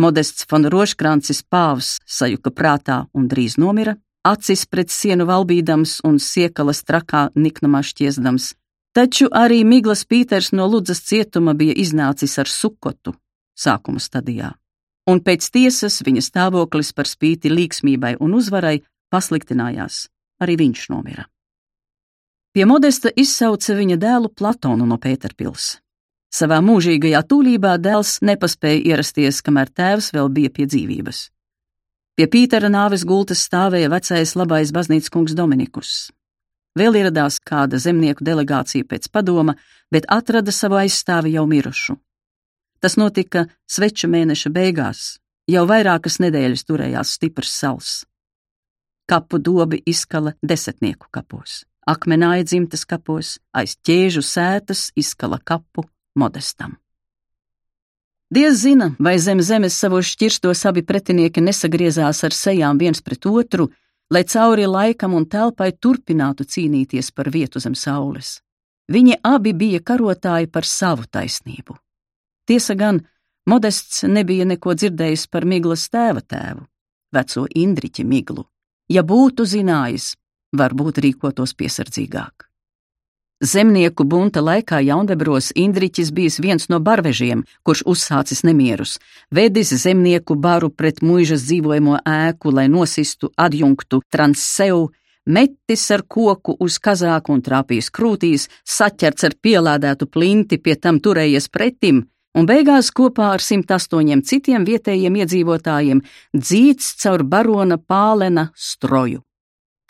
Modests 0.00 0.46
von 0.50 0.64
Roškrancis 0.72 1.42
pāvs 1.44 1.98
sajuka 2.08 2.50
prātā 2.50 3.04
un 3.12 3.28
drīz 3.28 3.58
nomira, 3.60 3.94
acis 4.24 4.64
pret 4.66 4.90
sienu 4.90 5.26
valbīdams 5.28 6.00
un 6.08 6.16
siekalas 6.18 6.80
trakā 6.88 7.28
niknumā 7.36 7.82
šķiesdams, 7.84 8.54
taču 8.96 9.28
arī 9.28 9.60
Miglas 9.68 10.06
Pīters 10.08 10.50
no 10.56 10.66
Ludzas 10.66 11.04
cietuma 11.04 11.52
bija 11.54 11.76
iznācis 11.76 12.38
ar 12.40 12.48
sukotu 12.48 13.12
sākuma 13.54 14.00
stadijā, 14.00 14.54
un 15.06 15.20
pēc 15.20 15.50
tiesas 15.52 16.00
viņa 16.06 16.24
stāvoklis 16.24 16.94
par 16.96 17.06
spīti 17.06 17.52
līksmībai 17.52 18.16
un 18.18 18.34
uzvarai 18.40 18.80
pasliktinājās, 19.12 20.08
arī 20.40 20.56
viņš 20.64 20.88
nomira. 20.90 21.28
Pie 22.54 22.68
Modesta 22.70 23.10
izsauca 23.18 23.74
viņa 23.74 23.96
dēlu 23.98 24.28
Platonu 24.30 24.84
no 24.86 24.94
Pēterpils. 25.02 25.80
Savā 26.30 26.60
mūžīgajā 26.62 27.24
tūlībā 27.26 27.72
dēls 27.82 28.20
nepaspēja 28.22 28.92
ierasties, 28.92 29.40
kamēr 29.42 29.72
tēvs 29.74 30.12
vēl 30.14 30.30
bija 30.36 30.52
pie 30.54 30.68
dzīvības. 30.70 31.22
Pie 32.14 32.28
Pītera 32.30 32.70
nāves 32.70 33.02
gultas 33.10 33.42
stāvēja 33.48 33.90
vecais 33.90 34.36
labais 34.38 34.70
baznīcas 34.70 35.10
kungs 35.10 35.34
Dominikus. 35.34 36.12
Vēl 36.78 37.00
ieradās 37.00 37.40
kāda 37.42 37.82
zemnieku 37.82 38.22
delegācija 38.22 38.86
pēc 38.86 39.10
padoma, 39.10 39.56
bet 39.90 40.06
atrada 40.06 40.54
savu 40.54 40.78
aizstāvi 40.78 41.34
jau 41.34 41.48
mirušu. 41.50 41.98
Tas 42.78 42.94
notika 42.94 43.48
sveča 43.66 44.06
mēneša 44.14 44.54
beigās, 44.54 45.04
jau 45.50 45.66
vairākas 45.66 46.22
nedēļas 46.22 46.66
turējās 46.70 47.18
stiprs 47.18 47.60
sals. 47.66 48.00
Kapu 49.10 49.42
dobi 49.42 49.82
izkala 49.90 50.38
desmitnieku 50.38 51.10
kapos 51.10 51.64
akmenāja 51.86 52.46
dzimtas 52.48 52.84
kapos, 52.88 53.38
aiz 53.52 53.76
ķēžu 53.86 54.22
sētas 54.24 54.90
izkala 54.96 55.38
kapu 55.38 55.84
modestam. 56.14 56.76
Diez 58.34 58.62
zina, 58.64 58.90
vai 58.98 59.18
zem 59.18 59.40
zemes 59.44 59.76
savos 59.78 60.08
šķirstos 60.10 60.64
abi 60.66 60.82
pretinieki 60.82 61.42
nesagriezās 61.44 62.24
ar 62.24 62.34
sejām 62.34 62.80
viens 62.80 63.02
pret 63.04 63.26
otru, 63.30 63.68
lai 64.10 64.24
cauri 64.24 64.66
laikam 64.66 65.14
un 65.14 65.26
telpai 65.28 65.70
turpinātu 65.72 66.46
cīnīties 66.48 67.12
par 67.14 67.30
vietu 67.30 67.60
zem 67.60 67.76
saules. 67.78 68.40
Viņi 68.90 69.20
abi 69.22 69.52
bija 69.52 69.80
karotāji 69.80 70.50
par 70.50 70.66
savu 70.66 71.06
taisnību. 71.06 71.76
Tiesa 72.48 72.74
gan, 72.74 73.00
Modests 73.46 74.02
nebija 74.08 74.46
neko 74.48 74.72
dzirdējis 74.72 75.26
par 75.28 75.44
Miglas 75.44 75.84
tēva 75.92 76.22
tēvu, 76.24 76.62
veco 77.12 77.42
Indriķa 77.62 78.04
Miglu. 78.08 78.46
Ja 78.88 79.02
būtu 79.04 79.44
zinājis, 79.44 80.14
varbūt 80.54 81.02
rīkotos 81.04 81.54
piesardzīgāk. 81.58 82.48
Zemnieku 83.44 84.04
bunta 84.08 84.40
laikā 84.40 84.78
Jaunvebros 84.86 85.50
Indriķis 85.58 86.12
bijis 86.14 86.38
viens 86.40 86.68
no 86.72 86.78
barvežiem, 86.80 87.42
kurš 87.66 87.82
uzsācis 87.92 88.44
nemierus, 88.46 88.94
vedis 89.30 89.74
zemnieku 89.82 90.36
baru 90.38 90.70
pret 90.70 91.02
muižas 91.02 91.42
dzīvojamo 91.48 91.98
ēku, 92.08 92.54
lai 92.54 92.68
nosistu 92.72 93.32
adjunktu 93.36 94.00
Transseu, 94.08 94.86
metis 95.26 95.84
ar 95.90 96.06
koku 96.08 96.54
uz 96.60 96.78
kazāku 96.78 97.34
un 97.34 97.42
trāpījis 97.44 97.90
krūtīs, 97.90 98.48
saķerts 98.64 99.28
ar 99.28 99.36
pielādētu 99.42 100.08
plinti, 100.08 100.62
pie 100.62 100.78
tam 100.80 101.02
turējies 101.02 101.50
pretim, 101.50 102.04
un 102.38 102.48
beigās 102.48 102.94
kopā 102.94 103.34
ar 103.34 103.44
108 103.44 104.24
citiem 104.30 104.64
vietējiem 104.64 105.20
iedzīvotājiem 105.20 106.02
dzīts 106.38 106.94
caur 107.02 107.26
barona 107.26 107.76
pālena 107.76 108.52
stroju. 108.54 109.24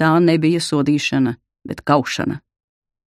Tā 0.01 0.17
nebija 0.21 0.61
sodīšana, 0.61 1.37
bet 1.69 1.85
kaušana. 1.87 2.41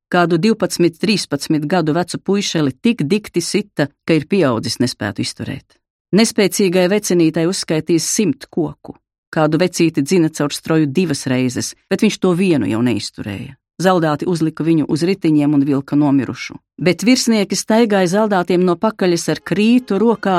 Kādu 0.07 0.37
12, 0.39 1.01
13 1.03 1.65
gadu 1.67 1.93
vecu 1.93 2.19
puišeli 2.19 2.71
tik 2.81 3.03
dikti 3.03 3.41
sita, 3.43 3.89
ka 4.07 4.15
ir 4.15 4.27
pieaudzis 4.31 4.79
nespētu 4.79 5.21
izturēt. 5.25 5.75
Nespēcīgai 6.15 6.85
vecinītai 6.87 7.43
uzskaitīs 7.49 8.07
simt 8.07 8.47
koku. 8.47 8.95
Kādu 9.27 9.59
vecīti 9.59 10.01
dzina 10.05 10.29
caur 10.31 10.53
stroju 10.55 10.87
divas 10.87 11.25
reizes, 11.27 11.73
bet 11.91 12.05
viņš 12.05 12.19
to 12.23 12.31
vienu 12.31 12.69
jau 12.71 12.79
neizturēja. 12.79 13.57
Zaldāti 13.83 14.25
uzlika 14.25 14.63
viņu 14.63 14.87
uz 14.87 15.03
ritiņiem 15.05 15.53
un 15.53 15.65
vilka 15.67 15.99
nomirušu. 15.99 16.55
Bet 16.81 17.03
virsnieki 17.03 17.59
staigāja 17.59 18.07
zaldātiem 18.13 18.63
no 18.63 18.77
pakaļas 18.79 19.27
ar 19.35 19.43
krītu 19.43 19.99
rokā 19.99 20.37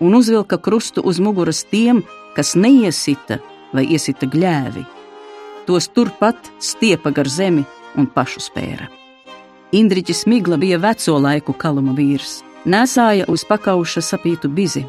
un 0.00 0.16
uzvilka 0.16 0.56
krustu 0.58 1.04
uz 1.04 1.20
muguras 1.20 1.60
tiem, 1.68 2.00
kas 2.34 2.56
neiesita 2.56 3.38
vai 3.76 3.84
iesita 3.84 4.26
gļēvi. 4.26 4.99
Tos 5.70 5.86
turpat 5.88 6.50
stiepa 6.58 7.12
gar 7.14 7.28
zemi 7.30 7.62
un 7.94 8.08
pašu 8.10 8.40
spēra. 8.42 8.88
Indriķis 9.70 10.24
Migla 10.26 10.56
bija 10.58 10.80
veco 10.82 11.14
laiku 11.22 11.54
kaluma 11.54 11.94
vīrs. 11.94 12.40
Nesāja 12.66 13.28
uz 13.30 13.44
pakauša 13.46 14.02
sapītu 14.02 14.50
bizi. 14.50 14.82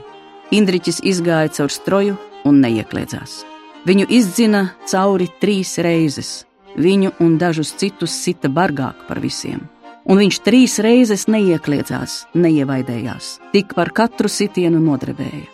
Indriķis 0.50 1.04
izgāja 1.06 1.54
caur 1.60 1.70
stroju 1.70 2.18
un 2.50 2.58
neiekļēdzās. 2.66 3.38
Viņu 3.86 4.10
izdzina 4.10 4.64
cauri 4.90 5.30
trīs 5.44 5.78
reizes. 5.86 6.34
Viņu 6.74 7.14
un 7.22 7.38
dažus 7.38 7.76
citus 7.78 8.18
sita 8.18 8.50
bargāk 8.50 9.06
par 9.06 9.22
visiem. 9.22 9.68
Un 10.10 10.18
viņš 10.18 10.42
trīs 10.42 10.82
reizes 10.82 11.30
neiekļēdzās, 11.30 12.22
neievaidējās, 12.34 13.36
tik 13.54 13.78
par 13.78 13.94
katru 13.94 14.34
sitienu 14.34 14.82
nodrebēja. 14.82 15.46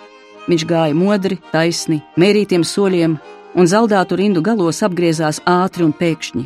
Viņš 0.48 0.70
gāja 0.72 0.96
modri, 0.96 1.44
taisni, 1.52 2.00
mērītiem 2.16 2.64
soļiem, 2.64 3.20
un 3.58 3.66
zaldātu 3.66 4.18
rindu 4.20 4.44
galos 4.46 4.84
apgriezās 4.86 5.42
ātri 5.50 5.86
un 5.88 5.94
pēkšņi. 5.98 6.46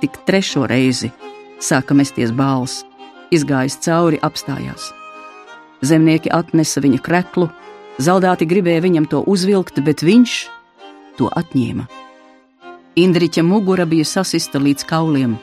Tik 0.00 0.18
trešo 0.28 0.68
reizi 0.70 1.10
sāka 1.64 1.96
mesties 1.96 2.32
bāls, 2.34 2.82
izgājis 3.34 3.78
cauri, 3.82 4.20
apstājās. 4.22 4.92
Zemnieki 5.84 6.30
atnesa 6.32 6.82
viņa 6.84 7.00
kreklu, 7.04 7.48
zaldāti 7.98 8.46
gribēja 8.48 8.84
viņam 8.84 9.08
to 9.10 9.22
uzvilkt, 9.30 9.80
bet 9.84 10.04
viņš 10.06 10.34
to 11.18 11.30
atņēma. 11.40 11.86
Indriķa 13.00 13.42
mugura 13.42 13.86
bija 13.90 14.06
sasista 14.06 14.60
līdz 14.62 14.86
kauliem. 14.86 15.34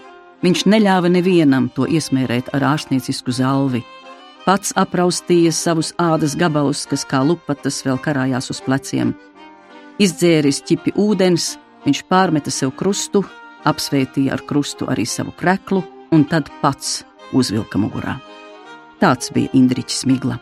Viņš 0.42 0.64
neļāva 0.72 1.12
nevienam 1.12 1.68
to 1.76 1.86
iesmērēt 1.86 2.54
ar 2.56 2.64
ārstniecisku 2.74 3.34
zalvi. 3.36 3.84
Pats 4.46 4.72
apraustīja 4.80 5.52
savus 5.54 5.92
ādas 6.02 6.34
gabalus, 6.40 6.88
kas 6.90 7.04
kā 7.06 7.20
lupatas 7.22 7.84
vēl 7.86 8.00
karājās 8.02 8.50
uz 8.54 8.62
pleciem. 8.66 9.12
Izdzēris 10.02 10.64
ķipi 10.66 10.96
ūdens, 10.98 11.60
viņš 11.86 12.00
pārmeta 12.10 12.50
sev 12.50 12.72
krustu, 12.74 13.22
apsvētīja 13.70 14.34
ar 14.34 14.42
krustu 14.50 14.88
arī 14.90 15.06
savu 15.06 15.34
kreklu 15.38 15.84
un 16.16 16.24
tad 16.26 16.50
pats 16.64 17.04
uzvilka 17.38 17.78
mugurā. 17.78 18.16
Tāds 18.98 19.30
bija 19.36 19.52
Indriķis 19.58 20.08
Migla. 20.10 20.40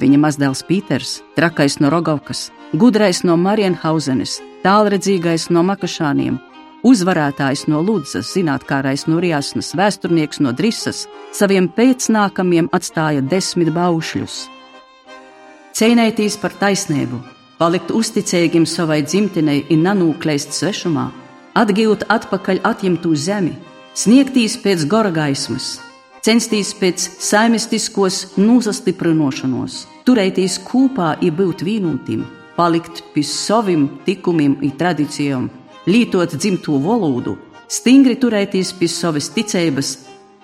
Viņa 0.00 0.20
mazdēls 0.20 0.62
Pīters, 0.68 1.14
trakais 1.38 1.78
no 1.80 1.88
Rogovkas, 1.92 2.50
gudrais 2.76 3.22
no 3.24 3.38
Marienhausenes, 3.40 4.36
tālredzīgais 4.60 5.48
no 5.56 5.64
Makašāniem, 5.64 6.36
uzvarētājs 6.84 7.66
no 7.72 7.80
Ludzas, 7.80 8.28
zinātnākais 8.36 9.08
no 9.08 9.24
Riasnas, 9.24 9.72
vēsturnieks 9.72 10.44
no 10.44 10.52
Drisas, 10.52 11.06
saviem 11.32 11.72
pēcnākamiem 11.72 12.68
atstāja 12.76 13.24
desmit 13.24 13.72
baušļus. 13.72 14.40
Cīnēties 15.80 16.36
par 16.42 16.52
taisnību, 16.60 17.20
palikt 17.60 17.92
uzticīgiem 17.92 18.64
savai 18.64 19.02
dzimtenei 19.04 19.66
un 19.74 19.84
nanūkleist 19.84 20.56
svešumā, 20.56 21.10
atgūt 21.60 22.06
atpakaļ 22.08 22.62
atņemtu 22.64 23.12
zemi, 23.14 23.52
sniegtīs 23.92 24.56
pēc 24.62 24.86
gora 24.88 25.12
gaismas, 25.12 25.74
censties 26.24 26.72
pēc 26.80 27.04
saimistiskos 27.20 28.38
nosastiprinošanos, 28.40 29.84
turēties 30.08 30.56
kopā, 30.64 31.14
ja 31.20 31.32
būt 31.36 31.64
vienotiem, 31.66 32.24
palikt 32.56 33.04
pie 33.12 33.24
saviem 33.26 33.88
tikumiem 34.08 34.56
un 34.62 34.72
tradīcijām, 34.80 35.50
lietot 35.90 36.36
dzimto 36.36 36.80
valodu, 36.80 37.36
stingri 37.68 38.16
turēties 38.20 38.72
pie 38.80 38.88
savas 38.88 39.28
ticības, 39.36 39.94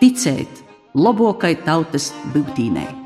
ticēt 0.00 0.62
labākai 0.96 1.56
tautas 1.64 2.12
būtībā. 2.36 3.05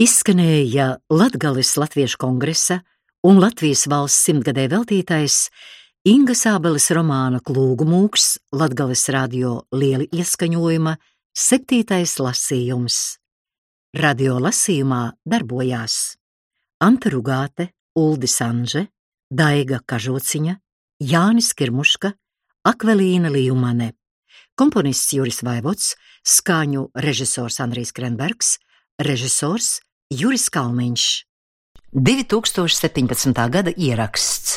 Izskanēja 0.00 0.94
Latgales 1.12 1.74
Latviešu 1.76 2.16
kongresa 2.22 2.78
un 3.28 3.36
Latvijas 3.36 3.82
valsts 3.84 4.22
simtgadē 4.24 4.62
veltītais 4.72 5.34
Inga 6.08 6.32
Sābeles 6.32 6.86
romāna 6.96 7.42
Klūgu 7.44 7.84
mūks 7.84 8.38
Latgales 8.56 9.02
radio 9.12 9.58
lieli 9.76 10.06
ieskaņojuma 10.08 10.94
septītais 11.36 12.14
lasījums. 12.16 12.96
Radio 14.00 14.38
lasījumā 14.40 15.02
darbojās 15.28 15.98
Anta 16.80 17.12
Rugāte, 17.12 17.68
Uldi 18.00 18.32
Sanže, 18.32 18.86
Daiga 19.28 19.82
Kažociņa, 19.84 20.56
Jānis 21.12 21.52
Kirmuška, 21.52 22.14
Akvelīna 22.72 23.28
Lijumane, 23.36 23.92
komponists 24.56 25.12
Juris 25.12 25.44
Vaivots, 25.44 25.92
skaņu 26.24 26.88
režisors 27.04 27.60
Andrijs 27.60 27.92
Krenbergs, 27.92 28.56
režisors 28.96 29.82
Juris 30.10 30.48
Kalniņš. 30.50 31.02
2017. 31.94 33.44
gada 33.54 33.70
ieraksts. 33.78 34.56